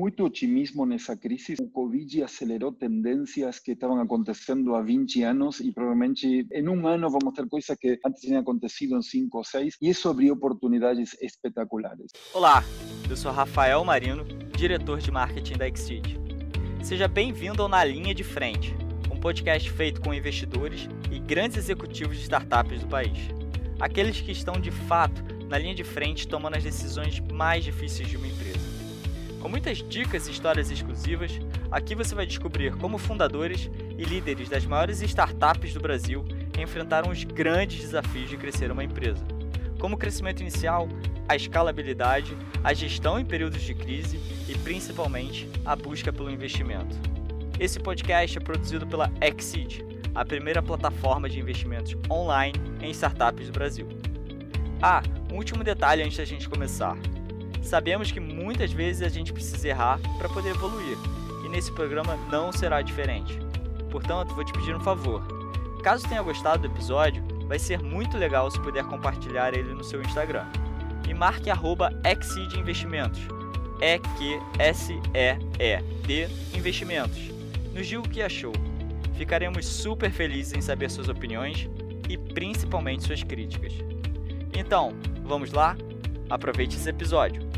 muito 0.00 0.24
otimismo 0.24 0.86
nessa 0.86 1.14
crise. 1.14 1.56
O 1.60 1.68
Covid 1.68 2.22
acelerou 2.22 2.72
tendências 2.72 3.58
que 3.58 3.72
estavam 3.72 4.00
acontecendo 4.00 4.74
há 4.74 4.80
20 4.80 5.22
anos 5.22 5.60
e 5.60 5.70
provavelmente 5.70 6.46
em 6.50 6.68
um 6.68 6.86
ano 6.86 7.10
vamos 7.10 7.34
ter 7.34 7.46
coisas 7.46 7.76
que 7.78 8.00
antes 8.04 8.22
tinham 8.22 8.40
acontecido 8.40 8.96
em 8.96 9.02
5 9.02 9.36
ou 9.36 9.44
6 9.44 9.76
e 9.82 9.90
isso 9.90 10.08
abriu 10.08 10.32
oportunidades 10.32 11.14
espetaculares. 11.20 12.10
Olá, 12.32 12.64
eu 13.10 13.16
sou 13.16 13.30
Rafael 13.30 13.84
Marino, 13.84 14.24
diretor 14.56 15.00
de 15.00 15.10
marketing 15.10 15.58
da 15.58 15.68
Exceed. 15.68 16.18
Seja 16.82 17.06
bem-vindo 17.06 17.62
ao 17.62 17.68
Na 17.68 17.84
Linha 17.84 18.14
de 18.14 18.24
Frente, 18.24 18.74
um 19.12 19.20
podcast 19.20 19.70
feito 19.70 20.00
com 20.00 20.14
investidores 20.14 20.88
e 21.12 21.18
grandes 21.18 21.58
executivos 21.58 22.16
de 22.16 22.22
startups 22.22 22.80
do 22.80 22.88
país. 22.88 23.18
Aqueles 23.78 24.18
que 24.18 24.32
estão 24.32 24.54
de 24.54 24.70
fato 24.70 25.22
na 25.46 25.58
linha 25.58 25.74
de 25.74 25.84
frente 25.84 26.26
tomando 26.26 26.56
as 26.56 26.64
decisões 26.64 27.20
mais 27.34 27.62
difíceis 27.62 28.08
de 28.08 28.16
uma 28.16 28.26
empresa. 28.26 28.69
Com 29.40 29.48
muitas 29.48 29.78
dicas 29.78 30.28
e 30.28 30.30
histórias 30.30 30.70
exclusivas, 30.70 31.32
aqui 31.70 31.94
você 31.94 32.14
vai 32.14 32.26
descobrir 32.26 32.76
como 32.76 32.98
fundadores 32.98 33.70
e 33.96 34.04
líderes 34.04 34.48
das 34.48 34.66
maiores 34.66 35.00
startups 35.00 35.72
do 35.72 35.80
Brasil 35.80 36.24
enfrentaram 36.62 37.10
os 37.10 37.24
grandes 37.24 37.80
desafios 37.80 38.28
de 38.28 38.36
crescer 38.36 38.70
uma 38.70 38.84
empresa, 38.84 39.24
como 39.78 39.94
o 39.94 39.98
crescimento 39.98 40.40
inicial, 40.40 40.88
a 41.28 41.34
escalabilidade, 41.34 42.36
a 42.62 42.74
gestão 42.74 43.18
em 43.18 43.24
períodos 43.24 43.62
de 43.62 43.74
crise 43.74 44.20
e 44.48 44.56
principalmente 44.58 45.48
a 45.64 45.74
busca 45.74 46.12
pelo 46.12 46.30
investimento. 46.30 46.96
Esse 47.58 47.80
podcast 47.80 48.36
é 48.36 48.40
produzido 48.40 48.86
pela 48.86 49.10
Exceed, 49.20 49.84
a 50.14 50.24
primeira 50.24 50.62
plataforma 50.62 51.28
de 51.28 51.38
investimentos 51.38 51.96
online 52.10 52.58
em 52.82 52.90
startups 52.90 53.46
do 53.46 53.52
Brasil. 53.52 53.88
Ah, 54.82 55.02
um 55.32 55.36
último 55.36 55.62
detalhe 55.62 56.02
antes 56.02 56.16
da 56.16 56.24
gente 56.24 56.48
começar. 56.48 56.96
Sabemos 57.62 58.10
que 58.10 58.20
muitas 58.20 58.72
vezes 58.72 59.02
a 59.02 59.08
gente 59.08 59.32
precisa 59.32 59.68
errar 59.68 60.00
para 60.18 60.28
poder 60.28 60.50
evoluir, 60.50 60.96
e 61.44 61.48
nesse 61.48 61.72
programa 61.72 62.16
não 62.30 62.52
será 62.52 62.82
diferente. 62.82 63.38
Portanto, 63.90 64.34
vou 64.34 64.44
te 64.44 64.52
pedir 64.52 64.74
um 64.74 64.80
favor. 64.80 65.22
Caso 65.82 66.08
tenha 66.08 66.22
gostado 66.22 66.66
do 66.66 66.74
episódio, 66.74 67.22
vai 67.46 67.58
ser 67.58 67.82
muito 67.82 68.16
legal 68.16 68.50
se 68.50 68.60
puder 68.60 68.84
compartilhar 68.84 69.54
ele 69.54 69.74
no 69.74 69.82
seu 69.82 70.00
Instagram. 70.00 70.46
E 71.08 71.14
marque 71.14 71.50
arroba 71.50 71.90
Investimentos. 72.56 73.20
E-Q-S-E-E-D 73.80 75.08
Investimentos. 76.54 77.30
Nos 77.74 77.86
diga 77.86 78.00
o 78.00 78.08
que 78.08 78.22
achou. 78.22 78.52
Ficaremos 79.14 79.66
super 79.66 80.10
felizes 80.10 80.52
em 80.52 80.60
saber 80.60 80.90
suas 80.90 81.08
opiniões 81.08 81.68
e 82.08 82.16
principalmente 82.16 83.04
suas 83.04 83.22
críticas. 83.22 83.72
Então, 84.56 84.94
vamos 85.24 85.50
lá? 85.52 85.76
Aproveite 86.28 86.76
esse 86.76 86.88
episódio. 86.88 87.49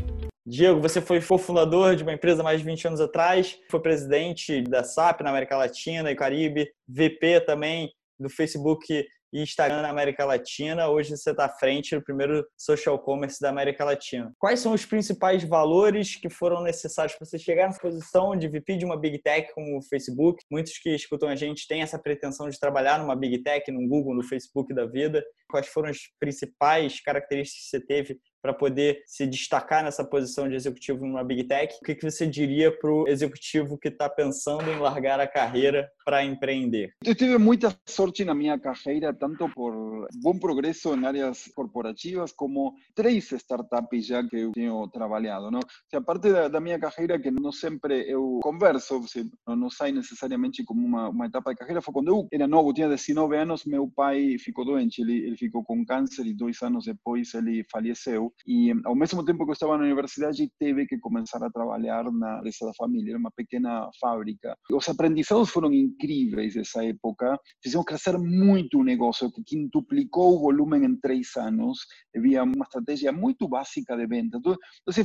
Diego, 0.45 0.81
você 0.81 0.99
foi 0.99 1.21
cofundador 1.21 1.95
de 1.95 2.03
uma 2.03 2.11
empresa 2.11 2.43
mais 2.43 2.59
de 2.59 2.65
20 2.65 2.87
anos 2.87 2.99
atrás, 2.99 3.57
foi 3.71 3.79
presidente 3.79 4.61
da 4.63 4.83
SAP 4.83 5.21
na 5.21 5.29
América 5.29 5.55
Latina 5.55 6.11
e 6.11 6.15
Caribe, 6.15 6.69
VP 6.85 7.41
também 7.45 7.89
do 8.19 8.29
Facebook 8.29 9.05
e 9.33 9.41
Instagram 9.41 9.81
na 9.81 9.89
América 9.89 10.25
Latina. 10.25 10.89
Hoje 10.89 11.15
você 11.15 11.31
está 11.31 11.45
à 11.45 11.49
frente 11.49 11.95
do 11.95 12.03
primeiro 12.03 12.45
social 12.57 12.99
commerce 12.99 13.39
da 13.39 13.49
América 13.49 13.85
Latina. 13.85 14.33
Quais 14.37 14.59
são 14.59 14.73
os 14.73 14.85
principais 14.85 15.45
valores 15.45 16.17
que 16.17 16.29
foram 16.29 16.61
necessários 16.61 17.15
para 17.15 17.25
você 17.25 17.39
chegar 17.39 17.67
nessa 17.67 17.79
posição 17.79 18.35
de 18.35 18.49
VP 18.49 18.75
de 18.75 18.85
uma 18.85 18.99
Big 18.99 19.19
Tech 19.19 19.51
como 19.53 19.77
o 19.77 19.81
Facebook? 19.81 20.43
Muitos 20.51 20.77
que 20.77 20.93
escutam 20.93 21.29
a 21.29 21.35
gente 21.37 21.65
têm 21.67 21.81
essa 21.81 21.97
pretensão 21.97 22.49
de 22.49 22.59
trabalhar 22.59 22.99
numa 22.99 23.15
Big 23.15 23.41
Tech, 23.43 23.71
no 23.71 23.87
Google, 23.87 24.13
no 24.13 24.23
Facebook 24.23 24.73
da 24.73 24.85
vida. 24.85 25.23
Quais 25.49 25.67
foram 25.67 25.89
as 25.89 25.99
principais 26.19 27.01
características 27.01 27.63
que 27.63 27.69
você 27.69 27.79
teve 27.79 28.19
para 28.43 28.53
poder 28.53 29.01
se 29.07 29.25
destacar 29.25 29.85
nessa 29.85 30.03
posição 30.03 30.49
de 30.49 30.55
executivo 30.55 31.05
numa 31.05 31.23
Big 31.23 31.45
Tech? 31.45 31.73
O 31.81 31.85
que, 31.85 31.95
que 31.95 32.11
você 32.11 32.27
diria 32.27 32.77
para 32.77 32.91
o 32.91 33.07
executivo 33.07 33.77
que 33.77 33.87
está 33.87 34.09
pensando 34.09 34.69
em 34.69 34.79
largar 34.79 35.21
a 35.21 35.25
carreira 35.25 35.89
para 36.03 36.25
empreender? 36.25 36.91
Eu 37.05 37.15
tive 37.15 37.37
muita 37.37 37.73
sorte 37.87 38.25
na 38.25 38.35
minha 38.35 38.59
carreira, 38.59 39.13
tanto 39.13 39.47
por 39.47 40.07
bom 40.21 40.37
progresso 40.37 40.93
em 40.93 41.05
áreas 41.05 41.49
corporativas, 41.55 42.33
como 42.33 42.75
três 42.93 43.31
startups 43.31 44.05
já 44.05 44.21
que 44.27 44.35
eu 44.35 44.51
tenho 44.51 44.89
trabalhado. 44.89 45.49
Não? 45.49 45.61
Se 45.89 45.95
a 45.95 46.01
parte 46.01 46.29
da, 46.29 46.49
da, 46.49 46.59
minha 46.59 46.77
carreira, 46.77 47.17
que 47.17 47.31
não 47.31 47.53
sempre 47.53 48.11
eu 48.11 48.39
converso, 48.43 48.99
não, 49.47 49.55
não 49.55 49.69
sai 49.69 49.93
necessariamente 49.93 50.65
como 50.65 50.85
uma, 50.85 51.07
uma 51.07 51.27
etapa 51.27 51.51
de 51.51 51.59
carreira, 51.59 51.81
foi 51.81 51.93
quando 51.93 52.09
eu 52.09 52.27
era 52.29 52.45
novo, 52.45 52.73
tinha 52.73 52.89
19 52.89 53.37
anos, 53.37 53.63
meu 53.63 53.87
pai 53.87 54.37
ficou 54.37 54.65
doente, 54.65 55.01
ele, 55.01 55.27
ele 55.27 55.37
ficou 55.37 55.63
com 55.63 55.85
câncer 55.85 56.25
e 56.25 56.33
dois 56.33 56.61
anos 56.61 56.85
depois 56.85 57.33
ele 57.33 57.65
faleceu. 57.71 58.32
E 58.45 58.73
ao 58.85 58.95
mesmo 58.95 59.23
tempo 59.23 59.45
que 59.45 59.51
eu 59.51 59.53
estava 59.53 59.77
na 59.77 59.83
universidade, 59.83 60.49
teve 60.59 60.85
que 60.85 60.97
começar 60.99 61.43
a 61.43 61.49
trabalhar 61.49 62.03
na 62.11 62.37
empresa 62.39 62.65
da 62.65 62.73
família, 62.73 63.11
era 63.11 63.19
uma 63.19 63.31
pequena 63.31 63.89
fábrica. 63.99 64.55
Os 64.71 64.87
aprendizados 64.89 65.49
foram 65.49 65.73
incríveis 65.73 66.55
nessa 66.55 66.83
época, 66.83 67.37
fizeram 67.61 67.83
crescer 67.83 68.17
muito 68.17 68.79
o 68.79 68.83
negócio, 68.83 69.31
que 69.31 69.43
quintuplicou 69.43 70.35
o 70.35 70.39
volume 70.39 70.85
em 70.85 70.95
três 70.99 71.35
anos, 71.37 71.79
havia 72.15 72.43
uma 72.43 72.63
estratégia 72.63 73.11
muito 73.11 73.47
básica 73.47 73.95
de 73.95 74.05
venda. 74.07 74.37
Então, 74.37 74.55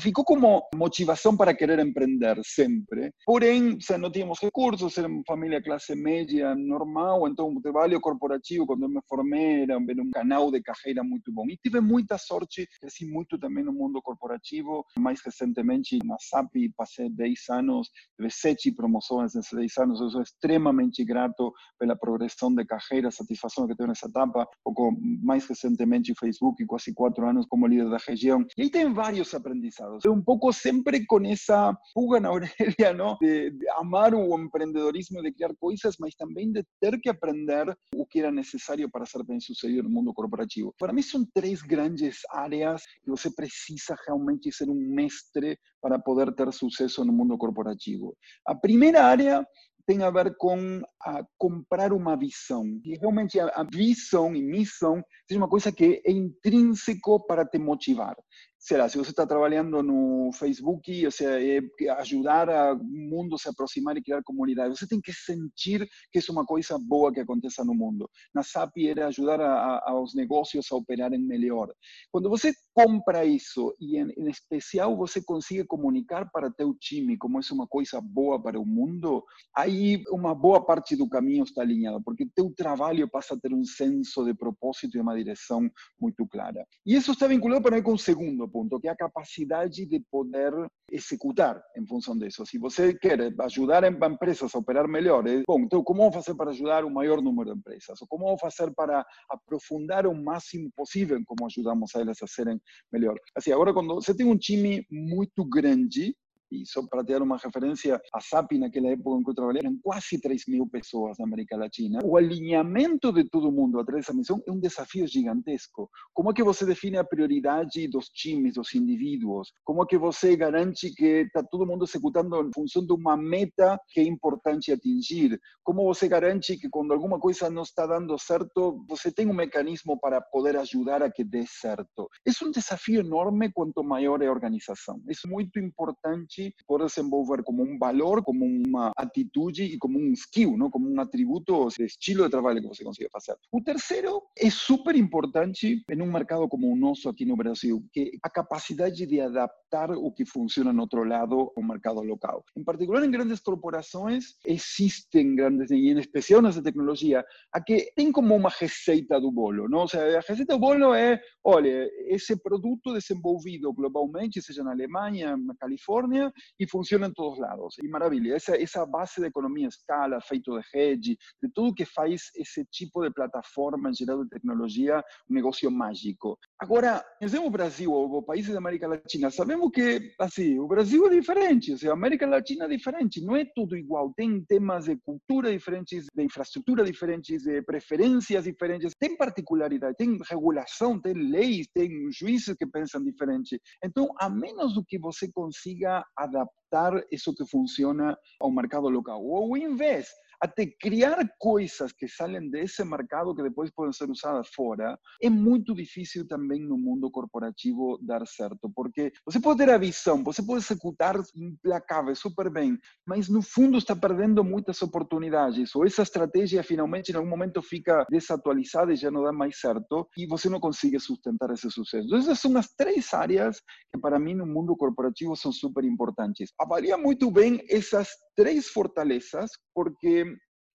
ficou 0.00 0.24
como 0.24 0.62
motivação 0.74 1.36
para 1.36 1.54
querer 1.54 1.78
empreender 1.78 2.38
sempre. 2.44 3.12
Porém, 3.24 3.78
não 3.98 4.10
tínhamos 4.10 4.40
recursos, 4.40 4.98
era 4.98 5.08
uma 5.08 5.22
família 5.26 5.62
classe 5.62 5.94
média 5.94 6.54
normal, 6.54 7.28
então 7.28 7.48
o 7.48 7.60
trabalho 7.60 8.00
corporativo, 8.00 8.66
quando 8.66 8.82
eu 8.84 8.88
me 8.88 9.00
formei, 9.08 9.62
era 9.62 9.78
um 9.78 10.10
canal 10.10 10.50
de 10.50 10.60
carreira 10.60 11.02
muito 11.04 11.32
bom. 11.32 11.44
E 11.46 11.56
tive 11.56 11.80
muita 11.80 12.18
sorte, 12.18 12.66
cresci 12.80 13.06
também 13.26 13.64
no 13.64 13.72
mundo 13.72 14.00
corporativo. 14.02 14.84
Mais 14.98 15.20
recentemente, 15.24 15.98
na 16.04 16.16
SAP, 16.18 16.54
passei 16.76 17.08
10 17.10 17.48
anos, 17.50 17.88
tive 18.16 18.30
sete 18.30 18.72
promoções 18.72 19.34
nesses 19.34 19.52
10 19.52 19.78
anos. 19.78 20.00
Eu 20.00 20.10
sou 20.10 20.22
extremamente 20.22 21.04
grato 21.04 21.52
pela 21.78 21.96
progressão 21.96 22.54
de 22.54 22.64
carreira, 22.64 23.10
satisfação 23.10 23.66
que 23.66 23.76
tenho 23.76 23.88
nessa 23.88 24.06
etapa. 24.06 24.46
Pouco 24.62 24.96
mais 25.22 25.46
recentemente, 25.46 26.14
Facebook, 26.14 26.64
quase 26.66 26.92
quatro 26.94 27.26
anos 27.26 27.46
como 27.46 27.66
líder 27.66 27.90
da 27.90 27.98
região. 27.98 28.44
E 28.56 28.62
aí 28.62 28.70
tem 28.70 28.92
vários 28.92 29.34
aprendizados. 29.34 30.04
Um 30.06 30.22
pouco 30.22 30.52
sempre 30.52 31.04
com 31.06 31.24
essa 31.24 31.76
pulga 31.94 32.20
na 32.20 32.30
orelha, 32.30 32.92
não? 32.94 33.16
De, 33.20 33.50
de 33.50 33.68
amar 33.70 34.14
o 34.14 34.38
empreendedorismo, 34.38 35.22
de 35.22 35.32
criar 35.32 35.54
coisas, 35.58 35.96
mas 35.98 36.14
também 36.14 36.52
de 36.52 36.64
ter 36.80 36.98
que 37.00 37.08
aprender 37.08 37.76
o 37.94 38.06
que 38.06 38.20
era 38.20 38.30
necessário 38.30 38.90
para 38.90 39.06
ser 39.06 39.24
bem 39.24 39.40
sucedido 39.40 39.84
no 39.84 39.90
mundo 39.90 40.12
corporativo. 40.12 40.74
Para 40.78 40.92
mim, 40.92 41.02
são 41.02 41.26
três 41.34 41.62
grandes 41.62 42.20
áreas 42.30 42.82
que 43.08 43.22
você 43.22 43.30
precisa 43.30 43.96
realmente 44.06 44.52
ser 44.52 44.68
um 44.68 44.74
mestre 44.74 45.58
para 45.80 45.98
poder 45.98 46.34
ter 46.34 46.52
sucesso 46.52 47.04
no 47.04 47.12
mundo 47.12 47.38
corporativo. 47.38 48.14
A 48.46 48.54
primeira 48.54 49.04
área 49.04 49.46
tem 49.86 50.02
a 50.02 50.10
ver 50.10 50.36
com 50.36 50.82
a 51.02 51.24
comprar 51.38 51.94
uma 51.94 52.14
visão. 52.14 52.62
E 52.84 52.98
realmente 52.98 53.40
a, 53.40 53.46
a 53.46 53.64
visão 53.64 54.36
e 54.36 54.42
missão 54.42 55.02
é 55.30 55.36
uma 55.36 55.48
coisa 55.48 55.72
que 55.72 56.02
é 56.04 56.12
intrínseco 56.12 57.26
para 57.26 57.46
te 57.46 57.58
motivar 57.58 58.14
sei 58.58 58.76
lá, 58.76 58.88
se 58.88 58.98
você 58.98 59.10
está 59.10 59.24
trabalhando 59.24 59.82
no 59.82 60.30
Facebook, 60.32 61.04
ou 61.04 61.10
seja, 61.10 61.40
é 61.40 61.90
ajudar 62.00 62.48
o 62.74 62.82
mundo 62.82 63.36
a 63.36 63.38
se 63.38 63.48
aproximar 63.48 63.96
e 63.96 64.02
criar 64.02 64.22
comunidade, 64.24 64.76
você 64.76 64.86
tem 64.86 65.00
que 65.00 65.12
sentir 65.12 65.88
que 66.12 66.18
isso 66.18 66.32
é 66.32 66.34
uma 66.34 66.44
coisa 66.44 66.76
boa 66.78 67.12
que 67.12 67.20
aconteça 67.20 67.64
no 67.64 67.74
mundo. 67.74 68.10
Na 68.34 68.42
SAP 68.42 68.78
era 68.78 69.06
ajudar 69.06 69.40
a, 69.40 69.52
a, 69.52 69.90
aos 69.90 70.14
negócios 70.14 70.66
a 70.72 70.76
operarem 70.76 71.20
melhor. 71.20 71.72
Quando 72.10 72.28
você 72.28 72.52
compra 72.74 73.24
isso 73.24 73.74
e, 73.80 73.96
em, 73.96 74.10
em, 74.16 74.28
especial, 74.28 74.96
você 74.96 75.22
consegue 75.22 75.64
comunicar 75.64 76.28
para 76.30 76.50
teu 76.50 76.74
time 76.74 77.16
como 77.16 77.38
isso 77.38 77.52
é 77.52 77.56
uma 77.56 77.66
coisa 77.66 78.00
boa 78.00 78.42
para 78.42 78.58
o 78.58 78.66
mundo, 78.66 79.22
aí 79.54 80.02
uma 80.10 80.34
boa 80.34 80.64
parte 80.64 80.96
do 80.96 81.08
caminho 81.08 81.44
está 81.44 81.62
alinhada, 81.62 82.00
porque 82.04 82.26
teu 82.34 82.52
trabalho 82.56 83.08
passa 83.08 83.34
a 83.34 83.38
ter 83.38 83.54
um 83.54 83.64
senso 83.64 84.24
de 84.24 84.34
propósito 84.34 84.96
e 84.96 85.00
uma 85.00 85.16
direção 85.16 85.70
muito 86.00 86.26
clara. 86.26 86.66
E 86.84 86.96
isso 86.96 87.12
está 87.12 87.28
vinculado 87.28 87.62
para 87.62 87.76
mim 87.76 87.82
com 87.82 87.92
o 87.92 87.98
segundo 87.98 88.47
ponto, 88.48 88.80
que 88.80 88.88
é 88.88 88.90
a 88.90 88.96
capacidade 88.96 89.86
de 89.86 90.00
poder 90.10 90.52
executar 90.90 91.62
em 91.76 91.86
função 91.86 92.16
disso. 92.16 92.44
Se 92.46 92.58
você 92.58 92.94
quer 92.94 93.32
ajudar 93.40 93.84
empresas 93.84 94.54
a 94.54 94.58
operar 94.58 94.88
melhor, 94.88 95.24
bom, 95.46 95.60
então 95.60 95.82
como 95.82 96.02
vou 96.02 96.12
fazer 96.12 96.34
para 96.34 96.50
ajudar 96.50 96.84
o 96.84 96.90
maior 96.90 97.20
número 97.20 97.52
de 97.52 97.58
empresas? 97.58 98.00
Ou 98.00 98.08
como 98.08 98.26
vou 98.26 98.38
fazer 98.38 98.72
para 98.74 99.04
aprofundar 99.28 100.06
o 100.06 100.14
máximo 100.14 100.70
possível 100.76 101.20
como 101.26 101.46
ajudamos 101.46 101.94
a 101.94 102.00
elas 102.00 102.22
a 102.22 102.26
serem 102.26 102.60
melhor? 102.92 103.16
Assim, 103.34 103.52
agora, 103.52 103.72
quando 103.72 103.94
você 103.94 104.14
tem 104.14 104.26
um 104.26 104.36
time 104.36 104.86
muito 104.90 105.44
grande, 105.44 106.14
e 106.50 106.66
só 106.66 106.82
para 106.86 107.04
ter 107.04 107.20
uma 107.20 107.36
referência, 107.36 108.00
a 108.12 108.20
SAP 108.20 108.52
naquela 108.52 108.88
época 108.88 109.20
em 109.20 109.24
que 109.24 109.30
eu 109.30 109.34
trabalhei, 109.34 109.60
eram 109.64 109.78
quase 109.82 110.20
3 110.20 110.42
mil 110.48 110.66
pessoas 110.66 111.18
na 111.18 111.24
América 111.24 111.56
Latina. 111.56 112.00
O 112.04 112.16
alinhamento 112.16 113.12
de 113.12 113.24
todo 113.24 113.52
mundo 113.52 113.78
atrás 113.78 114.04
dessa 114.04 114.16
missão 114.16 114.42
é 114.46 114.52
um 114.52 114.58
desafio 114.58 115.06
gigantesco. 115.06 115.90
Como 116.14 116.30
é 116.30 116.34
que 116.34 116.42
você 116.42 116.64
define 116.64 116.96
a 116.96 117.04
prioridade 117.04 117.86
dos 117.88 118.06
times, 118.08 118.54
dos 118.54 118.74
indivíduos? 118.74 119.52
Como 119.64 119.82
é 119.82 119.86
que 119.86 119.98
você 119.98 120.36
garante 120.36 120.92
que 120.94 121.22
está 121.26 121.42
todo 121.42 121.66
mundo 121.66 121.84
executando 121.84 122.36
em 122.40 122.50
função 122.52 122.84
de 122.84 122.92
uma 122.92 123.16
meta 123.16 123.78
que 123.88 124.00
é 124.00 124.04
importante 124.04 124.72
atingir? 124.72 125.38
Como 125.62 125.84
você 125.84 126.08
garante 126.08 126.56
que 126.56 126.68
quando 126.68 126.92
alguma 126.92 127.18
coisa 127.18 127.50
não 127.50 127.62
está 127.62 127.86
dando 127.86 128.18
certo, 128.18 128.84
você 128.88 129.12
tem 129.12 129.26
um 129.26 129.34
mecanismo 129.34 129.98
para 130.00 130.20
poder 130.20 130.56
ajudar 130.56 131.02
a 131.02 131.10
que 131.10 131.24
dê 131.24 131.44
certo? 131.46 132.08
É 132.26 132.30
um 132.44 132.50
desafio 132.50 133.00
enorme 133.00 133.50
quanto 133.52 133.82
maior 133.82 134.22
é 134.22 134.26
a 134.26 134.32
organização. 134.32 135.00
É 135.08 135.28
muito 135.28 135.58
importante 135.58 136.37
hoje 136.38 136.54
pode 136.66 136.86
desenvolver 136.86 137.42
como 137.42 137.62
um 137.62 137.78
valor, 137.78 138.22
como 138.22 138.44
uma 138.44 138.92
atitude 138.96 139.64
e 139.64 139.78
como 139.78 139.98
um 139.98 140.12
skill, 140.12 140.56
não? 140.56 140.70
como 140.70 140.88
um 140.88 141.00
atributo, 141.00 141.68
estilo 141.80 142.24
de 142.24 142.30
trabalho 142.30 142.62
que 142.62 142.68
você 142.68 142.84
consiga 142.84 143.08
fazer. 143.10 143.36
O 143.52 143.60
terceiro 143.60 144.22
é 144.36 144.48
super 144.50 144.94
importante 144.94 145.82
em 145.90 146.02
um 146.02 146.10
mercado 146.10 146.48
como 146.48 146.72
o 146.72 146.76
nosso 146.76 147.08
aqui 147.08 147.24
no 147.24 147.36
Brasil, 147.36 147.84
que 147.92 148.18
a 148.22 148.30
capacidade 148.30 149.06
de 149.06 149.20
adaptar 149.20 149.90
o 149.90 150.12
que 150.12 150.24
funciona 150.24 150.72
no 150.72 150.82
outro 150.82 151.04
lado 151.04 151.52
ao 151.56 151.62
mercado 151.62 152.00
local. 152.02 152.44
Em 152.56 152.64
particular, 152.64 153.04
em 153.04 153.10
grandes 153.10 153.40
corporações, 153.40 154.36
existem 154.46 155.34
grandes, 155.34 155.70
e 155.70 155.90
em 155.90 155.98
especial 155.98 156.40
nessa 156.40 156.62
tecnologia, 156.62 157.24
a 157.52 157.60
que 157.60 157.92
tem 157.94 158.12
como 158.12 158.34
uma 158.34 158.50
receita 158.50 159.20
do 159.20 159.30
bolo. 159.30 159.68
Não? 159.68 159.80
Ou 159.80 159.88
seja, 159.88 160.18
a 160.18 160.20
receita 160.20 160.54
do 160.54 160.58
bolo 160.58 160.94
é, 160.94 161.20
olha, 161.44 161.88
esse 162.06 162.36
produto 162.40 162.92
desenvolvido 162.92 163.72
globalmente, 163.72 164.40
seja 164.40 164.62
na 164.62 164.72
Alemanha, 164.72 165.36
na 165.36 165.54
Califórnia, 165.56 166.27
e 166.58 166.68
funciona 166.68 167.06
em 167.06 167.12
todos 167.12 167.38
lados. 167.38 167.76
E 167.82 167.88
maravilha, 167.88 168.34
essa, 168.34 168.60
essa 168.60 168.84
base 168.84 169.20
de 169.20 169.26
economia 169.26 169.68
escala, 169.68 170.20
feito 170.20 170.56
de 170.56 170.62
rede, 170.72 171.18
de 171.42 171.50
tudo 171.54 171.74
que 171.74 171.84
faz 171.84 172.30
esse 172.36 172.64
tipo 172.70 173.02
de 173.02 173.12
plataforma 173.12 173.92
geral 173.92 174.22
de 174.22 174.30
tecnologia 174.30 175.02
um 175.30 175.34
negócio 175.34 175.70
mágico. 175.70 176.38
Agora, 176.58 177.04
nós 177.20 177.34
o 177.34 177.50
Brasil, 177.50 177.92
ou 177.92 178.22
países 178.22 178.52
da 178.52 178.58
América 178.58 178.88
Latina, 178.88 179.30
sabemos 179.30 179.70
que, 179.72 180.12
assim, 180.18 180.58
o 180.58 180.66
Brasil 180.66 181.06
é 181.06 181.10
diferente, 181.10 181.74
ou 181.84 181.90
a 181.90 181.94
América 181.94 182.26
Latina 182.26 182.64
é 182.64 182.68
diferente, 182.68 183.24
não 183.24 183.36
é 183.36 183.44
tudo 183.54 183.76
igual, 183.76 184.12
tem 184.16 184.44
temas 184.44 184.86
de 184.86 184.96
cultura 184.96 185.50
diferentes, 185.50 186.06
de 186.14 186.24
infraestrutura 186.24 186.84
diferentes, 186.84 187.42
de 187.42 187.62
preferências 187.62 188.44
diferentes, 188.44 188.92
tem 188.98 189.16
particularidade, 189.16 189.96
tem 189.96 190.18
regulação, 190.28 191.00
tem 191.00 191.14
leis, 191.14 191.66
tem 191.72 191.90
juízes 192.12 192.56
que 192.56 192.66
pensam 192.66 193.02
diferente. 193.02 193.60
Então, 193.84 194.08
a 194.20 194.28
menos 194.28 194.74
do 194.74 194.84
que 194.84 194.98
você 194.98 195.30
consiga 195.30 196.04
adaptar 196.18 196.92
isso 197.10 197.34
que 197.34 197.46
funciona 197.46 198.18
ao 198.40 198.50
mercado 198.50 198.88
local, 198.88 199.24
ou 199.24 199.36
ao 199.36 199.56
invés, 199.56 200.08
até 200.40 200.66
criar 200.66 201.18
coisas 201.38 201.92
que 201.92 202.08
saem 202.08 202.50
desse 202.50 202.84
mercado 202.84 203.34
que 203.34 203.42
depois 203.42 203.70
podem 203.70 203.92
ser 203.92 204.10
usadas 204.10 204.48
fora, 204.54 204.98
é 205.22 205.30
muito 205.30 205.74
difícil 205.74 206.26
também 206.26 206.60
no 206.60 206.78
mundo 206.78 207.10
corporativo 207.10 207.98
dar 208.02 208.26
certo, 208.26 208.70
porque 208.74 209.12
você 209.26 209.40
pode 209.40 209.58
ter 209.58 209.70
a 209.70 209.78
visão, 209.78 210.22
você 210.22 210.42
pode 210.42 210.64
executar 210.64 211.16
implacável, 211.34 212.14
super 212.14 212.50
bem, 212.50 212.78
mas 213.06 213.28
no 213.28 213.42
fundo 213.42 213.78
está 213.78 213.94
perdendo 213.96 214.44
muitas 214.44 214.80
oportunidades, 214.82 215.74
ou 215.74 215.84
essa 215.84 216.02
estratégia 216.02 216.62
finalmente 216.62 217.10
em 217.10 217.16
algum 217.16 217.28
momento 217.28 217.60
fica 217.62 218.04
desatualizada 218.10 218.92
e 218.92 218.96
já 218.96 219.10
não 219.10 219.22
dá 219.22 219.32
mais 219.32 219.58
certo, 219.58 220.08
e 220.16 220.26
você 220.26 220.48
não 220.48 220.60
consegue 220.60 220.98
sustentar 221.00 221.50
esse 221.50 221.70
sucesso. 221.70 222.06
Então, 222.06 222.18
essas 222.18 222.38
são 222.38 222.56
as 222.56 222.68
três 222.74 223.12
áreas 223.12 223.60
que 223.92 224.00
para 224.00 224.18
mim 224.18 224.34
no 224.34 224.46
mundo 224.46 224.76
corporativo 224.76 225.34
são 225.36 225.52
super 225.52 225.84
importantes. 225.84 226.52
Avalia 226.60 226.96
muito 226.96 227.30
bem 227.30 227.64
essas 227.68 228.08
três 228.38 228.68
fortalezas, 228.68 229.50
porque 229.74 230.24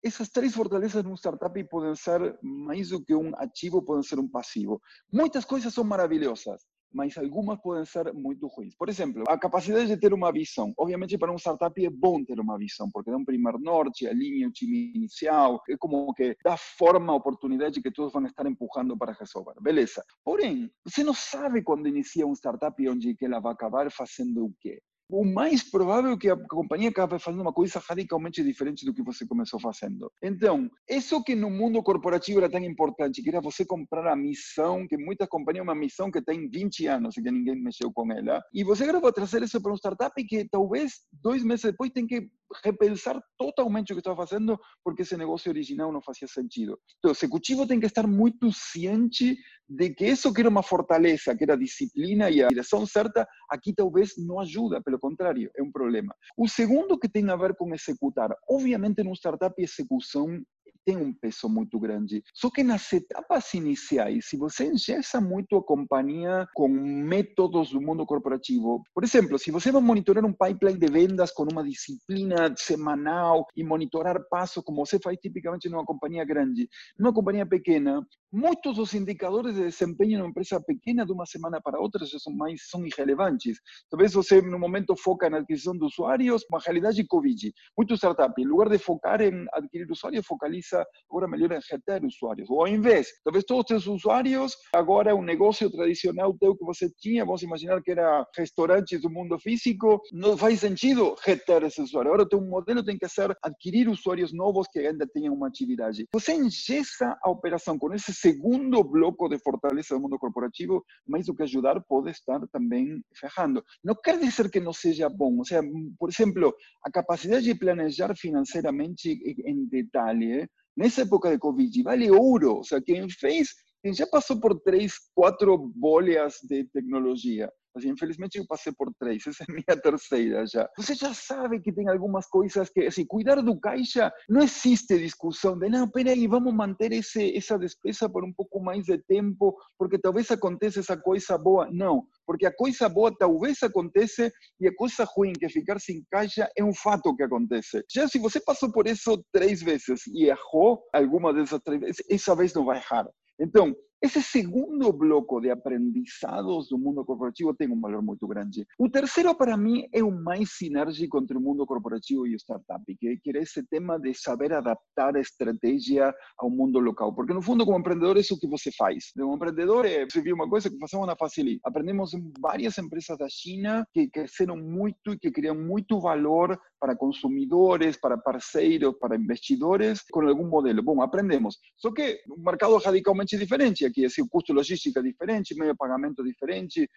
essas 0.04 0.28
três 0.28 0.54
fortalezas 0.54 1.02
num 1.02 1.16
startup 1.16 1.64
podem 1.70 1.96
ser 1.96 2.38
mais 2.44 2.90
do 2.90 3.02
que 3.02 3.16
um 3.16 3.32
ativo, 3.38 3.82
podem 3.82 4.04
ser 4.04 4.20
um 4.20 4.28
passivo. 4.28 4.82
Muitas 5.10 5.46
coisas 5.46 5.74
são 5.74 5.86
maravilhosas, 5.86 6.62
mas 6.94 7.18
algumas 7.18 7.58
podem 7.62 7.86
ser 7.86 8.14
muito 8.14 8.48
ruins. 8.48 8.76
Por 8.76 8.90
exemplo, 8.90 9.24
a 9.30 9.38
capacidade 9.38 9.88
de 9.88 9.96
ter 9.96 10.14
uma 10.14 10.30
visão. 10.30 10.74
Obviamente, 10.78 11.18
para 11.18 11.32
um 11.32 11.38
startup 11.38 11.86
é 11.86 11.90
bom 11.90 12.22
ter 12.26 12.38
uma 12.38 12.58
visão, 12.58 12.90
porque 12.92 13.10
dá 13.10 13.16
um 13.16 13.24
primeiro 13.24 13.58
norte, 13.60 14.06
alinha 14.06 14.50
o 14.50 14.52
time 14.52 14.92
inicial, 14.94 15.62
é 15.70 15.78
como 15.78 16.14
que 16.14 16.36
dá 16.44 16.58
forma, 16.58 17.16
oportunidade 17.16 17.82
que 17.82 17.92
todos 17.94 18.12
vão 18.12 18.26
estar 18.26 18.46
empurrando 18.46 18.98
para 18.98 19.14
resolver. 19.14 19.56
Beleza. 19.62 20.04
Porém, 20.22 20.70
você 20.86 21.02
não 21.02 21.14
sabe 21.14 21.64
quando 21.64 21.88
inicia 21.88 22.28
um 22.28 22.34
startup 22.34 22.90
onde 22.90 23.16
que 23.16 23.24
ela 23.24 23.40
vai 23.40 23.54
acabar 23.54 23.90
fazendo 23.90 24.48
o 24.48 24.54
quê 24.60 24.82
o 25.14 25.24
mais 25.24 25.64
provável 25.64 26.14
é 26.14 26.18
que 26.18 26.30
a 26.30 26.36
companhia 26.36 26.90
acabe 26.90 27.20
fazendo 27.20 27.42
uma 27.42 27.54
coisa 27.54 27.80
radicalmente 27.80 28.44
diferente 28.44 28.84
do 28.84 28.94
que 28.94 29.04
você 29.04 29.28
começou 29.28 29.60
fazendo. 29.60 30.12
Então, 30.24 30.70
isso 30.90 31.24
que 31.24 31.36
no 31.36 31.52
mundo 31.52 31.84
corporativo 31.84 32.40
era 32.40 32.50
tão 32.50 32.64
importante, 32.64 33.22
que 33.22 33.30
era 33.30 33.40
você 33.40 33.64
comprar 33.64 34.12
a 34.12 34.16
missão, 34.16 34.88
que 34.88 34.98
muitas 34.98 35.28
companhias 35.28 35.64
uma 35.64 35.76
missão 35.76 36.10
que 36.10 36.22
tem 36.22 36.50
20 36.50 36.88
anos 36.88 37.16
e 37.16 37.22
que 37.22 37.30
ninguém 37.30 37.62
mexeu 37.62 37.92
com 37.94 38.12
ela, 38.12 38.42
e 38.52 38.64
você 38.64 38.84
agora 38.84 39.00
vai 39.00 39.14
trazer 39.14 39.44
isso 39.44 39.62
para 39.62 39.72
um 39.72 39.78
startup 39.78 40.24
que 40.26 40.48
talvez 40.50 41.02
dois 41.12 41.44
meses 41.44 41.66
depois 41.66 41.92
tem 41.92 42.08
que 42.08 42.28
repensar 42.64 43.22
totalmente 43.38 43.92
o 43.92 43.96
que 43.96 44.00
está 44.00 44.16
fazendo 44.16 44.60
porque 44.84 45.04
esse 45.04 45.18
negócio 45.18 45.50
original 45.50 45.92
não 45.92 46.02
fazia 46.02 46.28
sentido. 46.28 46.80
Então, 46.98 47.12
o 47.12 47.14
executivo 47.14 47.68
tem 47.68 47.80
que 47.80 47.86
estar 47.86 48.08
muito 48.08 48.52
ciente 48.52 49.38
de 49.68 49.90
que 49.94 50.06
isso 50.06 50.34
que 50.34 50.42
era 50.42 50.50
uma 50.50 50.64
fortaleza, 50.64 51.36
que 51.36 51.44
era 51.44 51.54
a 51.54 51.58
disciplina 51.58 52.30
e 52.30 52.44
a 52.44 52.48
direção 52.48 52.86
certa, 52.86 53.28
aqui 53.50 53.74
talvez 53.74 54.14
não 54.18 54.40
ajuda, 54.40 54.82
pelo 54.82 55.00
contrário, 55.00 55.50
é 55.56 55.64
um 55.64 55.72
problema. 55.72 56.14
O 56.38 56.48
segundo 56.48 57.00
que 57.00 57.10
tem 57.10 57.30
a 57.30 57.36
ver 57.36 57.56
com 57.56 57.74
executar, 57.74 58.36
obviamente 58.50 59.04
no 59.04 59.14
startup 59.14 59.54
execução 59.62 60.42
tem 60.86 60.98
um 60.98 61.14
peso 61.14 61.50
muito 61.50 61.80
grande. 61.80 62.24
Só 62.34 62.50
que 62.50 62.64
nas 62.64 62.92
etapas 62.92 63.54
iniciais, 63.54 64.26
se 64.28 64.38
você 64.38 64.66
engessa 64.66 65.20
muito 65.20 65.58
a 65.58 65.64
companhia 65.64 66.48
com 66.54 66.68
métodos 66.68 67.72
do 67.72 67.82
mundo 67.82 68.06
corporativo, 68.06 68.84
por 68.94 69.04
exemplo, 69.04 69.38
se 69.40 69.52
você 69.52 69.72
vai 69.72 69.82
monitorar 69.82 70.26
um 70.26 70.34
pipeline 70.34 70.80
de 70.80 70.92
vendas 70.92 71.32
com 71.32 71.44
uma 71.44 71.64
disciplina 71.64 72.54
semanal 72.58 73.46
e 73.56 73.64
monitorar 73.64 74.18
passos, 74.30 74.64
como 74.64 74.86
você 74.86 75.00
faz 75.00 75.18
tipicamente 75.20 75.70
numa 75.70 75.86
companhia 75.86 76.26
grande, 76.26 76.68
numa 76.98 77.14
companhia 77.14 77.46
pequena, 77.46 78.06
muitos 78.34 78.76
dos 78.76 78.94
indicadores 78.96 79.54
de 79.54 79.62
desempenho 79.62 80.18
numa 80.18 80.30
empresa 80.32 80.60
pequena 80.60 81.06
de 81.06 81.12
uma 81.12 81.26
semana 81.26 81.62
para 81.62 81.80
outra 81.80 82.04
já 82.04 82.18
são 82.18 82.34
mais 82.34 82.68
são 82.68 82.86
irrelevantes. 82.86 83.60
Talvez 83.92 84.14
você 84.14 84.42
no 84.42 84.58
momento 84.58 84.96
foca 84.96 85.30
na 85.30 85.38
aquisição 85.38 85.78
de 85.78 85.86
usuários, 85.86 86.44
uma 86.50 86.60
realidade 86.60 87.06
Covid. 87.06 87.54
Muito 87.78 87.94
startup, 87.94 88.34
em 88.42 88.46
lugar 88.46 88.70
de 88.70 88.80
focar 88.80 89.22
em 89.22 89.46
adquirir 89.54 89.90
usuários, 89.92 90.26
focaliza 90.26 90.84
agora 91.10 91.28
melhor 91.28 91.52
em 91.52 91.60
reter 91.70 92.04
usuários. 92.04 92.50
Ou 92.50 92.62
ao 92.62 92.68
invés, 92.68 93.10
talvez 93.24 93.46
todos 93.46 93.72
os 93.72 93.88
usuários, 93.88 94.56
agora 94.74 95.16
um 95.16 95.22
negócio 95.22 95.70
tradicional 95.70 96.36
teu 96.40 96.56
que 96.58 96.66
você 96.66 96.90
tinha, 96.90 97.26
vamos 97.26 97.44
imaginar 97.44 97.82
que 97.84 97.92
era 97.92 98.26
restaurantes 98.36 99.00
do 99.02 99.10
mundo 99.10 99.38
físico, 99.38 100.02
não 100.12 100.36
faz 100.36 100.62
sentido 100.62 101.16
reter 101.24 101.64
esses 101.64 101.90
usuários. 101.90 102.14
Agora 102.14 102.24
o 102.24 102.30
teu 102.30 102.42
modelo 102.42 102.84
tem 102.84 102.98
que 102.98 103.08
ser 103.08 103.36
adquirir 103.44 103.88
usuários 103.88 104.34
novos 104.34 104.68
que 104.72 104.80
ainda 104.80 105.08
tenham 105.14 105.36
uma 105.36 105.48
atividade. 105.48 106.08
Você 106.14 106.34
engessa 106.34 107.16
a 107.22 107.30
operação 107.30 107.78
com 107.78 107.94
esse 107.94 108.14
segundo 108.24 108.82
bloco 108.86 109.28
de 109.28 109.38
fortaleza 109.38 109.96
do 109.96 110.02
mundo 110.02 110.18
corporativo, 110.18 110.82
mais 111.06 111.26
do 111.26 111.36
que 111.36 111.44
ajudar, 111.44 111.84
pode 111.84 112.10
estar 112.10 112.40
também 112.48 113.04
ferrando. 113.14 113.62
Não 113.84 113.96
quer 113.96 114.18
dizer 114.18 114.50
que 114.50 114.62
não 114.62 114.72
seja 114.72 115.10
bom. 115.10 115.38
Ou 115.40 115.46
seja, 115.46 115.62
por 116.00 116.10
exemplo, 116.10 116.56
a 116.86 116.90
capacidade 116.90 117.44
de 117.44 117.56
planejar 117.56 118.16
financeiramente 118.16 119.10
em 119.46 119.68
detalhe, 119.68 120.48
nessa 120.78 121.02
época 121.02 121.30
de 121.32 121.38
Covid, 121.38 121.84
vale 121.84 122.10
ouro. 122.10 122.56
Ou 122.56 122.64
seja, 122.64 122.82
quem 122.82 123.10
fez, 123.10 123.50
quem 123.84 123.94
já 123.94 124.08
passou 124.08 124.40
por 124.40 124.58
três, 124.62 124.94
quatro 125.14 125.58
bolhas 125.76 126.36
de 126.48 126.64
tecnologia, 126.72 127.52
Assim, 127.76 127.90
infelizmente 127.90 128.38
eu 128.38 128.46
passei 128.46 128.72
por 128.72 128.94
três, 128.94 129.26
essa 129.28 129.44
é 129.44 129.52
minha 129.52 129.82
terceira 129.82 130.46
já. 130.46 130.70
Você 130.78 130.94
já 130.96 131.14
sabe 131.14 131.60
que 131.60 131.72
tem 131.72 131.90
algumas 131.90 132.28
coisas 132.28 132.70
que, 132.70 132.82
assim, 132.82 133.06
cuidar 133.06 133.42
do 133.42 133.60
caixa, 133.60 134.12
não 134.30 134.42
existe 134.42 134.98
discussão 134.98 135.58
de, 135.58 135.70
não, 135.70 135.90
peraí, 135.90 136.28
vamos 136.28 136.54
manter 136.54 136.92
esse, 136.92 137.36
essa 137.36 137.58
despesa 137.58 138.10
por 138.10 138.24
um 138.24 138.34
pouco 138.34 138.60
mais 138.60 138.86
de 138.86 138.98
tempo, 139.00 139.56
porque 139.78 139.98
talvez 139.98 140.30
aconteça 140.30 140.80
essa 140.80 140.98
coisa 140.98 141.38
boa. 141.38 141.68
Não, 141.72 142.06
porque 142.26 142.46
a 142.46 142.56
coisa 142.56 142.88
boa 142.88 143.16
talvez 143.18 143.62
aconteça 143.64 144.32
e 144.60 144.68
a 144.68 144.76
coisa 144.76 145.04
ruim, 145.04 145.34
que 145.34 145.46
é 145.46 145.50
ficar 145.50 145.80
sem 145.80 146.04
caixa, 146.12 146.50
é 146.56 146.64
um 146.64 146.74
fato 146.74 147.16
que 147.16 147.24
acontece. 147.24 147.84
Já 147.92 148.08
se 148.08 148.20
você 148.20 148.40
passou 148.40 148.72
por 148.72 148.88
isso 148.88 149.24
três 149.32 149.62
vezes 149.62 150.06
e 150.08 150.26
errou 150.26 150.84
alguma 150.94 151.34
dessas 151.34 151.60
três 151.62 151.82
vezes, 151.82 152.04
essa 152.10 152.36
vez 152.36 152.54
não 152.54 152.66
vai 152.66 152.78
errar. 152.78 153.08
Então, 153.40 153.76
esse 154.04 154.22
segundo 154.22 154.92
bloco 154.92 155.40
de 155.40 155.50
aprendizados 155.50 156.68
do 156.68 156.78
mundo 156.78 157.06
corporativo 157.06 157.54
tem 157.54 157.72
um 157.72 157.80
valor 157.80 158.02
muito 158.02 158.28
grande. 158.28 158.68
O 158.78 158.90
terceiro, 158.90 159.34
para 159.34 159.56
mim, 159.56 159.88
é 159.94 160.04
o 160.04 160.12
mais 160.12 160.58
sinérgico 160.58 161.18
entre 161.20 161.38
o 161.38 161.40
mundo 161.40 161.66
corporativo 161.66 162.28
e 162.28 162.36
o 162.36 162.38
startup, 162.38 162.84
que 162.98 163.08
é 163.08 163.38
esse 163.38 163.64
tema 163.64 163.98
de 163.98 164.14
saber 164.14 164.52
adaptar 164.52 165.16
a 165.16 165.22
estratégia 165.22 166.14
ao 166.38 166.50
mundo 166.50 166.80
local. 166.80 167.16
Porque, 167.16 167.34
no 167.34 167.42
fundo, 167.42 167.64
como 167.64 167.80
empreendedor, 167.80 168.18
é 168.18 168.20
isso 168.20 168.38
que 168.38 168.46
você 168.46 168.74
faz. 168.74 169.14
Como 169.18 169.36
empreendedor, 169.36 169.86
você 170.12 170.22
viu 170.22 170.36
uma 170.36 170.50
coisa 170.50 170.70
que 170.70 170.78
fazemos 170.80 171.08
na 171.08 171.16
Facili. 171.16 171.62
Aprendemos 171.64 172.14
em 172.14 172.30
várias 172.42 172.78
empresas 172.78 173.18
da 173.18 173.30
China 173.30 173.88
que 173.94 174.10
cresceram 174.10 174.58
muito 174.58 175.14
e 175.14 175.18
que 175.18 175.32
criam 175.32 175.56
muito 175.56 176.02
valor 176.02 176.60
para 176.78 176.98
consumidores, 176.98 177.98
para 177.98 178.18
parceiros, 178.18 178.96
para 179.00 179.16
investidores, 179.16 180.02
com 180.12 180.28
algum 180.28 180.50
modelo. 180.50 180.84
Bom, 180.84 181.02
aprendemos. 181.02 181.58
Só 181.78 181.90
que 181.94 182.20
o 182.30 182.38
mercado 182.44 182.76
é 182.76 182.84
radicalmente 182.84 183.38
diferente 183.38 183.93
aqui, 183.94 184.06
assim, 184.06 184.22
o 184.22 184.28
custo 184.28 184.52
logístico 184.52 185.00
é 185.00 185.02
diferente, 185.04 185.56
meio 185.56 185.72
de 185.72 185.78
pagamento 185.78 186.24
diferente, 186.24 186.90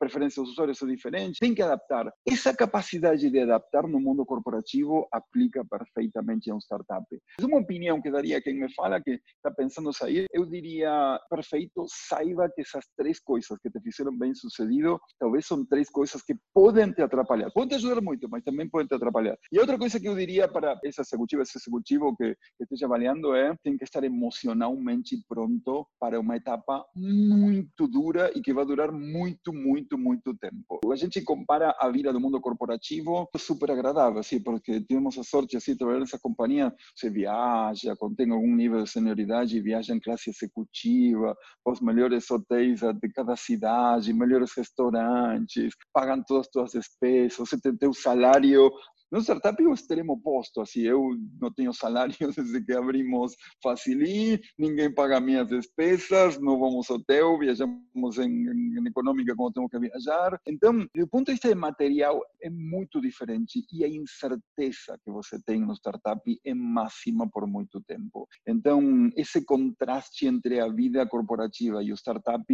preferências 0.00 0.42
dos 0.42 0.52
usuários 0.52 0.78
são 0.78 0.88
diferentes, 0.88 1.38
tem 1.38 1.54
que 1.54 1.62
adaptar. 1.62 2.10
Essa 2.26 2.56
capacidade 2.56 3.30
de 3.30 3.38
adaptar 3.38 3.86
no 3.86 4.00
mundo 4.00 4.24
corporativo 4.24 5.06
aplica 5.12 5.62
perfeitamente 5.64 6.50
a 6.50 6.54
um 6.54 6.58
startup. 6.58 7.04
É 7.38 7.44
uma 7.44 7.58
opinião 7.58 8.00
que 8.00 8.10
daria 8.10 8.40
quem 8.40 8.58
me 8.58 8.72
fala 8.72 9.00
que 9.00 9.20
está 9.36 9.50
pensando 9.50 9.92
sair, 9.92 10.24
eu 10.32 10.46
diria, 10.46 11.20
perfeito, 11.28 11.84
saiba 11.88 12.48
que 12.48 12.62
essas 12.62 12.84
três 12.96 13.20
coisas 13.20 13.58
que 13.62 13.70
te 13.70 13.80
fizeram 13.80 14.16
bem 14.16 14.34
sucedido, 14.34 14.98
talvez 15.18 15.46
são 15.46 15.64
três 15.66 15.90
coisas 15.90 16.22
que 16.22 16.34
podem 16.54 16.92
te 16.92 17.02
atrapalhar. 17.02 17.50
Podem 17.52 17.68
te 17.68 17.74
ajudar 17.74 18.00
muito, 18.00 18.28
mas 18.30 18.42
também 18.42 18.68
podem 18.68 18.86
te 18.86 18.94
atrapalhar. 18.94 19.36
E 19.52 19.58
outra 19.58 19.78
coisa 19.78 20.00
que 20.00 20.08
eu 20.08 20.16
diria 20.16 20.48
para 20.48 20.78
esse 20.84 21.00
executivo, 21.00 21.42
esse 21.42 21.58
executivo 21.58 22.16
que, 22.16 22.34
que 22.56 22.64
esteja 22.64 22.86
avaliando 22.86 23.34
é, 23.34 23.54
tem 23.62 23.76
que 23.76 23.84
estar 23.84 24.02
emocionalmente 24.04 25.22
pronto 25.28 25.86
para 25.98 26.18
uma 26.18 26.36
etapa 26.36 26.84
muito 26.94 27.86
dura 27.86 28.30
e 28.34 28.40
que 28.40 28.54
vai 28.54 28.64
durar 28.64 28.90
muito, 28.92 29.52
muito, 29.52 29.89
muito 29.98 30.34
tempo. 30.34 30.80
A 30.92 30.96
gente 30.96 31.20
compara 31.22 31.74
a 31.78 31.88
vida 31.90 32.12
do 32.12 32.20
mundo 32.20 32.40
corporativo 32.40 33.28
super 33.36 33.70
agradável, 33.70 34.20
assim, 34.20 34.42
porque 34.42 34.80
temos 34.80 35.18
a 35.18 35.22
sorte 35.22 35.56
assim, 35.56 35.72
de 35.72 35.78
trabalhar 35.78 36.00
nessa 36.00 36.18
companhia, 36.18 36.72
você 36.94 37.10
viaja, 37.10 37.96
contém 37.96 38.30
algum 38.30 38.54
nível 38.54 38.82
de 38.82 38.90
senioridade, 38.90 39.60
viaja 39.60 39.94
em 39.94 40.00
classe 40.00 40.30
executiva, 40.30 41.36
os 41.64 41.80
melhores 41.80 42.30
hotéis 42.30 42.80
de 42.80 43.12
cada 43.14 43.36
cidade, 43.36 44.12
melhores 44.12 44.52
restaurantes, 44.56 45.74
pagam 45.92 46.22
todas 46.22 46.46
as 46.46 46.52
suas 46.52 46.72
despesas, 46.72 47.36
você 47.36 47.60
tem 47.60 47.76
teu 47.76 47.92
salário 47.92 48.70
no 49.10 49.20
startup 49.20 49.60
é 49.62 49.66
o 49.66 49.74
extremo 49.74 50.12
oposto, 50.12 50.60
assim, 50.60 50.82
eu 50.82 51.16
não 51.40 51.52
tenho 51.52 51.72
salário 51.72 52.14
desde 52.36 52.64
que 52.64 52.72
abrimos 52.72 53.34
Facili, 53.62 54.40
ninguém 54.58 54.92
paga 54.92 55.20
minhas 55.20 55.48
despesas, 55.48 56.38
não 56.40 56.58
vamos 56.58 56.88
ao 56.90 56.96
hotel, 56.96 57.38
viajamos 57.38 58.18
em, 58.18 58.48
em, 58.48 58.86
econômica 58.86 59.34
quando 59.34 59.54
temos 59.54 59.70
que 59.70 59.78
viajar. 59.78 60.40
Então, 60.46 60.86
do 60.94 61.08
ponto 61.08 61.26
de 61.26 61.32
vista 61.32 61.48
de 61.48 61.54
material, 61.54 62.20
é 62.42 62.50
muito 62.50 63.00
diferente 63.00 63.64
e 63.72 63.84
a 63.84 63.88
incerteza 63.88 64.98
que 65.04 65.10
você 65.10 65.40
tem 65.44 65.60
no 65.60 65.74
startup 65.74 66.20
é 66.44 66.54
máxima 66.54 67.28
por 67.28 67.46
muito 67.46 67.80
tempo. 67.82 68.28
Então, 68.46 69.10
esse 69.16 69.44
contraste 69.44 70.26
entre 70.26 70.60
a 70.60 70.68
vida 70.68 71.06
corporativa 71.06 71.82
e 71.82 71.92
o 71.92 71.96
startup 71.96 72.44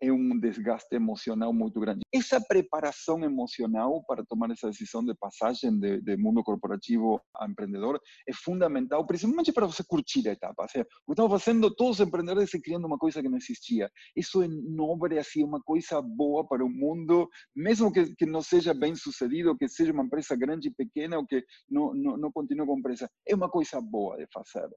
é 0.00 0.12
um 0.12 0.38
desgaste 0.38 0.94
emocional 0.94 1.52
muito 1.52 1.78
grande. 1.78 2.00
Essa 2.12 2.40
preparação 2.40 3.22
emocional 3.22 4.02
para 4.06 4.24
tomar 4.24 4.50
essa 4.50 4.68
decisão 4.68 5.04
de 5.04 5.14
passagem 5.14 5.78
de, 5.78 6.00
de 6.00 6.16
mundo 6.16 6.42
corporativo 6.42 7.20
a 7.36 7.46
empreendedor 7.46 8.00
é 8.28 8.32
fundamental, 8.32 9.06
principalmente 9.06 9.52
para 9.52 9.66
você 9.66 9.84
curtir 9.86 10.28
a 10.28 10.32
etapa. 10.32 10.64
O 10.64 10.66
que 10.68 10.86
estamos 11.10 11.30
fazendo, 11.30 11.74
todos 11.74 12.00
os 12.00 12.06
empreendedores 12.06 12.50
se 12.50 12.60
criando 12.60 12.86
uma 12.86 12.98
coisa 12.98 13.22
que 13.22 13.28
não 13.28 13.36
existia. 13.36 13.90
Isso 14.16 14.42
é 14.42 14.48
nobre, 14.48 15.18
assim, 15.18 15.44
uma 15.44 15.60
coisa 15.60 16.00
boa 16.00 16.46
para 16.46 16.64
o 16.64 16.68
mundo, 16.68 17.28
mesmo 17.54 17.92
que, 17.92 18.14
que 18.14 18.26
não 18.26 18.42
seja 18.42 18.72
bem 18.72 18.94
sucedido, 18.94 19.56
que 19.56 19.68
seja 19.68 19.92
uma 19.92 20.04
empresa 20.04 20.36
grande 20.36 20.68
e 20.68 20.74
pequena, 20.74 21.18
ou 21.18 21.26
que 21.26 21.44
não, 21.68 21.94
não, 21.94 22.16
não 22.16 22.32
continue 22.32 22.66
com 22.66 22.78
empresa. 22.78 23.08
É 23.26 23.34
uma 23.34 23.50
coisa 23.50 23.80
boa 23.80 24.16
de 24.16 24.26
fazer. 24.32 24.68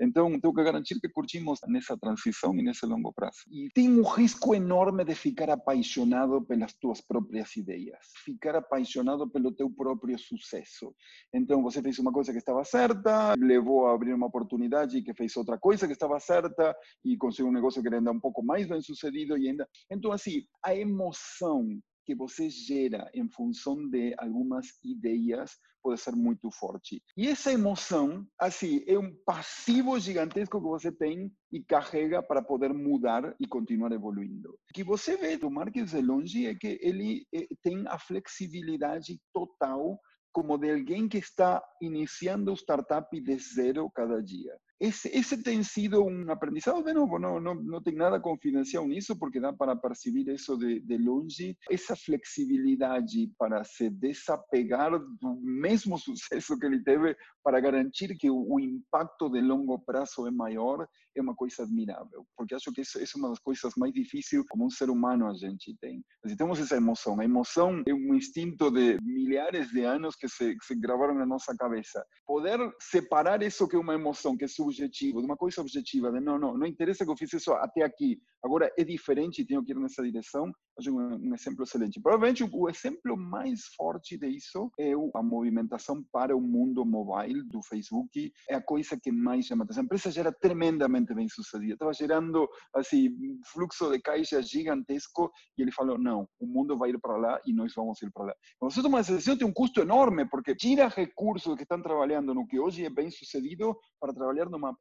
Então, 0.00 0.38
tenho 0.40 0.54
que 0.54 0.62
garantir 0.62 1.00
que 1.00 1.08
curtimos 1.08 1.58
nessa 1.66 1.96
transição 1.96 2.54
e 2.56 2.62
nesse 2.62 2.86
longo 2.86 3.12
prazo. 3.12 3.38
E 3.50 3.68
tem 3.74 3.88
um 3.88 4.02
risco 4.02 4.54
enorme 4.54 5.04
de 5.04 5.14
ficar 5.14 5.50
apaixonado 5.50 6.42
pelas 6.42 6.72
tuas 6.74 7.00
próprias 7.00 7.56
ideias, 7.56 7.98
ficar 8.24 8.56
apaixonado 8.56 9.28
pelo 9.28 9.52
teu 9.52 9.70
próprio 9.70 10.18
sucesso. 10.18 10.94
Então, 11.34 11.62
você 11.62 11.82
fez 11.82 11.98
uma 11.98 12.12
coisa 12.12 12.32
que 12.32 12.38
estava 12.38 12.64
certa, 12.64 13.34
levou 13.38 13.86
a 13.86 13.94
abrir 13.94 14.14
uma 14.14 14.26
oportunidade 14.26 15.02
que 15.02 15.14
fez 15.14 15.36
outra 15.36 15.58
coisa 15.58 15.86
que 15.86 15.92
estava 15.92 16.20
certa 16.20 16.76
e 17.04 17.16
conseguiu 17.16 17.48
um 17.48 17.54
negócio 17.54 17.82
que 17.82 17.92
ainda 17.92 18.12
um 18.12 18.20
pouco 18.20 18.42
mais 18.42 18.68
bem 18.68 18.80
sucedido 18.80 19.36
e 19.36 19.48
ainda. 19.48 19.68
Então, 19.90 20.12
assim, 20.12 20.44
a 20.64 20.74
emoção 20.74 21.78
que 22.08 22.14
você 22.14 22.48
gera 22.48 23.10
em 23.12 23.28
função 23.28 23.86
de 23.90 24.14
algumas 24.16 24.66
ideias 24.82 25.58
pode 25.82 26.00
ser 26.00 26.16
muito 26.16 26.50
forte. 26.50 27.02
E 27.14 27.28
essa 27.28 27.52
emoção, 27.52 28.26
assim, 28.40 28.82
é 28.86 28.98
um 28.98 29.14
passivo 29.26 30.00
gigantesco 30.00 30.58
que 30.58 30.66
você 30.66 30.90
tem 30.90 31.30
e 31.52 31.62
carrega 31.62 32.22
para 32.22 32.40
poder 32.40 32.72
mudar 32.72 33.36
e 33.38 33.46
continuar 33.46 33.92
evoluindo. 33.92 34.48
O 34.48 34.72
que 34.72 34.82
você 34.82 35.18
vê 35.18 35.36
do 35.36 35.50
Marques 35.50 35.90
de 35.90 36.00
longe 36.00 36.46
é 36.46 36.54
que 36.54 36.78
ele 36.80 37.26
eh, 37.34 37.46
tem 37.62 37.84
a 37.86 37.98
flexibilidade 37.98 39.20
total 39.30 40.00
como 40.32 40.56
de 40.56 40.70
alguém 40.70 41.08
que 41.10 41.18
está 41.18 41.62
iniciando 41.82 42.54
startup 42.54 43.20
de 43.20 43.38
zero 43.38 43.90
cada 43.90 44.22
dia. 44.22 44.56
Esse, 44.80 45.08
esse 45.08 45.42
tem 45.42 45.62
sido 45.64 46.04
um 46.04 46.30
aprendizado, 46.30 46.84
de 46.84 46.92
novo, 46.92 47.18
não, 47.18 47.40
não, 47.40 47.54
não 47.54 47.82
tem 47.82 47.94
nada 47.94 48.20
confidencial 48.20 48.86
nisso, 48.86 49.18
porque 49.18 49.40
dá 49.40 49.52
para 49.52 49.74
perceber 49.74 50.32
isso 50.32 50.56
de, 50.56 50.78
de 50.80 50.96
longe. 50.98 51.56
Essa 51.68 51.96
flexibilidade 51.96 53.28
para 53.36 53.64
se 53.64 53.90
desapegar 53.90 54.92
do 54.92 55.40
mesmo 55.42 55.98
sucesso 55.98 56.56
que 56.58 56.66
ele 56.66 56.82
teve, 56.82 57.16
para 57.42 57.60
garantir 57.60 58.16
que 58.16 58.30
o, 58.30 58.60
impacto 58.60 59.28
de 59.30 59.40
longo 59.40 59.78
prazo 59.80 60.26
é 60.26 60.30
maior, 60.30 60.86
é 61.16 61.20
uma 61.20 61.34
coisa 61.34 61.64
admirável. 61.64 62.24
Porque 62.36 62.54
acho 62.54 62.72
que 62.72 62.82
isso, 62.82 62.98
é 62.98 63.04
uma 63.16 63.30
das 63.30 63.38
coisas 63.40 63.72
mais 63.76 63.92
difíceis 63.92 64.44
como 64.48 64.66
um 64.66 64.70
ser 64.70 64.90
humano 64.90 65.26
a 65.26 65.34
gente 65.34 65.74
tem. 65.80 66.04
Nós 66.22 66.36
temos 66.36 66.60
essa 66.60 66.76
emoção. 66.76 67.18
A 67.18 67.24
emoção 67.24 67.82
é 67.86 67.94
um 67.94 68.14
instinto 68.14 68.70
de 68.70 68.98
milhares 69.02 69.70
de 69.70 69.82
anos 69.82 70.14
que 70.14 70.28
se, 70.28 70.56
se 70.62 70.74
gravaram 70.76 71.14
na 71.14 71.26
nossa 71.26 71.56
cabeça. 71.56 72.04
Poder 72.26 72.58
separar 72.80 73.42
isso 73.42 73.66
que 73.66 73.76
é 73.76 73.78
uma 73.78 73.94
emoção, 73.94 74.36
que 74.36 74.44
é 74.44 74.48
subjetivo, 74.70 75.20
de 75.20 75.26
uma 75.26 75.36
coisa 75.36 75.60
objetiva, 75.60 76.12
de 76.12 76.20
não, 76.20 76.38
não, 76.38 76.56
não 76.56 76.66
interessa 76.66 77.04
que 77.04 77.10
eu 77.10 77.16
fiz 77.16 77.32
isso 77.32 77.52
até 77.52 77.82
aqui, 77.82 78.20
agora 78.42 78.72
é 78.76 78.84
diferente 78.84 79.42
e 79.42 79.46
tenho 79.46 79.64
que 79.64 79.72
ir 79.72 79.76
nessa 79.76 80.02
direção, 80.02 80.50
acho 80.78 80.94
um, 80.94 81.16
um 81.16 81.34
exemplo 81.34 81.64
excelente. 81.64 82.00
Provavelmente 82.00 82.44
o 82.44 82.68
exemplo 82.68 83.16
mais 83.16 83.66
forte 83.76 84.16
disso 84.16 84.70
é 84.78 84.92
a 85.14 85.22
movimentação 85.22 86.04
para 86.12 86.36
o 86.36 86.40
mundo 86.40 86.84
mobile 86.84 87.42
do 87.44 87.62
Facebook, 87.62 88.32
é 88.48 88.54
a 88.54 88.62
coisa 88.62 88.98
que 89.00 89.10
mais 89.10 89.46
chama 89.46 89.64
atenção. 89.64 89.82
A 89.82 89.84
empresa 89.84 90.10
já 90.10 90.20
era 90.20 90.32
tremendamente 90.32 91.14
bem 91.14 91.28
sucedida, 91.28 91.74
estava 91.74 91.92
gerando 91.92 92.48
assim, 92.74 93.10
fluxo 93.52 93.90
de 93.90 94.00
caixa 94.00 94.42
gigantesco 94.42 95.30
e 95.56 95.62
ele 95.62 95.72
falou, 95.72 95.98
não, 95.98 96.28
o 96.38 96.46
mundo 96.46 96.76
vai 96.76 96.90
ir 96.90 97.00
para 97.00 97.16
lá 97.16 97.40
e 97.46 97.52
nós 97.52 97.72
vamos 97.74 98.00
ir 98.02 98.10
para 98.12 98.26
lá. 98.26 98.34
Você 98.60 98.82
toma 98.82 99.00
essa 99.00 99.12
decisão 99.12 99.36
tem 99.36 99.46
um 99.46 99.52
custo 99.52 99.80
enorme, 99.80 100.28
porque 100.28 100.54
tira 100.54 100.88
recursos 100.88 101.54
que 101.56 101.62
estão 101.62 101.80
trabalhando 101.80 102.34
no 102.34 102.46
que 102.46 102.58
hoje 102.58 102.84
é 102.84 102.90
bem 102.90 103.10
sucedido 103.10 103.76
para 104.00 104.12
trabalhar 104.12 104.48
no 104.48 104.57
numa 104.58 104.76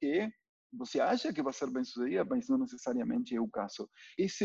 você 0.74 1.00
acha 1.00 1.32
que 1.32 1.42
vai 1.42 1.54
ser 1.54 1.72
bem 1.72 1.84
sucedida, 1.84 2.26
mas 2.26 2.50
não 2.50 2.58
necessariamente 2.58 3.36
é 3.36 3.40
o 3.40 3.48
caso. 3.48 3.90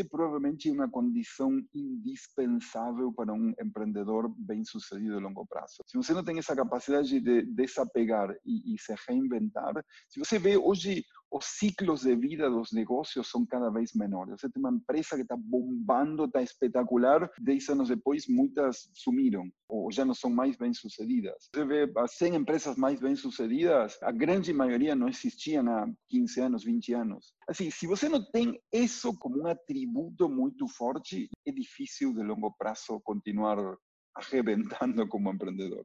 Provavelmente 0.09 0.69
é 0.69 0.71
uma 0.71 0.89
condição 0.89 1.51
indispensável 1.73 3.11
para 3.11 3.33
um 3.33 3.53
empreendedor 3.61 4.33
bem 4.37 4.63
sucedido 4.63 5.17
a 5.17 5.19
longo 5.19 5.45
prazo. 5.45 5.83
Se 5.85 5.97
você 5.97 6.13
não 6.13 6.23
tem 6.23 6.39
essa 6.39 6.55
capacidade 6.55 7.19
de 7.19 7.41
desapegar 7.43 8.33
e, 8.45 8.73
e 8.73 8.79
se 8.79 8.95
reinventar, 9.07 9.73
se 10.07 10.19
você 10.19 10.39
vê 10.39 10.55
hoje 10.55 11.03
os 11.33 11.45
ciclos 11.45 12.01
de 12.01 12.15
vida 12.15 12.47
dos 12.47 12.71
negócios 12.71 13.27
são 13.27 13.43
cada 13.43 13.71
vez 13.71 13.93
menores. 13.93 14.39
Você 14.39 14.49
tem 14.49 14.61
uma 14.61 14.71
empresa 14.71 15.15
que 15.15 15.23
está 15.23 15.35
bombando, 15.35 16.25
está 16.25 16.43
espetacular, 16.43 17.27
dez 17.41 17.67
anos 17.69 17.89
depois 17.89 18.27
muitas 18.27 18.87
sumiram 18.93 19.49
ou 19.67 19.91
já 19.91 20.05
não 20.05 20.13
são 20.13 20.29
mais 20.29 20.55
bem 20.55 20.71
sucedidas. 20.75 21.49
Você 21.51 21.65
vê 21.65 21.91
as 21.97 22.15
100 22.17 22.35
empresas 22.35 22.77
mais 22.77 22.99
bem 22.99 23.15
sucedidas, 23.15 23.97
a 24.03 24.11
grande 24.11 24.53
maioria 24.53 24.95
não 24.95 25.09
existiam 25.09 25.67
há 25.67 25.87
15 26.09 26.39
anos, 26.39 26.63
20 26.63 26.93
anos. 26.93 27.33
Assim, 27.47 27.71
se 27.71 27.87
você 27.87 28.07
não 28.07 28.23
tem 28.31 28.61
isso 28.71 29.17
como 29.17 29.41
um 29.41 29.47
atributo 29.47 30.29
muito 30.29 30.67
forte, 30.67 31.29
é 31.47 31.51
difícil 31.51 32.13
de 32.13 32.21
longo 32.21 32.53
prazo 32.59 33.01
continuar 33.03 33.57
arrebentando 34.15 35.07
como 35.07 35.31
empreendedor. 35.31 35.83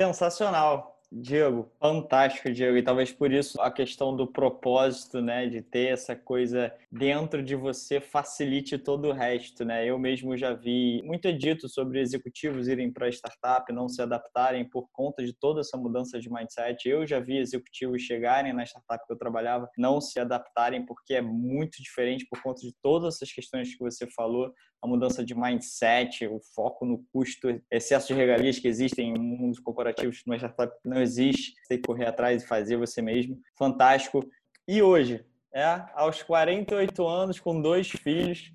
Sensacional. 0.00 0.93
Diego, 1.16 1.70
fantástico, 1.78 2.50
Diego. 2.50 2.76
E 2.76 2.82
talvez 2.82 3.12
por 3.12 3.32
isso 3.32 3.60
a 3.60 3.70
questão 3.70 4.16
do 4.16 4.26
propósito, 4.26 5.20
né, 5.20 5.46
de 5.46 5.62
ter 5.62 5.92
essa 5.92 6.16
coisa 6.16 6.74
dentro 6.90 7.40
de 7.40 7.54
você 7.54 8.00
facilite 8.00 8.76
todo 8.76 9.08
o 9.08 9.12
resto, 9.12 9.64
né? 9.64 9.88
Eu 9.88 9.96
mesmo 9.96 10.36
já 10.36 10.52
vi 10.52 11.00
muito 11.04 11.32
dito 11.32 11.68
sobre 11.68 12.00
executivos 12.00 12.66
irem 12.66 12.92
para 12.92 13.08
startup, 13.08 13.72
não 13.72 13.88
se 13.88 14.02
adaptarem 14.02 14.68
por 14.68 14.88
conta 14.90 15.24
de 15.24 15.32
toda 15.32 15.60
essa 15.60 15.76
mudança 15.76 16.18
de 16.18 16.28
mindset. 16.28 16.88
Eu 16.88 17.06
já 17.06 17.20
vi 17.20 17.38
executivos 17.38 18.02
chegarem 18.02 18.52
na 18.52 18.64
startup 18.64 19.06
que 19.06 19.12
eu 19.12 19.18
trabalhava, 19.18 19.70
não 19.78 20.00
se 20.00 20.18
adaptarem 20.18 20.84
porque 20.84 21.14
é 21.14 21.22
muito 21.22 21.80
diferente 21.80 22.26
por 22.28 22.42
conta 22.42 22.60
de 22.60 22.74
todas 22.82 23.14
essas 23.14 23.32
questões 23.32 23.72
que 23.72 23.78
você 23.78 24.04
falou, 24.10 24.52
a 24.84 24.86
mudança 24.86 25.24
de 25.24 25.34
mindset, 25.34 26.26
o 26.26 26.38
foco 26.54 26.84
no 26.84 27.02
custo, 27.10 27.48
excesso 27.70 28.08
de 28.08 28.12
regalias 28.12 28.58
que 28.58 28.68
existem 28.68 29.14
em 29.14 29.18
mundos 29.18 29.58
corporativos, 29.58 30.22
numa 30.26 30.36
startup 30.36 30.76
não 30.84 31.00
existe, 31.00 31.54
tem 31.66 31.80
que 31.80 31.86
correr 31.86 32.04
atrás 32.04 32.42
e 32.42 32.46
fazer 32.46 32.76
você 32.76 33.00
mesmo. 33.00 33.40
Fantástico. 33.56 34.22
E 34.68 34.82
hoje, 34.82 35.24
é, 35.54 35.82
aos 35.94 36.22
48 36.22 37.06
anos, 37.06 37.40
com 37.40 37.62
dois 37.62 37.88
filhos, 37.88 38.52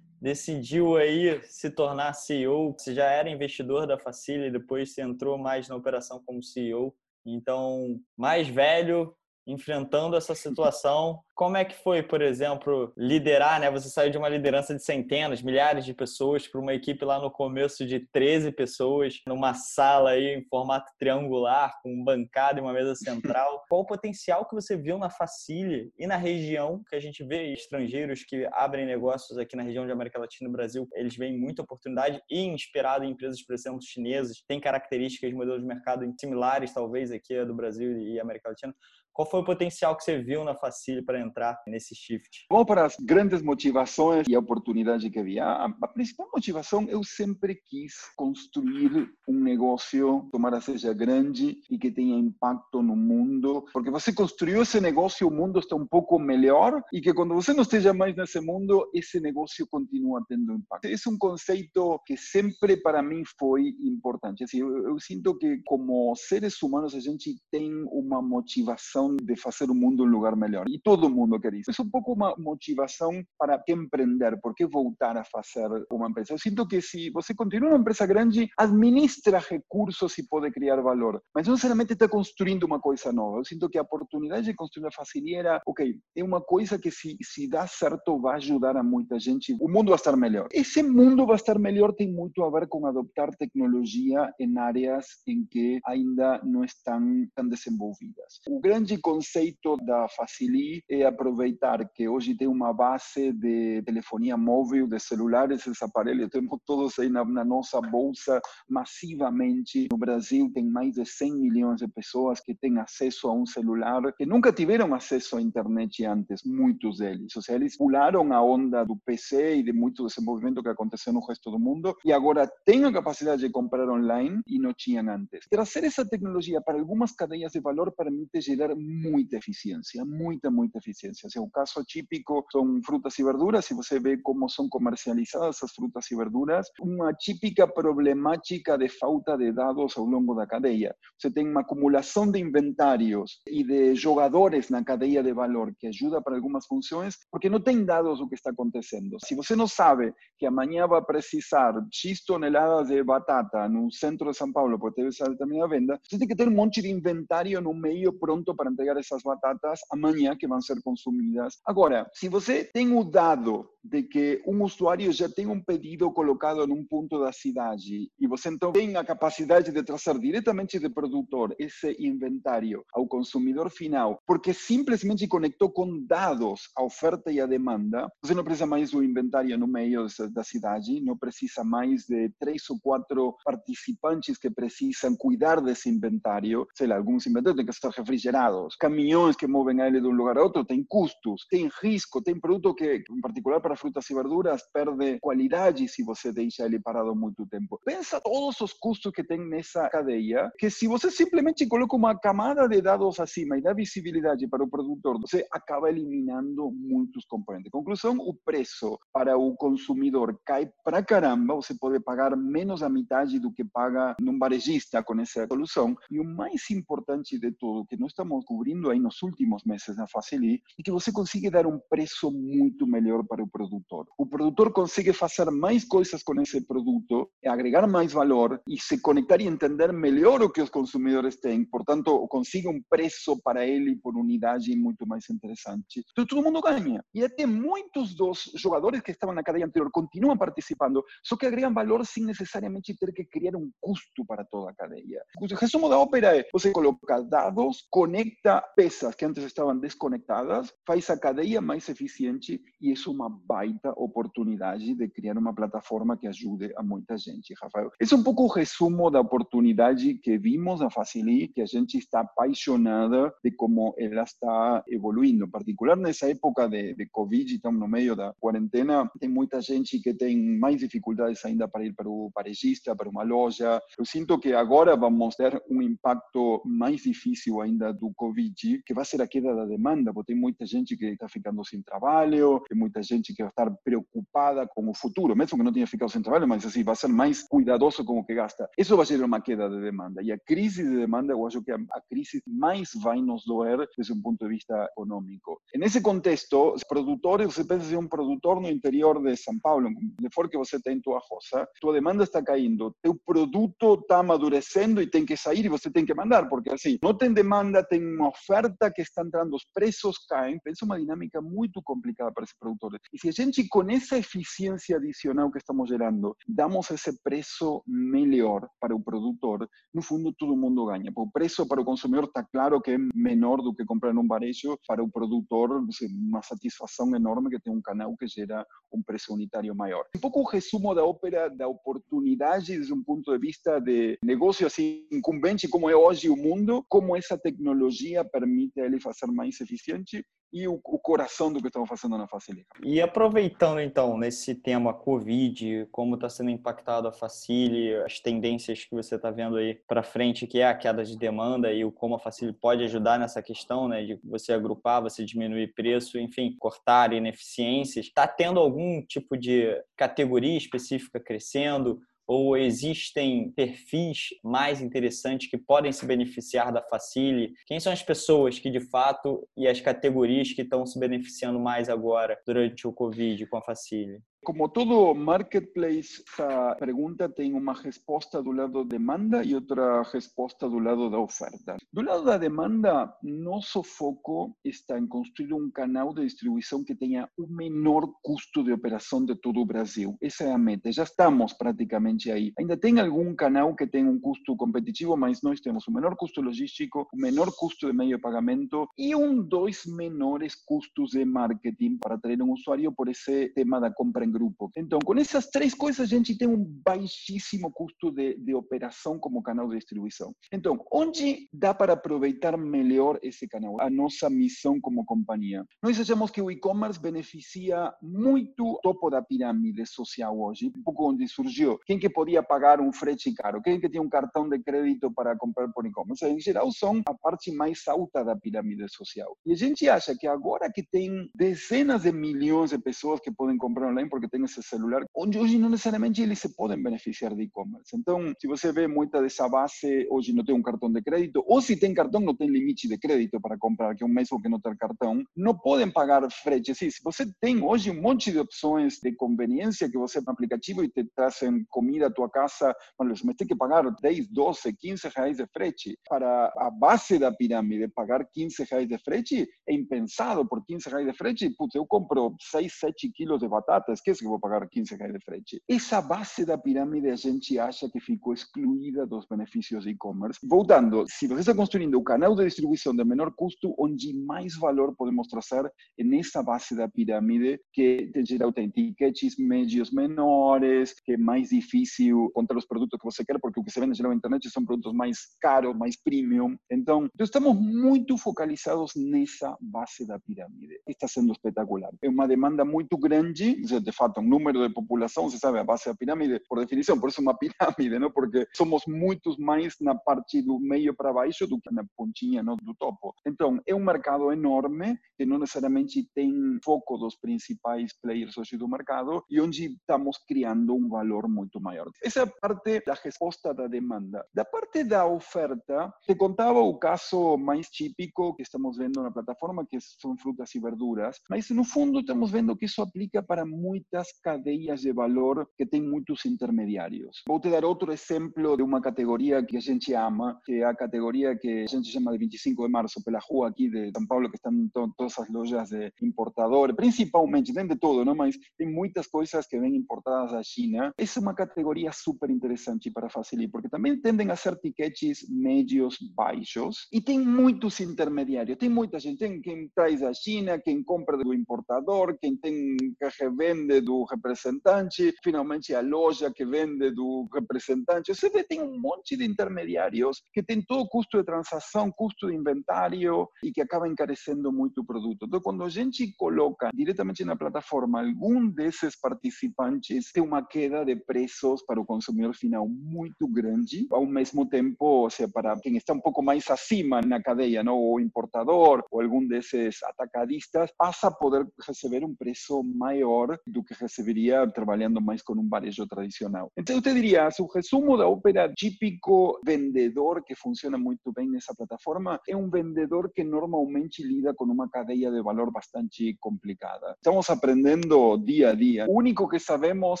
decidiu 0.22 0.96
aí 0.96 1.40
se 1.42 1.68
tornar 1.68 2.12
CEO. 2.12 2.72
Você 2.78 2.94
já 2.94 3.06
era 3.06 3.28
investidor 3.28 3.84
da 3.84 3.98
Facile, 3.98 4.48
depois 4.48 4.94
você 4.94 5.02
entrou 5.02 5.36
mais 5.36 5.66
na 5.66 5.74
operação 5.74 6.22
como 6.24 6.40
CEO. 6.40 6.94
Então, 7.26 8.00
mais 8.16 8.46
velho, 8.46 9.12
enfrentando 9.46 10.16
essa 10.16 10.34
situação. 10.34 11.20
como 11.34 11.56
é 11.56 11.64
que 11.64 11.74
foi, 11.74 12.02
por 12.02 12.20
exemplo, 12.20 12.92
liderar, 12.94 13.58
né? 13.58 13.70
Você 13.70 13.88
saiu 13.88 14.10
de 14.10 14.18
uma 14.18 14.28
liderança 14.28 14.74
de 14.74 14.84
centenas, 14.84 15.40
milhares 15.40 15.86
de 15.86 15.94
pessoas 15.94 16.46
para 16.46 16.60
uma 16.60 16.74
equipe 16.74 17.02
lá 17.02 17.18
no 17.18 17.30
começo 17.30 17.86
de 17.86 18.00
13 18.12 18.52
pessoas, 18.52 19.14
numa 19.26 19.54
sala 19.54 20.10
aí 20.10 20.34
em 20.34 20.44
formato 20.44 20.92
triangular, 20.98 21.72
com 21.82 22.04
bancada 22.04 22.58
e 22.58 22.62
uma 22.62 22.74
mesa 22.74 22.94
central. 22.94 23.64
Qual 23.70 23.80
o 23.80 23.86
potencial 23.86 24.46
que 24.46 24.54
você 24.54 24.76
viu 24.76 24.98
na 24.98 25.08
Facile 25.08 25.90
e 25.98 26.06
na 26.06 26.16
região 26.16 26.82
que 26.90 26.94
a 26.94 27.00
gente 27.00 27.24
vê 27.24 27.54
estrangeiros 27.54 28.22
que 28.22 28.46
abrem 28.52 28.84
negócios 28.84 29.38
aqui 29.38 29.56
na 29.56 29.62
região 29.62 29.86
de 29.86 29.92
América 29.92 30.18
Latina 30.18 30.50
e 30.50 30.52
Brasil, 30.52 30.86
eles 30.92 31.16
veem 31.16 31.38
muita 31.38 31.62
oportunidade 31.62 32.20
e 32.30 32.40
inspirado 32.40 33.02
em 33.02 33.12
empresas, 33.12 33.42
por 33.42 33.54
exemplo, 33.54 33.80
chinesas, 33.80 34.44
tem 34.46 34.60
características 34.60 35.30
de 35.30 35.36
modelos 35.36 35.62
de 35.62 35.66
mercado 35.66 36.04
similares, 36.20 36.74
talvez, 36.74 37.10
aqui 37.10 37.42
do 37.46 37.54
Brasil 37.54 37.98
e 37.98 38.20
América 38.20 38.50
Latina. 38.50 38.74
Qual 39.12 39.28
foi 39.28 39.40
o 39.40 39.44
potencial 39.44 39.96
que 39.96 40.04
você 40.04 40.22
viu 40.22 40.44
na 40.44 40.54
Facile 40.54 41.02
para 41.02 41.20
entrar 41.20 41.60
nesse 41.66 41.94
shift? 41.94 42.46
Bom, 42.50 42.64
para 42.64 42.86
as 42.86 42.96
grandes 42.96 43.42
motivações 43.42 44.26
e 44.28 44.34
a 44.34 44.38
oportunidade 44.38 45.10
que 45.10 45.18
havia, 45.18 45.44
a, 45.44 45.88
principal 45.88 46.28
motivação 46.32 46.86
eu 46.88 47.02
sempre 47.02 47.60
quis 47.66 47.94
construir 48.16 49.10
um 49.28 49.40
negócio, 49.40 50.28
tomara 50.32 50.60
seja 50.60 50.92
grande 50.92 51.58
e 51.70 51.78
que 51.78 51.90
tenha 51.90 52.16
impacto 52.16 52.82
no 52.82 52.96
mundo, 52.96 53.64
porque 53.72 53.90
você 53.90 54.12
construiu 54.12 54.62
esse 54.62 54.80
negócio, 54.80 55.26
o 55.26 55.30
mundo 55.30 55.58
está 55.58 55.76
um 55.76 55.86
pouco 55.86 56.18
melhor 56.18 56.82
e 56.92 57.00
que 57.00 57.12
quando 57.12 57.34
você 57.34 57.52
não 57.52 57.62
esteja 57.62 57.92
mais 57.92 58.16
nesse 58.16 58.40
mundo, 58.40 58.88
esse 58.94 59.20
negócio 59.20 59.66
continua 59.68 60.24
tendo 60.28 60.54
impacto. 60.54 60.86
Esse 60.86 61.08
é 61.08 61.12
um 61.12 61.18
conceito 61.18 62.00
que 62.06 62.16
sempre 62.16 62.76
para 62.76 63.02
mim 63.02 63.22
foi 63.38 63.74
importante. 63.82 64.44
Assim, 64.44 64.60
eu, 64.60 64.88
eu 64.88 64.98
sinto 64.98 65.36
que 65.36 65.60
como 65.64 66.14
seres 66.16 66.62
humanos 66.62 66.94
a 66.94 67.00
gente 67.00 67.36
tem 67.50 67.72
uma 67.90 68.22
motivação 68.22 68.99
de 69.16 69.36
fazer 69.36 69.70
o 69.70 69.74
mundo 69.74 70.04
um 70.04 70.06
lugar 70.06 70.36
melhor. 70.36 70.68
E 70.68 70.78
todo 70.78 71.10
mundo 71.10 71.40
quer 71.40 71.54
isso. 71.54 71.70
É 71.70 71.82
um 71.82 71.90
pouco 71.90 72.12
uma 72.12 72.34
motivação 72.38 73.22
para 73.38 73.58
que 73.58 73.72
empreender, 73.72 74.40
por 74.40 74.54
que 74.54 74.66
voltar 74.66 75.16
a 75.16 75.24
fazer 75.24 75.68
uma 75.90 76.08
empresa. 76.08 76.32
Eu 76.32 76.38
sinto 76.38 76.66
que 76.66 76.80
se 76.80 77.10
você 77.10 77.34
continua 77.34 77.70
uma 77.70 77.78
empresa 77.78 78.06
grande, 78.06 78.48
administra 78.56 79.38
recursos 79.38 80.16
e 80.18 80.26
pode 80.26 80.50
criar 80.50 80.80
valor, 80.80 81.22
mas 81.34 81.46
não 81.46 81.54
necessariamente 81.54 81.92
está 81.92 82.08
construindo 82.08 82.64
uma 82.64 82.80
coisa 82.80 83.12
nova. 83.12 83.38
Eu 83.38 83.44
sinto 83.44 83.68
que 83.68 83.78
a 83.78 83.82
oportunidade 83.82 84.46
de 84.46 84.54
construir 84.54 84.84
uma 84.84 84.92
facilidade, 84.92 85.62
ok, 85.66 85.98
é 86.16 86.24
uma 86.24 86.40
coisa 86.40 86.78
que 86.78 86.90
se, 86.90 87.16
se 87.22 87.48
dá 87.48 87.66
certo 87.66 88.20
vai 88.20 88.36
ajudar 88.36 88.76
a 88.76 88.82
muita 88.82 89.18
gente, 89.18 89.56
o 89.60 89.68
mundo 89.68 89.88
vai 89.88 89.96
estar 89.96 90.16
melhor. 90.16 90.48
Esse 90.52 90.82
mundo 90.82 91.26
vai 91.26 91.36
estar 91.36 91.58
melhor 91.58 91.94
tem 91.94 92.10
muito 92.12 92.42
a 92.42 92.50
ver 92.50 92.66
com 92.68 92.86
adoptar 92.86 93.30
tecnologia 93.36 94.32
em 94.38 94.58
áreas 94.58 95.06
em 95.26 95.46
que 95.46 95.78
ainda 95.86 96.40
não 96.44 96.64
estão 96.64 97.00
tão 97.34 97.48
desenvolvidas. 97.48 98.40
O 98.48 98.60
grande 98.60 98.89
conceito 98.98 99.76
da 99.78 100.08
Facili 100.08 100.82
é 100.88 101.04
aproveitar 101.04 101.88
que 101.94 102.08
hoje 102.08 102.34
tem 102.34 102.48
uma 102.48 102.72
base 102.72 103.32
de 103.32 103.82
telefonia 103.82 104.36
móvel, 104.36 104.86
de 104.86 104.98
celulares, 104.98 105.60
esses 105.60 105.82
aparelhos, 105.82 106.28
temos 106.30 106.58
todos 106.64 106.98
aí 106.98 107.08
na, 107.08 107.24
na 107.24 107.44
nossa 107.44 107.80
bolsa 107.80 108.40
massivamente. 108.68 109.88
No 109.90 109.98
Brasil 109.98 110.50
tem 110.52 110.66
mais 110.66 110.94
de 110.94 111.04
100 111.04 111.36
milhões 111.36 111.80
de 111.80 111.88
pessoas 111.88 112.40
que 112.40 112.54
têm 112.54 112.78
acesso 112.78 113.28
a 113.28 113.32
um 113.34 113.46
celular, 113.46 114.12
que 114.14 114.26
nunca 114.26 114.52
tiveram 114.52 114.94
acesso 114.94 115.36
à 115.36 115.42
internet 115.42 116.04
antes, 116.04 116.42
muitos 116.44 116.98
deles. 116.98 117.34
Ou 117.36 117.42
seja, 117.42 117.56
eles 117.56 117.76
pularam 117.76 118.32
a 118.32 118.42
onda 118.42 118.84
do 118.84 118.96
PC 118.96 119.56
e 119.56 119.62
de 119.62 119.72
muito 119.72 120.06
desenvolvimento 120.06 120.62
que 120.62 120.68
aconteceu 120.68 121.12
no 121.12 121.24
resto 121.26 121.50
do 121.50 121.58
mundo 121.58 121.96
e 122.04 122.12
agora 122.12 122.50
têm 122.64 122.84
a 122.84 122.92
capacidade 122.92 123.42
de 123.42 123.50
comprar 123.50 123.88
online 123.88 124.40
e 124.46 124.58
não 124.58 124.72
tinham 124.74 125.08
antes. 125.08 125.46
Trazer 125.50 125.84
essa 125.84 126.06
tecnologia 126.06 126.60
para 126.60 126.78
algumas 126.78 127.12
cadeias 127.12 127.52
de 127.52 127.60
valor 127.60 127.92
permite 127.92 128.40
gerar 128.40 128.74
muita 128.80 129.36
eficiência, 129.36 130.04
muita, 130.04 130.50
muita 130.50 130.78
eficiência. 130.78 131.26
Assim, 131.26 131.38
o 131.38 131.50
caso 131.50 131.84
típico 131.84 132.44
são 132.50 132.80
frutas 132.84 133.18
e 133.18 133.24
verduras, 133.24 133.64
se 133.64 133.74
você 133.74 134.00
vê 134.00 134.16
como 134.18 134.48
são 134.48 134.68
comercializadas 134.68 135.56
essas 135.56 135.72
frutas 135.72 136.10
e 136.10 136.16
verduras, 136.16 136.66
uma 136.80 137.12
típica 137.12 137.66
problemática 137.66 138.76
de 138.76 138.88
falta 138.88 139.36
de 139.36 139.52
dados 139.52 139.96
ao 139.96 140.04
longo 140.04 140.34
da 140.34 140.46
cadeia. 140.46 140.94
Você 141.18 141.30
tem 141.30 141.48
uma 141.48 141.60
acumulação 141.60 142.30
de 142.30 142.38
inventários 142.38 143.40
e 143.46 143.62
de 143.64 143.94
jogadores 143.94 144.70
na 144.70 144.84
cadeia 144.84 145.22
de 145.22 145.32
valor 145.32 145.74
que 145.78 145.86
ajuda 145.86 146.22
para 146.22 146.36
algumas 146.36 146.66
funções, 146.66 147.16
porque 147.30 147.48
não 147.48 147.60
tem 147.60 147.84
dados 147.84 148.18
do 148.18 148.28
que 148.28 148.34
está 148.34 148.50
acontecendo. 148.50 149.16
Se 149.24 149.34
você 149.34 149.54
não 149.54 149.66
sabe 149.66 150.12
que 150.38 150.46
amanhã 150.46 150.86
vai 150.86 151.02
precisar 151.02 151.74
X 151.92 152.24
toneladas 152.24 152.88
de 152.88 153.02
batata 153.02 153.68
no 153.68 153.90
centro 153.92 154.30
de 154.30 154.36
São 154.36 154.52
Paulo 154.52 154.78
para 154.78 154.92
ter 154.92 155.06
essa 155.06 155.28
determinada 155.28 155.68
venda, 155.68 156.00
você 156.08 156.18
tem 156.18 156.28
que 156.28 156.36
ter 156.36 156.48
um 156.48 156.54
monte 156.54 156.80
de 156.80 156.90
inventário 156.90 157.60
no 157.60 157.74
meio 157.74 158.12
pronto 158.12 158.54
para 158.54 158.69
entregar 158.70 158.96
essas 158.96 159.22
batatas 159.22 159.80
amanhã 159.92 160.36
que 160.36 160.46
vão 160.46 160.60
ser 160.60 160.80
consumidas. 160.82 161.58
Agora, 161.66 162.08
se 162.14 162.28
você 162.28 162.64
tem 162.64 162.92
o 162.96 163.04
dado 163.04 163.68
de 163.82 164.02
que 164.02 164.42
um 164.46 164.62
usuário 164.62 165.10
já 165.12 165.28
tem 165.28 165.46
um 165.46 165.62
pedido 165.62 166.10
colocado 166.12 166.66
num 166.66 166.84
ponto 166.84 167.18
da 167.18 167.32
cidade 167.32 168.10
e 168.18 168.26
você 168.26 168.50
então 168.50 168.72
tem 168.72 168.96
a 168.96 169.04
capacidade 169.04 169.72
de 169.72 169.82
trazer 169.82 170.18
diretamente 170.18 170.78
do 170.78 170.90
produtor 170.90 171.54
esse 171.58 171.96
inventário 171.98 172.84
ao 172.92 173.06
consumidor 173.06 173.70
final, 173.70 174.20
porque 174.26 174.52
simplesmente 174.52 175.26
conectou 175.26 175.70
com 175.70 176.04
dados 176.06 176.70
a 176.76 176.82
oferta 176.82 177.32
e 177.32 177.40
a 177.40 177.46
demanda, 177.46 178.08
você 178.22 178.34
não 178.34 178.44
precisa 178.44 178.66
mais 178.66 178.90
do 178.90 179.02
inventário 179.02 179.56
no 179.56 179.66
meio 179.66 180.06
da 180.32 180.44
cidade, 180.44 181.00
não 181.00 181.16
precisa 181.16 181.64
mais 181.64 182.04
de 182.04 182.30
três 182.38 182.68
ou 182.68 182.78
quatro 182.80 183.34
participantes 183.44 184.36
que 184.36 184.50
precisam 184.50 185.16
cuidar 185.16 185.60
desse 185.60 185.88
inventário, 185.88 186.66
sei 186.74 186.86
lá, 186.86 186.96
alguns 186.96 187.26
inventários 187.26 187.56
têm 187.56 187.66
que 187.66 187.72
ser 187.72 187.90
refrigerados, 187.90 188.59
caminhões 188.76 189.36
que 189.36 189.46
movem 189.46 189.80
ele 189.80 190.00
de 190.00 190.06
um 190.06 190.12
lugar 190.12 190.38
a 190.38 190.42
outro, 190.42 190.64
tem 190.64 190.84
custos, 190.84 191.46
tem 191.50 191.68
risco, 191.82 192.22
tem 192.22 192.38
produto 192.38 192.74
que, 192.74 193.04
em 193.10 193.20
particular 193.20 193.60
para 193.60 193.76
frutas 193.76 194.08
e 194.10 194.14
verduras, 194.14 194.62
perde 194.72 195.18
qualidade 195.20 195.88
se 195.88 196.02
você 196.02 196.32
deixa 196.32 196.64
ele 196.64 196.80
parado 196.80 197.14
muito 197.14 197.46
tempo. 197.46 197.80
Pensa 197.84 198.20
todos 198.20 198.60
os 198.60 198.72
custos 198.72 199.12
que 199.12 199.24
tem 199.24 199.38
nessa 199.38 199.88
cadeia, 199.88 200.50
que 200.58 200.70
se 200.70 200.86
você 200.86 201.10
simplesmente 201.10 201.66
coloca 201.66 201.96
uma 201.96 202.18
camada 202.18 202.68
de 202.68 202.80
dados 202.80 203.20
acima 203.20 203.58
e 203.58 203.62
dá 203.62 203.72
visibilidade 203.72 204.46
para 204.48 204.64
o 204.64 204.68
produtor, 204.68 205.20
você 205.20 205.46
acaba 205.50 205.88
eliminando 205.88 206.70
muitos 206.70 207.24
componentes. 207.24 207.70
Conclusão, 207.70 208.16
o 208.18 208.34
preço 208.34 208.98
para 209.12 209.36
o 209.36 209.54
consumidor 209.54 210.38
cai 210.44 210.70
para 210.84 211.02
caramba, 211.02 211.54
você 211.54 211.74
pode 211.74 212.00
pagar 212.00 212.36
menos 212.36 212.80
da 212.80 212.88
metade 212.88 213.38
do 213.38 213.52
que 213.52 213.64
paga 213.64 214.16
num 214.20 214.38
varejista 214.38 215.02
com 215.02 215.18
essa 215.20 215.46
solução. 215.46 215.96
E 216.10 216.18
o 216.20 216.24
mais 216.24 216.70
importante 216.70 217.38
de 217.38 217.52
tudo, 217.52 217.86
que 217.86 217.96
nós 217.96 218.10
estamos 218.12 218.44
cobrindo 218.50 218.90
aí 218.90 218.98
nos 218.98 219.22
últimos 219.22 219.62
meses 219.64 219.96
na 219.96 220.08
Facili, 220.08 220.60
é 220.76 220.82
que 220.82 220.90
você 220.90 221.12
consegue 221.12 221.48
dar 221.48 221.68
um 221.68 221.78
preço 221.88 222.32
muito 222.32 222.84
melhor 222.84 223.24
para 223.24 223.44
o 223.44 223.48
produtor. 223.48 224.08
O 224.18 224.26
produtor 224.26 224.72
consegue 224.72 225.12
fazer 225.12 225.48
mais 225.52 225.84
coisas 225.84 226.20
com 226.24 226.34
esse 226.40 226.66
produto, 226.66 227.30
agregar 227.46 227.86
mais 227.86 228.12
valor 228.12 228.60
e 228.66 228.76
se 228.76 229.00
conectar 229.00 229.40
e 229.40 229.46
entender 229.46 229.92
melhor 229.92 230.42
o 230.42 230.50
que 230.50 230.60
os 230.60 230.68
consumidores 230.68 231.36
têm. 231.36 231.64
Portanto, 231.64 232.26
consegue 232.26 232.66
um 232.66 232.82
preço 232.90 233.40
para 233.40 233.64
ele 233.64 233.94
por 234.02 234.16
unidade 234.16 234.74
muito 234.76 235.06
mais 235.06 235.30
interessante. 235.30 236.02
Então, 236.10 236.26
todo 236.26 236.42
mundo 236.42 236.60
ganha. 236.60 237.04
E 237.14 237.22
até 237.22 237.46
muitos 237.46 238.16
dos 238.16 238.50
jogadores 238.56 239.00
que 239.00 239.12
estavam 239.12 239.34
na 239.34 239.44
cadeia 239.44 239.66
anterior 239.66 239.92
continuam 239.92 240.36
participando, 240.36 241.04
só 241.22 241.36
que 241.36 241.46
agregam 241.46 241.72
valor 241.72 242.04
sem 242.04 242.24
necessariamente 242.24 242.96
ter 242.98 243.12
que 243.12 243.24
criar 243.26 243.54
um 243.54 243.70
custo 243.80 244.24
para 244.26 244.44
toda 244.44 244.72
a 244.72 244.74
cadeia. 244.74 245.22
O 245.40 245.46
resumo 245.54 245.88
da 245.88 245.96
ópera 245.96 246.36
é: 246.36 246.48
você 246.52 246.72
coloca 246.72 247.22
dados, 247.22 247.86
conecta 247.88 248.39
peças 248.74 249.14
que 249.14 249.24
antes 249.24 249.44
estavam 249.44 249.78
desconectadas, 249.78 250.72
faz 250.86 251.08
a 251.10 251.18
cadeia 251.18 251.60
mais 251.60 251.88
eficiente 251.88 252.60
e 252.80 252.92
isso 252.92 253.10
é 253.10 253.12
uma 253.12 253.28
baita 253.28 253.92
oportunidade 253.96 254.94
de 254.94 255.08
criar 255.08 255.36
uma 255.36 255.54
plataforma 255.54 256.16
que 256.16 256.26
ajude 256.26 256.72
a 256.76 256.82
muita 256.82 257.16
gente, 257.18 257.54
Rafael. 257.60 257.90
Esse 258.00 258.14
é 258.14 258.16
um 258.16 258.22
pouco 258.22 258.44
o 258.44 258.48
resumo 258.48 259.10
da 259.10 259.20
oportunidade 259.20 260.14
que 260.14 260.38
vimos 260.38 260.80
na 260.80 260.90
Facili, 260.90 261.48
que 261.48 261.60
a 261.60 261.66
gente 261.66 261.98
está 261.98 262.20
apaixonada 262.20 263.32
de 263.44 263.50
como 263.50 263.94
ela 263.98 264.22
está 264.22 264.84
evoluindo, 264.88 265.44
em 265.44 265.50
particular 265.50 265.96
nessa 265.96 266.30
época 266.30 266.68
de, 266.68 266.94
de 266.94 267.06
Covid, 267.06 267.54
estamos 267.54 267.80
no 267.80 267.88
meio 267.88 268.16
da 268.16 268.34
quarentena, 268.40 269.10
tem 269.18 269.28
muita 269.28 269.60
gente 269.60 269.98
que 269.98 270.14
tem 270.14 270.58
mais 270.58 270.78
dificuldades 270.78 271.44
ainda 271.44 271.68
para 271.68 271.84
ir 271.84 271.94
para 271.94 272.08
o 272.08 272.30
varejista, 272.34 272.96
para 272.96 273.08
uma 273.08 273.22
loja. 273.22 273.80
Eu 273.98 274.04
sinto 274.04 274.38
que 274.38 274.52
agora 274.52 274.96
vamos 274.96 275.36
ter 275.36 275.62
um 275.70 275.82
impacto 275.82 276.62
mais 276.64 277.02
difícil 277.02 277.60
ainda 277.60 277.92
do 277.92 278.12
Covid, 278.14 278.82
que 278.84 278.94
vai 278.94 279.04
ser 279.04 279.20
a 279.20 279.26
queda 279.26 279.54
da 279.54 279.66
demanda, 279.66 280.12
porque 280.12 280.32
tem 280.32 280.40
muita 280.40 280.64
gente 280.64 280.96
que 280.96 281.06
está 281.06 281.28
ficando 281.28 281.64
sem 281.64 281.82
trabalho, 281.82 282.62
muita 282.74 283.02
gente 283.02 283.34
que 283.34 283.42
vai 283.42 283.50
estar 283.50 283.70
preocupada 283.84 284.66
com 284.66 284.88
o 284.88 284.94
futuro, 284.94 285.36
mesmo 285.36 285.58
que 285.58 285.64
não 285.64 285.72
tenha 285.72 285.86
ficado 285.86 286.10
sem 286.10 286.22
trabalho, 286.22 286.48
mas 286.48 286.64
assim, 286.64 286.84
vai 286.84 286.96
ser 286.96 287.08
mais 287.08 287.42
cuidadoso 287.42 288.04
com 288.04 288.18
o 288.18 288.24
que 288.24 288.34
gasta. 288.34 288.68
Isso 288.78 288.96
vai 288.96 289.06
ser 289.06 289.22
uma 289.22 289.40
queda 289.40 289.68
de 289.68 289.80
demanda. 289.80 290.22
E 290.22 290.32
a 290.32 290.38
crise 290.38 290.82
de 290.82 290.96
demanda, 290.96 291.32
eu 291.32 291.46
acho 291.46 291.62
que 291.62 291.72
a 291.72 292.00
crise 292.08 292.42
mais 292.46 292.90
vai 293.02 293.20
nos 293.20 293.44
doer 293.44 293.88
desde 293.96 294.12
um 294.12 294.22
ponto 294.22 294.44
de 294.44 294.48
vista 294.48 294.88
econômico. 294.92 295.60
Nesse 295.74 296.00
contexto, 296.00 296.74
os 296.74 296.84
produtores, 296.84 297.46
você 297.46 297.64
pensa 297.64 297.92
em 297.92 297.96
um 297.96 298.08
produtor 298.08 298.60
no 298.60 298.68
interior 298.68 299.22
de 299.22 299.36
São 299.36 299.58
Paulo, 299.58 299.90
de 300.20 300.28
for 300.32 300.48
que 300.48 300.58
você 300.58 300.80
tem 300.80 301.00
tua 301.00 301.20
roça, 301.30 301.66
tua 301.80 301.92
demanda 301.92 302.24
está 302.24 302.42
caindo, 302.42 302.94
teu 303.02 303.14
produto 303.14 303.94
está 303.94 304.18
amadurecendo 304.18 305.00
e 305.00 305.06
tem 305.06 305.24
que 305.24 305.36
sair 305.36 305.64
e 305.64 305.68
você 305.68 305.90
tem 305.90 306.04
que 306.04 306.14
mandar, 306.14 306.48
porque 306.48 306.70
assim, 306.70 306.98
não 307.02 307.14
tem 307.14 307.32
demanda, 307.32 307.84
tem 307.84 308.04
uma 308.04 308.28
oferta 308.28 308.90
que 308.90 309.02
está 309.02 309.22
entrando, 309.22 309.54
os 309.54 309.64
preços 309.72 310.18
caem, 310.28 310.58
pensa 310.62 310.84
uma 310.84 310.98
dinâmica 310.98 311.40
muito 311.40 311.82
complicada 311.82 312.32
para 312.32 312.44
esse 312.44 312.54
produtor. 312.60 313.00
E 313.12 313.18
se 313.18 313.28
a 313.28 313.32
gente, 313.32 313.66
com 313.68 313.88
essa 313.90 314.18
eficiência 314.18 314.96
adicional 314.96 315.50
que 315.50 315.58
estamos 315.58 315.88
gerando, 315.88 316.36
damos 316.46 316.90
esse 316.90 317.20
preço 317.22 317.82
melhor 317.86 318.68
para 318.80 318.94
o 318.94 319.02
produtor, 319.02 319.68
no 319.94 320.02
fundo 320.02 320.32
todo 320.32 320.56
mundo 320.56 320.86
ganha. 320.86 321.10
O 321.16 321.30
preço 321.30 321.66
para 321.66 321.80
o 321.80 321.84
consumidor 321.84 322.24
está 322.24 322.44
claro 322.44 322.80
que 322.80 322.92
é 322.92 322.98
menor 323.14 323.56
do 323.62 323.74
que 323.74 323.84
comprar 323.84 324.12
num 324.12 324.26
varejo, 324.26 324.78
para 324.86 325.02
o 325.02 325.10
produtor, 325.10 325.82
uma 326.28 326.42
satisfação 326.42 327.14
enorme 327.14 327.50
que 327.50 327.60
tem 327.60 327.72
um 327.72 327.82
canal 327.82 328.14
que 328.16 328.26
gera 328.26 328.66
um 328.92 329.02
preço 329.02 329.32
unitário 329.32 329.74
maior. 329.74 330.04
Um 330.14 330.20
pouco 330.20 330.40
o 330.40 330.48
resumo 330.48 330.94
da 330.94 331.04
ópera 331.04 331.48
da 331.48 331.66
oportunidade 331.66 332.76
desde 332.76 332.92
um 332.92 333.02
ponto 333.02 333.32
de 333.32 333.38
vista 333.38 333.80
de 333.80 334.18
negócio 334.22 334.66
assim 334.66 335.06
incumbente 335.10 335.68
como 335.68 335.88
é 335.88 335.96
hoje 335.96 336.28
o 336.28 336.36
mundo, 336.36 336.84
como 336.88 337.16
essa 337.16 337.38
tecnologia 337.38 338.24
permite 338.24 338.78
ele 338.80 339.00
fazer 339.00 339.26
mais 339.26 339.60
eficiente 339.60 340.24
e 340.52 340.66
o, 340.66 340.80
o, 340.84 340.98
coração 340.98 341.52
do 341.52 341.60
que 341.60 341.68
estão 341.68 341.86
fazendo 341.86 342.18
na 342.18 342.26
Facilita. 342.26 342.68
E 342.82 343.00
aproveitando 343.00 343.80
então 343.80 344.18
nesse 344.18 344.54
tema 344.54 344.92
Covid, 344.92 345.86
como 345.90 346.14
está 346.16 346.28
sendo 346.28 346.50
impactado 346.50 347.08
a 347.08 347.12
Facile, 347.12 347.94
as 347.96 348.20
tendências 348.20 348.84
que 348.84 348.94
você 348.94 349.16
está 349.16 349.30
vendo 349.30 349.56
aí 349.56 349.74
para 349.86 350.02
frente, 350.02 350.46
que 350.46 350.60
é 350.60 350.66
a 350.66 350.74
queda 350.74 351.04
de 351.04 351.16
demanda 351.16 351.72
e 351.72 351.84
o 351.84 351.92
como 351.92 352.16
a 352.16 352.18
Facile 352.18 352.52
pode 352.52 352.84
ajudar 352.84 353.18
nessa 353.18 353.42
questão, 353.42 353.88
né, 353.88 354.04
de 354.04 354.20
você 354.24 354.52
agrupar, 354.52 355.02
você 355.02 355.24
diminuir 355.24 355.74
preço, 355.74 356.18
enfim, 356.18 356.56
cortar 356.58 357.12
ineficiências. 357.12 358.06
Está 358.06 358.26
tendo 358.26 358.58
algum 358.60 359.02
tipo 359.02 359.36
de 359.36 359.80
categoria 359.96 360.56
específica 360.56 361.20
crescendo? 361.20 362.00
Ou 362.32 362.56
existem 362.56 363.50
perfis 363.50 364.28
mais 364.44 364.80
interessantes 364.80 365.50
que 365.50 365.58
podem 365.58 365.90
se 365.90 366.06
beneficiar 366.06 366.72
da 366.72 366.80
Facile? 366.80 367.54
Quem 367.66 367.80
são 367.80 367.92
as 367.92 368.04
pessoas 368.04 368.56
que 368.56 368.70
de 368.70 368.78
fato 368.78 369.48
e 369.56 369.66
as 369.66 369.80
categorias 369.80 370.52
que 370.52 370.62
estão 370.62 370.86
se 370.86 370.96
beneficiando 370.96 371.58
mais 371.58 371.88
agora 371.88 372.40
durante 372.46 372.86
o 372.86 372.92
Covid 372.92 373.44
com 373.48 373.56
a 373.56 373.62
Facile? 373.62 374.20
Como 374.42 374.70
todo 374.70 375.14
marketplace, 375.14 376.24
essa 376.26 376.74
pergunta 376.76 377.28
tem 377.28 377.52
uma 377.52 377.74
resposta 377.74 378.42
do 378.42 378.52
lado 378.52 378.82
da 378.82 378.96
demanda 378.96 379.44
e 379.44 379.54
outra 379.54 380.02
resposta 380.02 380.66
do 380.66 380.78
lado 380.78 381.10
da 381.10 381.18
oferta. 381.18 381.76
Do 381.92 382.00
lado 382.00 382.24
da 382.24 382.38
demanda, 382.38 383.14
nosso 383.22 383.82
foco 383.82 384.56
está 384.64 384.98
em 384.98 385.06
construir 385.06 385.52
um 385.52 385.70
canal 385.70 386.14
de 386.14 386.24
distribuição 386.24 386.82
que 386.82 386.94
tenha 386.94 387.28
o 387.36 387.46
menor 387.46 388.08
custo 388.22 388.64
de 388.64 388.72
operação 388.72 389.22
de 389.26 389.34
todo 389.34 389.64
Brasil. 389.66 390.16
Essa 390.22 390.44
é 390.44 390.52
a 390.52 390.58
meta. 390.58 390.90
Já 390.90 391.02
estamos 391.02 391.52
praticamente 391.52 392.30
aí. 392.30 392.50
Ainda 392.58 392.78
tem 392.78 392.98
algum 392.98 393.34
canal 393.34 393.76
que 393.76 393.86
tem 393.86 394.08
um 394.08 394.18
custo 394.18 394.56
competitivo, 394.56 395.18
mas 395.18 395.42
nós 395.42 395.60
temos 395.60 395.86
o 395.86 395.92
menor 395.92 396.16
custo 396.16 396.40
logístico, 396.40 397.06
o 397.12 397.16
menor 397.16 397.52
custo 397.54 397.88
de 397.88 397.92
meio 397.92 398.16
de 398.16 398.22
pagamento 398.22 398.88
e 398.96 399.14
um 399.14 399.42
dos 399.42 399.84
menores 399.84 400.54
custos 400.54 401.10
de 401.10 401.26
marketing 401.26 401.98
para 401.98 402.14
atrair 402.14 402.40
um 402.40 402.52
usuário 402.52 402.90
por 402.90 403.08
esse 403.08 403.50
tema 403.50 403.78
da 403.78 403.92
compra 403.92 404.29
grupo. 404.30 404.70
Então, 404.76 404.98
com 404.98 405.14
essas 405.18 405.46
três 405.48 405.74
coisas, 405.74 406.00
a 406.00 406.06
gente 406.06 406.36
tem 406.36 406.48
um 406.48 406.64
baixíssimo 406.84 407.70
custo 407.72 408.10
de, 408.10 408.36
de 408.36 408.54
operação 408.54 409.18
como 409.18 409.42
canal 409.42 409.68
de 409.68 409.76
distribuição. 409.76 410.32
Então, 410.52 410.78
onde 410.92 411.48
dá 411.52 411.74
para 411.74 411.94
aproveitar 411.94 412.56
melhor 412.56 413.18
esse 413.22 413.48
canal? 413.48 413.80
A 413.80 413.90
nossa 413.90 414.30
missão 414.30 414.80
como 414.80 415.04
companhia. 415.04 415.64
Nós 415.82 415.98
achamos 416.00 416.30
que 416.30 416.40
o 416.40 416.50
e-commerce 416.50 417.00
beneficia 417.00 417.92
muito 418.02 418.64
o 418.64 418.78
topo 418.80 419.10
da 419.10 419.22
pirâmide 419.22 419.84
social 419.86 420.38
hoje, 420.38 420.72
um 420.76 420.82
pouco 420.82 421.10
onde 421.10 421.26
surgiu. 421.28 421.78
Quem 421.84 421.98
que 421.98 422.08
podia 422.08 422.42
pagar 422.42 422.80
um 422.80 422.92
frete 422.92 423.32
caro? 423.32 423.62
Quem 423.62 423.80
que 423.80 423.88
tinha 423.88 424.02
um 424.02 424.08
cartão 424.08 424.48
de 424.48 424.58
crédito 424.58 425.12
para 425.12 425.36
comprar 425.36 425.68
por 425.68 425.86
e-commerce? 425.86 426.24
Em 426.24 426.40
geral, 426.40 426.70
são 426.72 427.00
a 427.06 427.14
parte 427.14 427.52
mais 427.52 427.86
alta 427.88 428.24
da 428.24 428.36
pirâmide 428.36 428.86
social. 428.88 429.36
E 429.44 429.52
a 429.52 429.56
gente 429.56 429.88
acha 429.88 430.14
que 430.16 430.26
agora 430.26 430.70
que 430.72 430.82
tem 430.82 431.28
dezenas 431.34 432.02
de 432.02 432.12
milhões 432.12 432.70
de 432.70 432.78
pessoas 432.78 433.20
que 433.20 433.32
podem 433.32 433.56
comprar 433.56 433.88
online, 433.88 434.08
porque 434.20 434.36
tem 434.36 434.44
esse 434.44 434.62
celular, 434.62 435.02
onde 435.16 435.38
hoje 435.38 435.58
não 435.58 435.70
necessariamente 435.70 436.20
eles 436.20 436.38
se 436.38 436.54
podem 436.54 436.80
beneficiar 436.82 437.34
de 437.34 437.44
e-commerce. 437.44 437.96
Então, 437.96 438.34
se 438.38 438.46
você 438.46 438.70
vê 438.70 438.86
muita 438.86 439.22
dessa 439.22 439.48
base, 439.48 440.06
hoje 440.10 440.34
não 440.34 440.44
tem 440.44 440.54
um 440.54 440.62
cartão 440.62 440.92
de 440.92 441.00
crédito, 441.02 441.42
ou 441.46 441.60
se 441.62 441.74
tem 441.74 441.94
cartão, 441.94 442.20
não 442.20 442.36
tem 442.36 442.48
limite 442.48 442.86
de 442.86 442.98
crédito 442.98 443.40
para 443.40 443.56
comprar, 443.56 443.94
que 443.94 444.04
é 444.04 444.06
o 444.06 444.10
mesmo 444.10 444.40
que 444.40 444.48
não 444.48 444.60
ter 444.60 444.76
cartão, 444.76 445.24
não 445.34 445.56
podem 445.56 445.90
pagar 445.90 446.30
frete. 446.30 446.74
Sim, 446.74 446.90
se 446.90 447.02
você 447.02 447.24
tem 447.40 447.62
hoje 447.62 447.90
um 447.90 448.00
monte 448.00 448.30
de 448.30 448.38
opções 448.38 448.98
de 449.02 449.12
conveniência 449.12 449.90
que 449.90 449.96
você 449.96 450.20
no 450.20 450.32
aplicativo 450.32 450.84
e 450.84 450.90
te 450.90 451.04
trazem 451.16 451.64
comida 451.70 452.08
à 452.08 452.10
tua 452.10 452.28
casa, 452.28 452.74
mas 452.98 453.36
tem 453.36 453.48
que 453.48 453.56
pagar 453.56 453.84
10, 454.02 454.28
12, 454.28 454.76
15 454.76 455.08
reais 455.16 455.36
de 455.38 455.46
frete. 455.46 455.98
Para 456.06 456.52
a 456.58 456.70
base 456.70 457.18
da 457.18 457.32
pirâmide, 457.32 457.88
pagar 457.88 458.26
15 458.30 458.64
reais 458.64 458.86
de 458.86 458.98
frete 458.98 459.48
é 459.66 459.74
impensado. 459.74 460.46
Por 460.46 460.62
15 460.66 460.90
reais 460.90 461.06
de 461.06 461.14
frete, 461.14 461.50
putz, 461.56 461.74
eu 461.74 461.86
compro 461.86 462.34
6, 462.50 462.72
7 462.78 463.10
quilos 463.14 463.40
de 463.40 463.48
batatas, 463.48 464.00
que 464.00 464.09
que 464.18 464.26
vou 464.26 464.40
pagar 464.40 464.68
15 464.68 464.96
reais 464.96 465.12
de 465.12 465.20
frete. 465.20 465.62
Essa 465.68 466.00
base 466.00 466.44
da 466.44 466.58
pirâmide 466.58 467.08
a 467.08 467.16
gente 467.16 467.58
acha 467.58 467.88
que 467.88 468.00
ficou 468.00 468.32
excluída 468.32 469.06
dos 469.06 469.26
benefícios 469.26 469.84
de 469.84 469.90
e-commerce. 469.90 470.38
Voltando, 470.48 471.04
se 471.08 471.26
você 471.26 471.40
está 471.40 471.54
construindo 471.54 471.98
o 471.98 472.02
canal 472.02 472.34
de 472.34 472.44
distribuição 472.44 472.94
de 472.94 473.04
menor 473.04 473.32
custo, 473.34 473.74
onde 473.78 474.14
mais 474.14 474.56
valor 474.56 474.94
podemos 474.96 475.28
trazer 475.28 475.70
é 475.98 476.04
nessa 476.04 476.42
base 476.42 476.74
da 476.76 476.88
pirâmide, 476.88 477.60
que 477.72 478.10
em 478.14 478.26
geral 478.26 478.52
tem 478.52 478.70
tickets 478.70 479.36
médios 479.38 479.90
menores, 479.90 480.94
que 481.04 481.12
é 481.12 481.16
mais 481.16 481.50
difícil 481.50 482.26
encontrar 482.26 482.58
os 482.58 482.66
produtos 482.66 482.98
que 482.98 483.04
você 483.04 483.24
quer, 483.24 483.38
porque 483.40 483.60
o 483.60 483.64
que 483.64 483.70
se 483.70 483.80
vende 483.80 484.02
na 484.02 484.14
internet 484.14 484.48
são 484.50 484.64
produtos 484.64 484.92
mais 484.92 485.18
caros, 485.40 485.76
mais 485.76 486.00
premium. 486.00 486.56
Então, 486.70 487.08
estamos 487.18 487.54
muito 487.60 488.16
focalizados 488.16 488.92
nessa 488.96 489.56
base 489.60 490.06
da 490.06 490.18
pirâmide. 490.18 490.80
Está 490.86 491.06
sendo 491.08 491.32
espetacular. 491.32 491.90
É 492.02 492.08
uma 492.08 492.26
demanda 492.26 492.64
muito 492.64 492.96
grande, 492.96 493.60
de 493.60 493.92
fato, 494.00 494.20
un 494.20 494.30
número 494.30 494.62
de 494.62 494.70
populación, 494.70 495.30
se 495.30 495.38
sabe, 495.38 495.60
a 495.60 495.64
base 495.64 495.90
da 495.90 495.94
pirámide, 495.94 496.40
por 496.48 496.58
definición, 496.58 496.98
por 496.98 497.10
eso 497.10 497.20
uma 497.20 497.36
pirámide, 497.38 498.00
¿no? 498.00 498.10
Porque 498.10 498.46
somos 498.54 498.88
muitos 498.88 499.38
mais 499.38 499.76
na 499.80 499.94
parte 499.94 500.42
do 500.42 500.58
meio 500.58 500.94
para 500.94 501.12
baixo 501.12 501.46
do 501.46 501.60
que 501.60 501.70
na 501.70 501.84
pontinha 501.96 502.42
no, 502.42 502.56
do 502.56 502.74
topo. 502.74 503.14
Então, 503.26 503.60
é 503.66 503.74
um 503.74 503.84
mercado 503.84 504.32
enorme, 504.32 504.98
que 505.16 505.26
não 505.26 505.38
necessariamente 505.38 506.08
tem 506.14 506.32
foco 506.64 506.96
dos 506.96 507.16
principais 507.16 507.92
players 508.00 508.38
hoje 508.38 508.56
do 508.56 508.68
mercado 508.68 509.22
e 509.28 509.40
onde 509.40 509.66
estamos 509.66 510.16
criando 510.26 510.74
um 510.74 510.88
valor 510.88 511.28
muito 511.28 511.60
maior. 511.60 511.90
Essa 512.02 512.22
é 512.22 512.26
parte 512.26 512.82
da 512.86 512.94
resposta 512.94 513.52
da 513.52 513.66
demanda. 513.66 514.24
Da 514.32 514.44
parte 514.44 514.82
da 514.84 515.06
oferta, 515.06 515.92
te 516.06 516.14
contava 516.14 516.60
o 516.60 516.78
caso 516.78 517.36
mais 517.36 517.68
típico 517.68 518.34
que 518.34 518.42
estamos 518.42 518.78
vendo 518.78 519.02
na 519.02 519.10
plataforma, 519.10 519.66
que 519.68 519.78
são 519.80 520.16
frutas 520.16 520.54
e 520.54 520.60
verduras, 520.60 521.20
mas 521.28 521.50
no 521.50 521.64
fundo 521.64 522.00
estamos 522.00 522.30
vendo 522.30 522.56
que 522.56 522.64
isso 522.64 522.80
aplica 522.80 523.22
para 523.22 523.44
muitas 523.44 523.89
muitas 523.90 524.12
cadeias 524.22 524.82
de 524.82 524.92
valor 524.92 525.48
que 525.56 525.66
tem 525.66 525.82
muitos 525.82 526.24
intermediários. 526.24 527.22
Vou 527.26 527.40
te 527.40 527.50
dar 527.50 527.64
outro 527.64 527.92
exemplo 527.92 528.56
de 528.56 528.62
uma 528.62 528.80
categoria 528.80 529.44
que 529.44 529.56
a 529.56 529.60
gente 529.60 529.92
ama, 529.94 530.40
que 530.44 530.54
é 530.54 530.64
a 530.64 530.74
categoria 530.74 531.36
que 531.36 531.64
a 531.64 531.66
gente 531.66 531.90
chama 531.90 532.12
de 532.12 532.18
25 532.18 532.66
de 532.66 532.70
março, 532.70 533.02
pela 533.04 533.18
rua 533.18 533.48
aqui 533.48 533.68
de 533.68 533.90
São 533.90 534.06
Paulo, 534.06 534.30
que 534.30 534.36
estão 534.36 534.52
to 534.72 534.92
todas 534.96 535.18
as 535.18 535.28
lojas 535.28 535.70
de 535.70 535.92
importador, 536.02 536.74
principalmente, 536.74 537.52
tem 537.52 537.66
de 537.66 537.76
tudo, 537.76 538.04
não? 538.04 538.14
mas 538.14 538.36
tem 538.56 538.72
muitas 538.72 539.06
coisas 539.08 539.46
que 539.46 539.58
vêm 539.58 539.74
importadas 539.74 540.32
da 540.32 540.42
China. 540.42 540.92
Essa 540.96 541.18
é 541.18 541.22
uma 541.22 541.34
categoria 541.34 541.90
super 541.92 542.30
interessante 542.30 542.90
para 542.90 543.10
facilitar, 543.10 543.50
porque 543.50 543.68
também 543.68 544.00
tendem 544.00 544.30
a 544.30 544.36
ser 544.36 544.56
tickets 544.56 545.28
médios 545.28 545.96
baixos 546.14 546.86
e 546.92 547.00
tem 547.00 547.18
muitos 547.18 547.80
intermediários. 547.80 548.58
Tem 548.58 548.68
muita 548.68 549.00
gente, 549.00 549.18
tem 549.18 549.40
quem 549.40 549.68
traz 549.74 550.00
da 550.00 550.12
China, 550.12 550.60
quem 550.60 550.82
compra 550.82 551.16
do 551.16 551.34
importador, 551.34 552.16
quem 552.20 552.36
tem 552.36 552.76
que 552.76 553.08
revende 553.20 553.79
do 553.80 554.04
representante, 554.04 555.14
finalmente 555.22 555.74
a 555.74 555.80
loja 555.80 556.32
que 556.32 556.44
vende 556.44 556.90
do 556.90 557.28
representante. 557.32 558.14
Você 558.14 558.28
vê, 558.30 558.42
tem 558.42 558.60
um 558.60 558.78
monte 558.80 559.16
de 559.16 559.24
intermediários 559.24 560.22
que 560.32 560.42
tem 560.42 560.62
todo 560.62 560.88
custo 560.88 561.18
de 561.18 561.24
transação, 561.24 561.90
custo 561.90 562.28
de 562.28 562.34
inventário 562.34 563.28
e 563.42 563.50
que 563.52 563.60
acaba 563.60 563.88
encarecendo 563.88 564.52
muito 564.52 564.80
o 564.80 564.84
produto. 564.84 565.26
Então, 565.26 565.40
quando 565.40 565.64
a 565.64 565.68
gente 565.68 566.14
coloca 566.16 566.70
diretamente 566.74 567.24
na 567.24 567.36
plataforma 567.36 568.00
algum 568.00 568.48
desses 568.48 568.98
participantes, 568.98 570.12
tem 570.12 570.22
uma 570.22 570.46
queda 570.46 570.84
de 570.84 570.96
preços 570.96 571.62
para 571.64 571.80
o 571.80 571.84
consumidor 571.84 572.34
final 572.34 572.68
muito 572.68 573.26
grande. 573.28 573.86
Ao 573.90 574.06
mesmo 574.06 574.48
tempo, 574.48 574.84
ou 574.84 575.10
seja, 575.10 575.30
para 575.32 575.58
quem 575.60 575.76
está 575.76 575.92
um 575.92 576.00
pouco 576.00 576.22
mais 576.22 576.48
acima 576.50 577.00
na 577.00 577.22
cadeia, 577.22 577.62
não? 577.62 577.78
o 577.78 578.00
importador 578.00 578.84
ou 578.90 579.00
algum 579.00 579.26
desses 579.26 579.82
atacadistas, 579.82 580.70
passa 580.76 581.08
a 581.08 581.10
poder 581.10 581.46
receber 581.66 582.04
um 582.04 582.14
preço 582.14 582.62
maior 582.62 583.38
do 583.46 583.59
do 583.60 583.64
que 583.64 583.74
receberia 583.74 584.50
trabalhando 584.50 585.00
mais 585.00 585.22
com 585.22 585.34
um 585.34 585.48
varejo 585.48 585.86
tradicional. 585.86 586.50
Então, 586.56 586.76
eu 586.76 586.82
te 586.82 586.92
diria, 586.92 587.28
o 587.38 587.46
resumo 587.46 587.98
ópera 588.00 588.52
típico 588.52 589.38
vendedor 589.44 590.24
que 590.24 590.34
funciona 590.34 590.78
muito 590.78 591.12
bem 591.12 591.28
nessa 591.28 591.54
plataforma 591.54 592.18
é 592.28 592.36
um 592.36 592.50
vendedor 592.50 593.10
que 593.14 593.22
normalmente 593.22 594.02
lida 594.02 594.34
com 594.34 594.44
uma 594.44 594.68
cadeia 594.68 595.10
de 595.10 595.22
valor 595.22 595.52
bastante 595.52 596.16
complicada. 596.20 596.94
Estamos 596.96 597.28
aprendendo 597.28 598.16
dia 598.18 598.50
a 598.50 598.54
dia. 598.54 598.86
O 598.88 598.98
único 598.98 599.28
que 599.28 599.38
sabemos, 599.38 600.00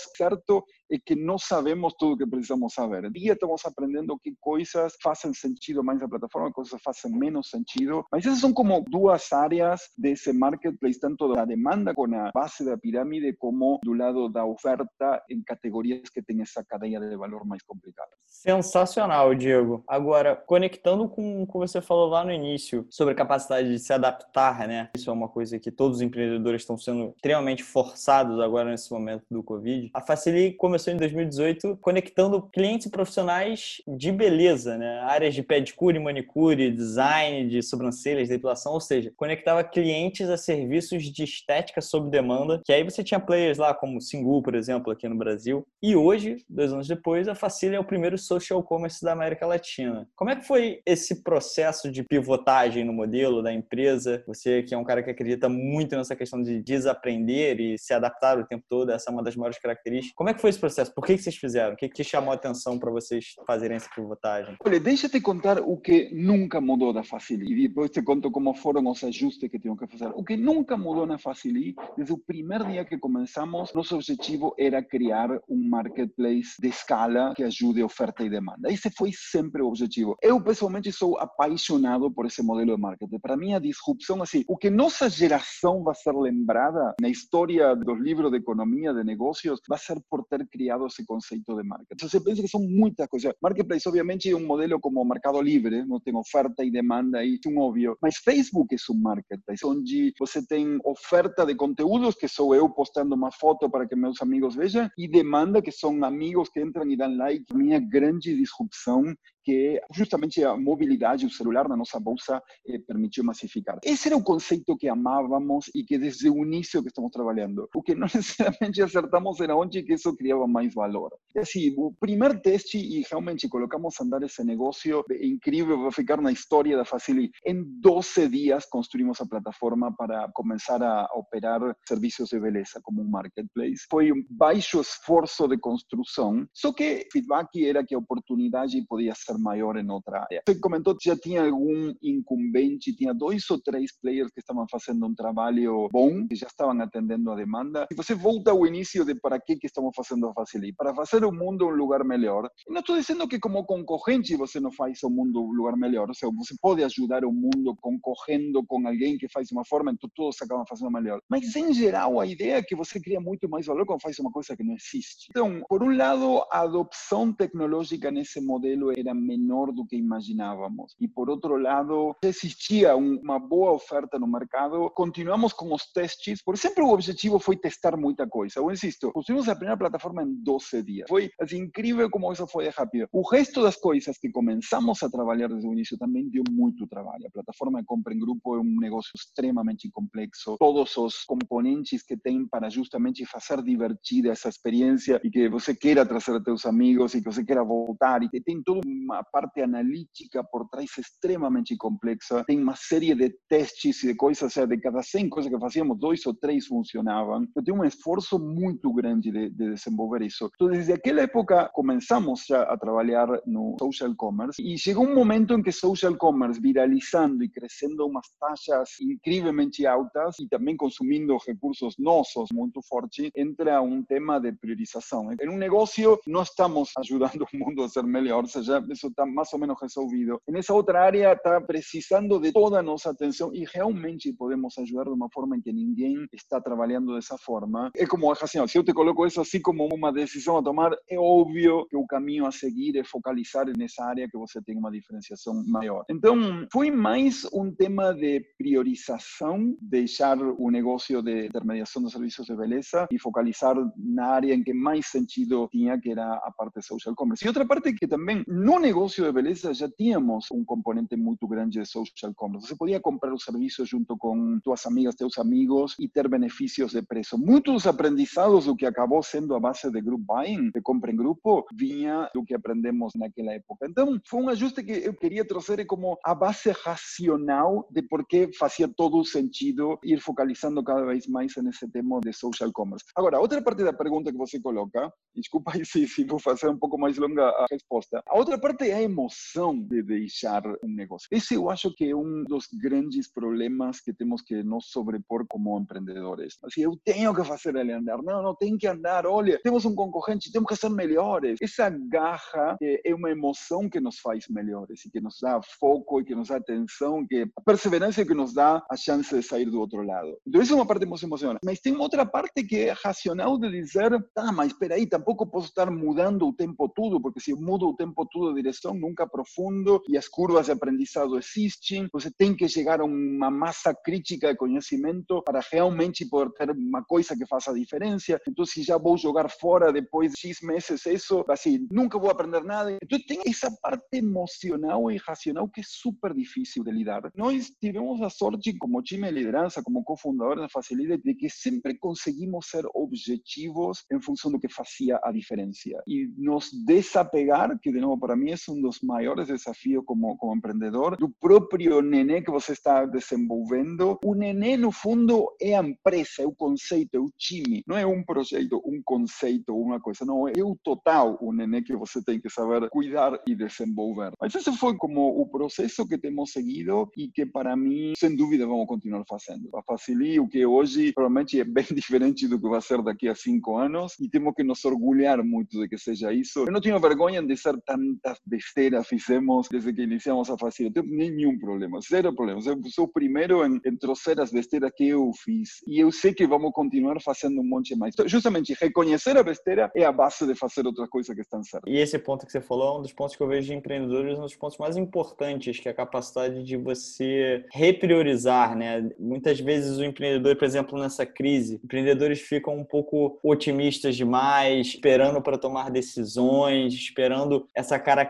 certo, 0.16 0.64
é 0.90 0.98
que 0.98 1.14
não 1.14 1.38
sabemos 1.38 1.94
tudo 1.98 2.18
que 2.18 2.26
precisamos 2.26 2.72
saber. 2.72 3.10
Dia 3.10 3.34
estamos 3.34 3.64
aprendendo 3.64 4.18
que 4.18 4.34
coisas 4.40 4.94
fazem 5.02 5.32
sentido 5.34 5.84
mais 5.84 6.00
na 6.00 6.08
plataforma, 6.08 6.52
coisas 6.52 6.80
fazem 6.82 7.12
menos 7.12 7.50
sentido. 7.50 8.04
Mas 8.10 8.24
essas 8.24 8.40
são 8.40 8.52
como 8.52 8.84
duas 8.88 9.32
áreas 9.32 9.80
desse 9.96 10.32
marketplace, 10.32 10.98
tanto 10.98 11.32
da 11.32 11.44
demanda 11.44 11.94
com 11.94 12.04
a 12.14 12.30
base 12.32 12.64
da 12.64 12.76
pirâmide, 12.78 13.36
como 13.36 13.49
do 13.82 13.92
lado 13.92 14.28
da 14.28 14.44
oferta 14.44 14.86
em 15.28 15.42
categorias 15.42 16.08
que 16.08 16.22
têm 16.22 16.40
essa 16.42 16.64
cadeia 16.64 17.00
de 17.00 17.16
valor 17.16 17.44
mais 17.44 17.62
complicada. 17.62 18.10
Sensacional, 18.26 19.34
Diego. 19.34 19.84
Agora, 19.86 20.36
conectando 20.36 21.08
com 21.08 21.42
o 21.42 21.46
que 21.46 21.58
você 21.58 21.80
falou 21.80 22.08
lá 22.08 22.24
no 22.24 22.32
início 22.32 22.86
sobre 22.88 23.12
a 23.12 23.16
capacidade 23.16 23.68
de 23.68 23.78
se 23.78 23.92
adaptar, 23.92 24.66
né? 24.66 24.88
Isso 24.96 25.10
é 25.10 25.12
uma 25.12 25.28
coisa 25.28 25.58
que 25.58 25.70
todos 25.70 25.98
os 25.98 26.02
empreendedores 26.02 26.62
estão 26.62 26.78
sendo 26.78 27.12
extremamente 27.16 27.62
forçados 27.62 28.40
agora 28.40 28.70
nesse 28.70 28.90
momento 28.92 29.24
do 29.30 29.42
Covid. 29.42 29.90
A 29.92 30.00
Facili 30.00 30.52
começou 30.52 30.92
em 30.92 30.96
2018 30.96 31.76
conectando 31.78 32.42
clientes 32.52 32.88
profissionais 32.88 33.82
de 33.86 34.12
beleza, 34.12 34.78
né? 34.78 35.00
Áreas 35.00 35.34
de 35.34 35.42
pedicure, 35.42 35.98
manicure, 35.98 36.70
design, 36.70 37.48
de 37.48 37.62
sobrancelhas, 37.62 38.28
depilação, 38.28 38.72
ou 38.72 38.80
seja, 38.80 39.12
conectava 39.16 39.64
clientes 39.64 40.28
a 40.28 40.36
serviços 40.36 41.04
de 41.04 41.24
estética 41.24 41.80
sob 41.80 42.10
demanda, 42.10 42.60
que 42.64 42.72
aí 42.72 42.84
você 42.84 43.02
tinha 43.02 43.20
players 43.40 43.58
lá 43.58 43.72
como 43.72 44.00
Singu, 44.00 44.42
por 44.42 44.54
exemplo, 44.54 44.92
aqui 44.92 45.08
no 45.08 45.16
Brasil. 45.16 45.66
E 45.82 45.96
hoje, 45.96 46.44
dois 46.48 46.72
anos 46.72 46.86
depois, 46.86 47.26
a 47.26 47.34
Facile 47.34 47.74
é 47.74 47.80
o 47.80 47.84
primeiro 47.84 48.18
social 48.18 48.62
commerce 48.62 49.02
da 49.02 49.12
América 49.12 49.46
Latina. 49.46 50.06
Como 50.14 50.30
é 50.30 50.36
que 50.36 50.46
foi 50.46 50.80
esse 50.84 51.22
processo 51.22 51.90
de 51.90 52.02
pivotagem 52.02 52.84
no 52.84 52.92
modelo 52.92 53.42
da 53.42 53.52
empresa? 53.52 54.22
Você 54.26 54.62
que 54.62 54.74
é 54.74 54.78
um 54.78 54.84
cara 54.84 55.02
que 55.02 55.10
acredita 55.10 55.48
muito 55.48 55.96
nessa 55.96 56.14
questão 56.14 56.42
de 56.42 56.62
desaprender 56.62 57.60
e 57.60 57.78
se 57.78 57.94
adaptar 57.94 58.38
o 58.38 58.46
tempo 58.46 58.64
todo, 58.68 58.90
essa 58.90 59.10
é 59.10 59.12
uma 59.12 59.22
das 59.22 59.34
maiores 59.34 59.58
características. 59.58 60.14
Como 60.14 60.28
é 60.28 60.34
que 60.34 60.40
foi 60.40 60.50
esse 60.50 60.58
processo? 60.58 60.94
Por 60.94 61.04
que 61.06 61.16
vocês 61.16 61.36
fizeram? 61.36 61.72
O 61.72 61.76
que, 61.76 61.88
que 61.88 62.04
chamou 62.04 62.32
a 62.32 62.34
atenção 62.34 62.78
para 62.78 62.90
vocês 62.90 63.34
fazerem 63.46 63.76
essa 63.76 63.88
pivotagem? 63.94 64.56
Olha, 64.62 64.78
deixa 64.78 65.06
eu 65.06 65.10
te 65.10 65.20
contar 65.20 65.60
o 65.60 65.76
que 65.78 66.10
nunca 66.12 66.60
mudou 66.60 66.92
da 66.92 67.02
Facili 67.02 67.64
e 67.64 67.68
depois 67.68 67.90
te 67.90 68.02
conto 68.02 68.30
como 68.30 68.52
foram 68.54 68.86
os 68.90 69.02
ajustes 69.02 69.48
que 69.50 69.58
tivemos 69.58 69.78
que 69.78 69.86
fazer. 69.86 70.12
O 70.14 70.22
que 70.22 70.36
nunca 70.36 70.76
mudou 70.76 71.06
na 71.06 71.18
Facili, 71.18 71.74
desde 71.96 72.12
o 72.12 72.18
primeiro 72.18 72.66
dia 72.66 72.84
que 72.84 72.98
começamos, 73.30 73.72
nosso 73.72 73.94
objetivo 73.94 74.52
era 74.58 74.82
criar 74.82 75.30
um 75.48 75.68
marketplace 75.68 76.60
de 76.60 76.68
escala 76.68 77.32
que 77.36 77.44
ajude 77.44 77.80
oferta 77.80 78.24
e 78.24 78.28
demanda. 78.28 78.72
Esse 78.72 78.90
foi 78.90 79.12
sempre 79.12 79.62
o 79.62 79.68
objetivo. 79.68 80.16
Eu, 80.20 80.42
pessoalmente, 80.42 80.90
sou 80.90 81.16
apaixonado 81.16 82.10
por 82.10 82.26
esse 82.26 82.42
modelo 82.42 82.74
de 82.74 82.80
marketing. 82.80 83.20
Para 83.20 83.36
mim, 83.36 83.54
a 83.54 83.60
disrupção, 83.60 84.20
assim, 84.20 84.44
o 84.48 84.56
que 84.56 84.68
nossa 84.68 85.08
geração 85.08 85.84
vai 85.84 85.94
ser 85.94 86.12
lembrada 86.12 86.94
na 87.00 87.08
história 87.08 87.74
dos 87.76 88.00
livros 88.00 88.32
de 88.32 88.38
economia, 88.38 88.92
de 88.92 89.04
negócios, 89.04 89.60
vai 89.68 89.78
ser 89.78 90.02
por 90.10 90.24
ter 90.24 90.44
criado 90.48 90.86
esse 90.86 91.04
conceito 91.06 91.54
de 91.54 91.62
marketing. 91.62 92.08
Você 92.08 92.20
pensa 92.20 92.42
que 92.42 92.48
são 92.48 92.60
muitas 92.60 93.06
coisas. 93.06 93.32
Marketplace, 93.40 93.88
obviamente, 93.88 94.28
é 94.28 94.34
um 94.34 94.44
modelo 94.44 94.80
como 94.80 95.04
Mercado 95.04 95.40
Livre, 95.40 95.84
não 95.84 96.00
tem 96.00 96.16
oferta 96.16 96.64
e 96.64 96.70
demanda, 96.70 97.24
isso 97.24 97.48
é 97.48 97.52
um 97.52 97.58
óbvio. 97.60 97.96
Mas 98.02 98.16
Facebook 98.16 98.74
é 98.74 98.92
um 98.92 99.00
marketplace, 99.00 99.64
onde 99.64 100.12
você 100.18 100.44
tem 100.44 100.80
oferta 100.84 101.46
de 101.46 101.54
conteúdos, 101.54 102.16
que 102.16 102.26
sou 102.26 102.54
eu 102.56 102.68
postando 102.68 103.19
uma 103.20 103.30
foto 103.30 103.68
para 103.68 103.86
que 103.86 103.94
meus 103.94 104.20
amigos 104.22 104.54
vejam, 104.54 104.88
e 104.96 105.06
demanda, 105.06 105.60
que 105.60 105.70
são 105.70 106.02
amigos 106.04 106.48
que 106.48 106.60
entram 106.60 106.88
e 106.90 106.96
dão 106.96 107.14
like. 107.16 107.44
Minha 107.54 107.78
grande 107.78 108.34
disrupção 108.34 109.14
que 109.44 109.80
justamente 109.92 110.42
a 110.44 110.56
mobilidade, 110.56 111.26
o 111.26 111.30
celular 111.30 111.68
na 111.68 111.76
nossa 111.76 111.98
bolsa 111.98 112.42
eh, 112.66 112.78
permitiu 112.78 113.24
massificar. 113.24 113.78
Esse 113.82 114.08
era 114.08 114.16
o 114.16 114.22
conceito 114.22 114.76
que 114.76 114.88
amávamos 114.88 115.70
e 115.74 115.84
que 115.84 115.98
desde 115.98 116.28
o 116.28 116.44
início 116.44 116.82
que 116.82 116.88
estamos 116.88 117.10
trabalhando. 117.10 117.68
O 117.74 117.82
que 117.82 117.94
não 117.94 118.08
necessariamente 118.12 118.82
acertamos 118.82 119.40
era 119.40 119.56
onde 119.56 119.82
que 119.82 119.94
isso 119.94 120.14
criava 120.16 120.46
mais 120.46 120.74
valor. 120.74 121.10
E 121.34 121.38
assim, 121.38 121.74
o 121.76 121.92
primeiro 121.98 122.40
teste, 122.40 122.78
e 122.78 123.02
realmente 123.08 123.48
colocamos 123.48 123.94
a 124.00 124.04
andar 124.04 124.22
esse 124.22 124.44
negócio 124.44 125.04
é 125.10 125.26
incrível, 125.26 125.82
vai 125.82 125.92
ficar 125.92 126.20
na 126.20 126.32
história 126.32 126.76
da 126.76 126.84
Facili. 126.84 127.30
Em 127.44 127.62
12 127.80 128.28
dias 128.28 128.66
construímos 128.66 129.20
a 129.20 129.26
plataforma 129.26 129.94
para 129.94 130.30
começar 130.32 130.82
a 130.82 131.08
operar 131.14 131.60
serviços 131.86 132.28
de 132.28 132.40
beleza 132.40 132.80
como 132.82 133.02
um 133.02 133.08
marketplace. 133.08 133.86
Foi 133.90 134.12
um 134.12 134.24
baixo 134.28 134.80
esforço 134.80 135.48
de 135.48 135.58
construção, 135.58 136.46
só 136.52 136.72
que 136.72 137.06
o 137.08 137.12
feedback 137.12 137.64
era 137.64 137.84
que 137.84 137.94
a 137.94 137.98
oportunidade 137.98 138.84
podia 138.86 139.14
ser 139.14 139.38
maior 139.40 139.76
em 139.76 139.90
outra 139.90 140.20
área. 140.20 140.42
Você 140.46 140.58
comentou 140.58 140.96
que 140.96 141.08
já 141.08 141.16
tinha 141.16 141.44
algum 141.44 141.92
incumbente, 142.02 142.94
tinha 142.94 143.14
dois 143.14 143.48
ou 143.50 143.60
três 143.60 143.96
players 143.98 144.30
que 144.32 144.40
estavam 144.40 144.66
fazendo 144.70 145.06
um 145.06 145.14
trabalho 145.14 145.88
bom, 145.92 146.26
que 146.26 146.36
já 146.36 146.46
estavam 146.46 146.80
atendendo 146.80 147.30
a 147.30 147.36
demanda. 147.36 147.86
Se 147.90 147.96
você 147.96 148.14
volta 148.14 148.50
ao 148.50 148.66
início 148.66 149.04
de 149.04 149.14
para 149.14 149.40
que, 149.40 149.56
que 149.56 149.66
estamos 149.66 149.92
fazendo 149.94 150.28
a 150.28 150.34
Facili, 150.34 150.72
para 150.72 150.94
fazer 150.94 151.24
o 151.24 151.32
mundo 151.32 151.66
um 151.66 151.70
lugar 151.70 152.04
melhor. 152.04 152.48
E 152.68 152.72
não 152.72 152.80
estou 152.80 152.96
dizendo 152.96 153.28
que 153.28 153.38
como 153.38 153.64
concorrente 153.64 154.36
você 154.36 154.60
não 154.60 154.72
faz 154.72 155.02
o 155.02 155.10
mundo 155.10 155.42
um 155.42 155.52
lugar 155.52 155.76
melhor, 155.76 156.08
ou 156.08 156.14
seja, 156.14 156.32
você 156.36 156.54
pode 156.60 156.82
ajudar 156.84 157.24
o 157.24 157.32
mundo 157.32 157.76
concorrendo 157.80 158.64
com 158.66 158.86
alguém 158.86 159.18
que 159.18 159.28
faz 159.28 159.50
uma 159.52 159.64
forma, 159.64 159.92
então 159.92 160.10
todos 160.14 160.40
acabam 160.42 160.64
fazendo 160.68 160.90
melhor. 160.90 161.20
Mas 161.28 161.54
em 161.56 161.72
geral, 161.72 162.20
a 162.20 162.26
ideia 162.26 162.56
é 162.56 162.62
que 162.62 162.74
você 162.74 163.00
cria 163.00 163.20
muito 163.20 163.48
mais 163.48 163.66
valor 163.66 163.86
quando 163.86 164.02
faz 164.02 164.18
uma 164.18 164.30
coisa 164.30 164.56
que 164.56 164.64
não 164.64 164.74
existe. 164.74 165.28
Então, 165.30 165.62
por 165.68 165.82
um 165.82 165.96
lado, 165.96 166.44
a 166.50 166.60
adopção 166.60 167.32
tecnológica 167.32 168.10
nesse 168.10 168.40
modelo 168.40 168.90
era 168.96 169.14
menor 169.20 169.72
do 169.72 169.86
que 169.86 169.96
imaginávamos. 169.96 170.94
E 171.00 171.06
por 171.06 171.28
outro 171.28 171.56
lado, 171.56 172.16
existia 172.22 172.96
uma 172.96 173.38
boa 173.38 173.72
oferta 173.72 174.18
no 174.18 174.26
mercado. 174.26 174.90
Continuamos 174.90 175.52
com 175.52 175.72
os 175.72 175.90
testes, 175.92 176.42
por 176.42 176.56
sempre 176.56 176.82
o 176.82 176.90
objetivo 176.90 177.38
foi 177.38 177.56
testar 177.56 177.96
muita 177.96 178.26
coisa. 178.26 178.58
Eu 178.58 178.70
insisto, 178.70 179.12
construímos 179.12 179.48
a 179.48 179.54
primeira 179.54 179.78
plataforma 179.78 180.22
em 180.22 180.34
12 180.42 180.82
dias. 180.82 181.08
Foi 181.08 181.30
assim, 181.40 181.58
incrível 181.58 182.08
como 182.10 182.32
isso 182.32 182.46
foi 182.46 182.68
rápido. 182.68 183.08
O 183.12 183.28
resto 183.28 183.62
das 183.62 183.76
coisas 183.76 184.18
que 184.18 184.30
começamos 184.30 185.02
a 185.02 185.10
trabalhar 185.10 185.48
desde 185.48 185.66
o 185.66 185.72
início 185.72 185.98
também 185.98 186.28
deu 186.28 186.44
muito 186.50 186.86
trabalho. 186.86 187.26
A 187.26 187.30
plataforma 187.30 187.80
de 187.80 187.86
compra 187.86 188.14
em 188.14 188.18
grupo 188.18 188.56
é 188.56 188.60
um 188.60 188.76
negócio 188.80 189.10
extremamente 189.14 189.90
complexo. 189.90 190.56
Todos 190.58 190.96
os 190.96 191.24
componentes 191.24 192.02
que 192.02 192.16
tem 192.16 192.46
para 192.46 192.70
justamente 192.70 193.24
fazer 193.26 193.62
divertida 193.62 194.30
essa 194.30 194.48
experiência 194.48 195.20
e 195.24 195.30
que 195.30 195.48
você 195.48 195.74
queira 195.74 196.06
trazer 196.06 196.36
a 196.36 196.42
teus 196.42 196.64
amigos 196.64 197.14
e 197.14 197.22
que 197.22 197.30
você 197.30 197.44
queira 197.44 197.64
voltar 197.64 198.22
e 198.22 198.40
tem 198.40 198.62
toda 198.62 198.80
uma 199.10 199.24
parte 199.24 199.60
analítica 199.60 200.44
por 200.44 200.68
trás 200.68 200.90
extremamente 200.98 201.76
complexa. 201.76 202.44
Tem 202.44 202.60
uma 202.60 202.76
série 202.76 203.14
de 203.14 203.34
testes 203.48 204.02
e 204.04 204.08
de 204.08 204.14
coisas, 204.14 204.42
ou 204.42 204.50
seja, 204.50 204.66
de 204.66 204.78
cada 204.78 205.02
100 205.02 205.28
coisas 205.28 205.52
que 205.52 205.58
fazíamos, 205.58 205.98
dois 205.98 206.24
ou 206.26 206.34
três 206.34 206.66
funcionavam. 206.66 207.46
Eu 207.56 207.64
tenho 207.64 207.78
um 207.78 207.84
esforço 207.84 208.38
muito 208.38 208.92
grande 208.92 209.30
de, 209.30 209.50
de 209.50 209.74
desenvolver 209.74 210.22
isso. 210.22 210.48
Então, 210.54 210.68
desde 210.68 210.92
aquela 210.92 211.22
época, 211.22 211.68
começamos 211.72 212.44
já 212.48 212.62
a 212.62 212.76
trabalhar 212.76 213.28
no 213.46 213.76
social 213.78 214.14
commerce 214.16 214.62
e 214.62 214.78
chegou 214.78 215.04
um 215.04 215.14
momento 215.14 215.54
em 215.54 215.62
que 215.62 215.72
social 215.72 216.16
commerce, 216.16 216.60
viralizando 216.60 217.42
e 217.42 217.48
crescendo 217.48 218.06
umas 218.06 218.26
taxas 218.38 218.90
incrivelmente 219.00 219.86
altas 219.86 220.38
e 220.38 220.48
também 220.48 220.76
consumindo 220.76 221.36
recursos 221.46 221.94
nossos 221.98 222.48
muito 222.52 222.80
fortes, 222.82 223.30
entra 223.36 223.82
um 223.82 224.02
tema 224.02 224.38
de 224.38 224.52
priorização. 224.52 225.28
Em 225.32 225.48
um 225.48 225.56
negócio, 225.56 226.18
não 226.26 226.42
estamos 226.42 226.90
ajudando 226.98 227.46
o 227.52 227.56
mundo 227.56 227.82
a 227.82 227.88
ser 227.88 228.04
melhor, 228.04 228.42
ou 228.42 228.48
seja, 228.48 228.80
está 229.08 229.26
mais 229.26 229.52
ou 229.52 229.58
menos 229.58 229.80
resolvido. 229.80 230.40
Nessa 230.48 230.74
outra 230.74 231.02
área 231.02 231.32
está 231.32 231.60
precisando 231.60 232.38
de 232.40 232.52
toda 232.52 232.78
a 232.78 232.82
nossa 232.82 233.10
atenção 233.10 233.52
e 233.54 233.64
realmente 233.64 234.32
podemos 234.32 234.76
ajudar 234.78 235.04
de 235.04 235.10
uma 235.10 235.28
forma 235.32 235.56
em 235.56 235.60
que 235.60 235.72
ninguém 235.72 236.26
está 236.32 236.60
trabalhando 236.60 237.14
dessa 237.14 237.36
forma. 237.38 237.90
É 237.96 238.06
como 238.06 238.30
assim, 238.32 238.66
se 238.66 238.78
eu 238.78 238.84
te 238.84 238.92
coloco 238.92 239.26
isso 239.26 239.40
assim 239.40 239.60
como 239.60 239.88
uma 239.92 240.12
decisão 240.12 240.58
a 240.58 240.62
tomar, 240.62 240.92
é 241.08 241.18
óbvio 241.18 241.86
que 241.86 241.96
o 241.96 242.06
caminho 242.06 242.46
a 242.46 242.52
seguir 242.52 242.96
é 242.96 243.04
focalizar 243.04 243.66
nessa 243.76 244.04
área 244.04 244.28
que 244.28 244.38
você 244.38 244.60
tem 244.62 244.76
uma 244.76 244.90
diferenciação 244.90 245.62
maior. 245.66 246.04
Então, 246.08 246.66
foi 246.72 246.90
mais 246.90 247.46
um 247.52 247.72
tema 247.74 248.12
de 248.14 248.40
priorização, 248.58 249.76
deixar 249.80 250.38
o 250.38 250.70
negócio 250.70 251.22
de 251.22 251.46
intermediação 251.46 252.02
de 252.02 252.10
serviços 252.10 252.46
de 252.46 252.56
beleza 252.56 253.06
e 253.10 253.18
focalizar 253.18 253.76
na 253.96 254.26
área 254.26 254.54
em 254.54 254.62
que 254.62 254.72
mais 254.72 255.06
sentido 255.06 255.68
tinha, 255.70 256.00
que 256.00 256.10
era 256.10 256.34
a 256.34 256.52
parte 256.56 256.82
social 256.82 257.14
commerce. 257.14 257.44
E 257.44 257.48
outra 257.48 257.66
parte 257.66 257.92
que 257.92 258.06
também 258.06 258.44
não 258.46 258.78
negocio 258.90 259.24
de 259.24 259.30
beleza 259.30 259.72
já 259.72 259.88
tínhamos 259.88 260.46
um 260.50 260.64
componente 260.64 261.14
muito 261.14 261.46
grande 261.46 261.78
de 261.78 261.86
social 261.86 262.34
commerce. 262.34 262.66
Você 262.66 262.74
podia 262.74 262.98
comprar 262.98 263.32
o 263.32 263.38
serviço 263.38 263.86
junto 263.86 264.16
com 264.18 264.58
tuas 264.64 264.84
amigas, 264.84 265.14
teus 265.14 265.38
amigos 265.38 265.94
e 265.96 266.08
ter 266.08 266.28
benefícios 266.28 266.90
de 266.90 267.00
preço. 267.00 267.38
Muitos 267.38 267.86
aprendizados 267.86 268.64
do 268.64 268.74
que 268.74 268.84
acabou 268.84 269.22
sendo 269.22 269.54
a 269.54 269.60
base 269.60 269.88
de 269.92 270.00
group 270.00 270.22
buying, 270.22 270.72
de 270.72 270.82
compra 270.82 271.12
em 271.12 271.16
grupo, 271.16 271.64
vinha 271.72 272.28
do 272.34 272.44
que 272.44 272.52
aprendemos 272.52 273.12
naquela 273.14 273.52
época. 273.52 273.86
Então, 273.88 274.20
foi 274.26 274.42
um 274.42 274.48
ajuste 274.48 274.82
que 274.82 275.06
eu 275.06 275.14
queria 275.14 275.44
trazer 275.44 275.84
como 275.84 276.18
a 276.24 276.34
base 276.34 276.72
racional 276.72 277.86
de 277.92 278.02
por 278.02 278.26
que 278.26 278.50
fazia 278.58 278.88
todo 278.88 279.18
o 279.18 279.24
sentido 279.24 280.00
ir 280.02 280.20
focalizando 280.20 280.82
cada 280.82 281.04
vez 281.04 281.28
mais 281.28 281.54
nesse 281.58 281.88
tema 281.92 282.18
de 282.18 282.32
social 282.32 282.72
commerce. 282.72 283.04
Agora, 283.14 283.38
outra 283.38 283.62
parte 283.62 283.84
da 283.84 283.92
pergunta 283.92 284.32
que 284.32 284.38
você 284.38 284.58
coloca, 284.58 285.12
desculpa 285.32 285.74
aí 285.74 285.84
se, 285.86 286.08
se 286.08 286.24
vou 286.24 286.40
fazer 286.40 286.68
um 286.68 286.76
pouco 286.76 286.98
mais 286.98 287.16
longa 287.16 287.44
a 287.44 287.66
resposta. 287.70 288.20
A 288.26 288.36
outra 288.36 288.58
parte 288.58 288.79
é 288.86 288.94
a 288.94 289.02
emoção 289.02 289.78
de 289.78 290.02
deixar 290.02 290.62
um 290.82 290.88
negócio. 290.88 291.28
Esse 291.30 291.54
eu 291.54 291.70
acho 291.70 291.94
que 291.94 292.10
é 292.10 292.16
um 292.16 292.44
dos 292.44 292.66
grandes 292.72 293.30
problemas 293.30 294.00
que 294.00 294.12
temos 294.12 294.42
que 294.42 294.62
nos 294.62 294.90
sobrepor 294.90 295.46
como 295.48 295.78
empreendedores. 295.78 296.58
Assim, 296.64 296.82
eu 296.82 296.98
tenho 297.04 297.34
que 297.34 297.44
fazer 297.44 297.74
ele 297.76 297.92
andar. 297.92 298.22
Não, 298.22 298.42
não 298.42 298.54
tem 298.54 298.76
que 298.76 298.86
andar. 298.86 299.26
Olha, 299.26 299.60
temos 299.62 299.84
um 299.84 299.94
concorrente, 299.94 300.52
temos 300.52 300.68
que 300.68 300.76
ser 300.76 300.90
melhores. 300.90 301.58
Essa 301.62 301.90
garra 301.90 302.76
é 302.80 303.14
uma 303.14 303.30
emoção 303.30 303.88
que 303.88 304.00
nos 304.00 304.18
faz 304.18 304.46
melhores 304.48 305.04
e 305.04 305.10
que 305.10 305.20
nos 305.20 305.38
dá 305.40 305.60
foco 305.78 306.20
e 306.20 306.24
que 306.24 306.34
nos 306.34 306.48
dá 306.48 306.56
atenção, 306.56 307.26
que 307.26 307.46
a 307.56 307.60
perseverança 307.62 308.24
que 308.24 308.34
nos 308.34 308.52
dá 308.54 308.84
a 308.90 308.96
chance 308.96 309.34
de 309.34 309.42
sair 309.42 309.66
do 309.66 309.80
outro 309.80 310.02
lado. 310.02 310.36
Então, 310.46 310.60
essa 310.60 310.72
é 310.72 310.76
uma 310.76 310.86
parte 310.86 311.06
muito 311.06 311.24
emocionante. 311.24 311.60
Mas 311.64 311.80
tem 311.80 311.96
outra 311.96 312.24
parte 312.24 312.62
que 312.64 312.76
é 312.76 312.94
racional 313.04 313.58
de 313.58 313.70
dizer, 313.70 314.10
tá, 314.34 314.52
mas 314.52 314.72
espera 314.72 314.94
aí, 314.94 315.06
tampouco 315.06 315.46
posso 315.46 315.68
estar 315.68 315.90
mudando 315.90 316.46
o 316.46 316.52
tempo 316.52 316.88
todo, 316.88 317.20
porque 317.20 317.40
se 317.40 317.50
eu 317.50 317.56
mudo 317.56 317.88
o 317.88 317.96
tempo 317.96 318.26
todo 318.30 318.58
direção, 318.70 318.94
nunca 318.94 319.26
profundo, 319.26 320.00
e 320.08 320.16
as 320.16 320.28
curvas 320.28 320.66
de 320.66 320.72
aprendizado 320.72 321.36
existem, 321.36 322.08
você 322.12 322.30
tem 322.30 322.54
que 322.54 322.68
chegar 322.68 323.00
a 323.00 323.04
uma 323.04 323.50
massa 323.50 323.94
crítica 323.94 324.48
de 324.48 324.56
conhecimento 324.56 325.42
para 325.42 325.60
realmente 325.70 326.28
poder 326.28 326.52
ter 326.52 326.70
uma 326.70 327.04
coisa 327.04 327.36
que 327.36 327.46
faça 327.46 327.70
a 327.70 327.74
diferença. 327.74 328.40
Então, 328.46 328.64
se 328.64 328.82
já 328.82 328.96
vou 328.96 329.16
jogar 329.16 329.50
fora 329.50 329.92
depois 329.92 330.32
de 330.32 330.40
X 330.40 330.58
meses 330.62 331.04
isso, 331.06 331.44
assim, 331.48 331.86
nunca 331.90 332.18
vou 332.18 332.30
aprender 332.30 332.62
nada. 332.64 332.96
Então, 333.02 333.18
tem 333.26 333.40
essa 333.46 333.70
parte 333.82 334.18
emocional 334.18 335.10
e 335.10 335.16
racional 335.16 335.68
que 335.68 335.80
é 335.80 335.84
super 335.86 336.34
difícil 336.34 336.84
de 336.84 336.90
lidar. 336.90 337.30
Nós 337.34 337.70
tivemos 337.80 338.22
a 338.22 338.30
sorte, 338.30 338.76
como 338.78 339.02
time 339.02 339.28
de 339.28 339.34
liderança, 339.34 339.82
como 339.82 340.04
cofundadores 340.04 340.62
da 340.62 340.68
Facilidade, 340.68 341.22
de 341.22 341.34
que 341.34 341.50
sempre 341.50 341.98
conseguimos 341.98 342.68
ser 342.68 342.84
objetivos 342.94 344.04
em 344.12 344.20
função 344.20 344.50
do 344.50 344.60
que 344.60 344.68
fazia 344.68 345.18
a 345.22 345.32
diferença. 345.32 345.70
E 346.06 346.28
nos 346.36 346.70
desapegar, 346.84 347.78
que 347.80 347.92
de 347.92 348.00
novo 348.00 348.18
para 348.18 348.36
mim 348.36 348.50
é 348.50 348.56
um 348.68 348.80
dos 348.80 349.00
maiores 349.00 349.48
desafios 349.48 350.04
como, 350.04 350.36
como 350.36 350.56
empreendedor, 350.56 351.16
do 351.16 351.28
próprio 351.28 352.00
nenê 352.02 352.42
que 352.42 352.50
você 352.50 352.72
está 352.72 353.04
desenvolvendo. 353.06 354.18
O 354.24 354.34
nenê, 354.34 354.76
no 354.76 354.92
fundo, 354.92 355.54
é 355.60 355.76
a 355.76 355.82
empresa, 355.82 356.42
é 356.42 356.46
o 356.46 356.54
conceito, 356.54 357.16
é 357.16 357.20
o 357.20 357.30
time. 357.36 357.82
Não 357.86 357.96
é 357.96 358.06
um 358.06 358.22
projeto, 358.22 358.80
um 358.84 359.00
conceito, 359.04 359.76
uma 359.76 360.00
coisa. 360.00 360.24
Não, 360.24 360.48
é 360.48 360.62
o 360.62 360.76
total, 360.82 361.38
o 361.40 361.52
nenê 361.52 361.82
que 361.82 361.96
você 361.96 362.22
tem 362.22 362.40
que 362.40 362.50
saber 362.50 362.88
cuidar 362.90 363.40
e 363.46 363.54
desenvolver. 363.54 364.32
Mas 364.40 364.54
esse 364.54 364.72
foi 364.72 364.96
como 364.96 365.40
o 365.40 365.46
processo 365.48 366.06
que 366.06 366.18
temos 366.18 366.52
seguido 366.52 367.10
e 367.16 367.28
que 367.28 367.46
para 367.46 367.76
mim, 367.76 368.12
sem 368.16 368.34
dúvida, 368.34 368.66
vamos 368.66 368.86
continuar 368.86 369.24
fazendo. 369.28 369.68
A 369.74 369.82
Facili, 369.82 370.38
o 370.38 370.48
que 370.48 370.64
hoje 370.64 371.12
provavelmente 371.12 371.60
é 371.60 371.64
bem 371.64 371.86
diferente 371.92 372.46
do 372.46 372.60
que 372.60 372.68
vai 372.68 372.80
ser 372.80 373.02
daqui 373.02 373.28
a 373.28 373.34
cinco 373.34 373.76
anos 373.76 374.18
e 374.20 374.28
temos 374.28 374.54
que 374.54 374.62
nos 374.62 374.84
orgulhar 374.84 375.42
muito 375.44 375.80
de 375.80 375.88
que 375.88 375.98
seja 375.98 376.32
isso. 376.32 376.60
Eu 376.60 376.72
não 376.72 376.80
tenho 376.80 376.98
vergonha 377.00 377.40
de 377.40 377.48
dizer 377.48 377.80
tantas 377.84 378.38
besteiras 378.50 379.06
fizemos 379.06 379.68
desde 379.70 379.92
que 379.92 380.02
iniciamos 380.02 380.50
a 380.50 380.58
Facili. 380.58 380.90
Não 380.94 381.02
tenho 381.02 381.16
nenhum 381.16 381.58
problema, 381.58 382.00
zero 382.00 382.34
problema. 382.34 382.60
Eu 382.64 382.78
sou 382.90 383.04
o 383.04 383.08
primeiro 383.08 383.64
em, 383.64 383.80
em 383.84 383.96
trouxer 383.96 384.38
as 384.40 384.50
besteiras 384.50 384.90
que 384.94 385.08
eu 385.08 385.30
fiz 385.44 385.80
e 385.86 386.00
eu 386.00 386.10
sei 386.10 386.34
que 386.34 386.46
vamos 386.46 386.72
continuar 386.72 387.20
fazendo 387.22 387.60
um 387.60 387.64
monte 387.64 387.96
mais. 387.96 388.14
Então, 388.14 388.28
justamente, 388.28 388.76
reconhecer 388.80 389.36
a 389.36 389.42
besteira 389.42 389.90
é 389.94 390.04
a 390.04 390.12
base 390.12 390.46
de 390.46 390.54
fazer 390.54 390.86
outra 390.86 391.06
coisa 391.06 391.34
que 391.34 391.40
estão 391.40 391.62
certas. 391.62 391.92
E 391.92 391.96
esse 391.96 392.18
ponto 392.18 392.44
que 392.44 392.52
você 392.52 392.60
falou 392.60 392.96
é 392.96 392.98
um 392.98 393.02
dos 393.02 393.12
pontos 393.12 393.36
que 393.36 393.42
eu 393.42 393.48
vejo 393.48 393.68
de 393.68 393.74
empreendedores, 393.74 394.38
um 394.38 394.42
dos 394.42 394.56
pontos 394.56 394.78
mais 394.78 394.96
importantes, 394.96 395.78
que 395.78 395.88
é 395.88 395.92
a 395.92 395.94
capacidade 395.94 396.64
de 396.64 396.76
você 396.76 397.64
repriorizar, 397.72 398.76
né? 398.76 399.08
Muitas 399.18 399.60
vezes 399.60 399.98
o 399.98 400.04
empreendedor, 400.04 400.56
por 400.56 400.64
exemplo, 400.64 400.98
nessa 400.98 401.24
crise, 401.24 401.80
empreendedores 401.84 402.40
ficam 402.40 402.76
um 402.76 402.84
pouco 402.84 403.38
otimistas 403.42 404.16
demais, 404.16 404.88
esperando 404.88 405.40
para 405.40 405.58
tomar 405.58 405.90
decisões, 405.90 406.94
esperando 406.94 407.66
essa 407.74 407.98
característica 407.98 408.29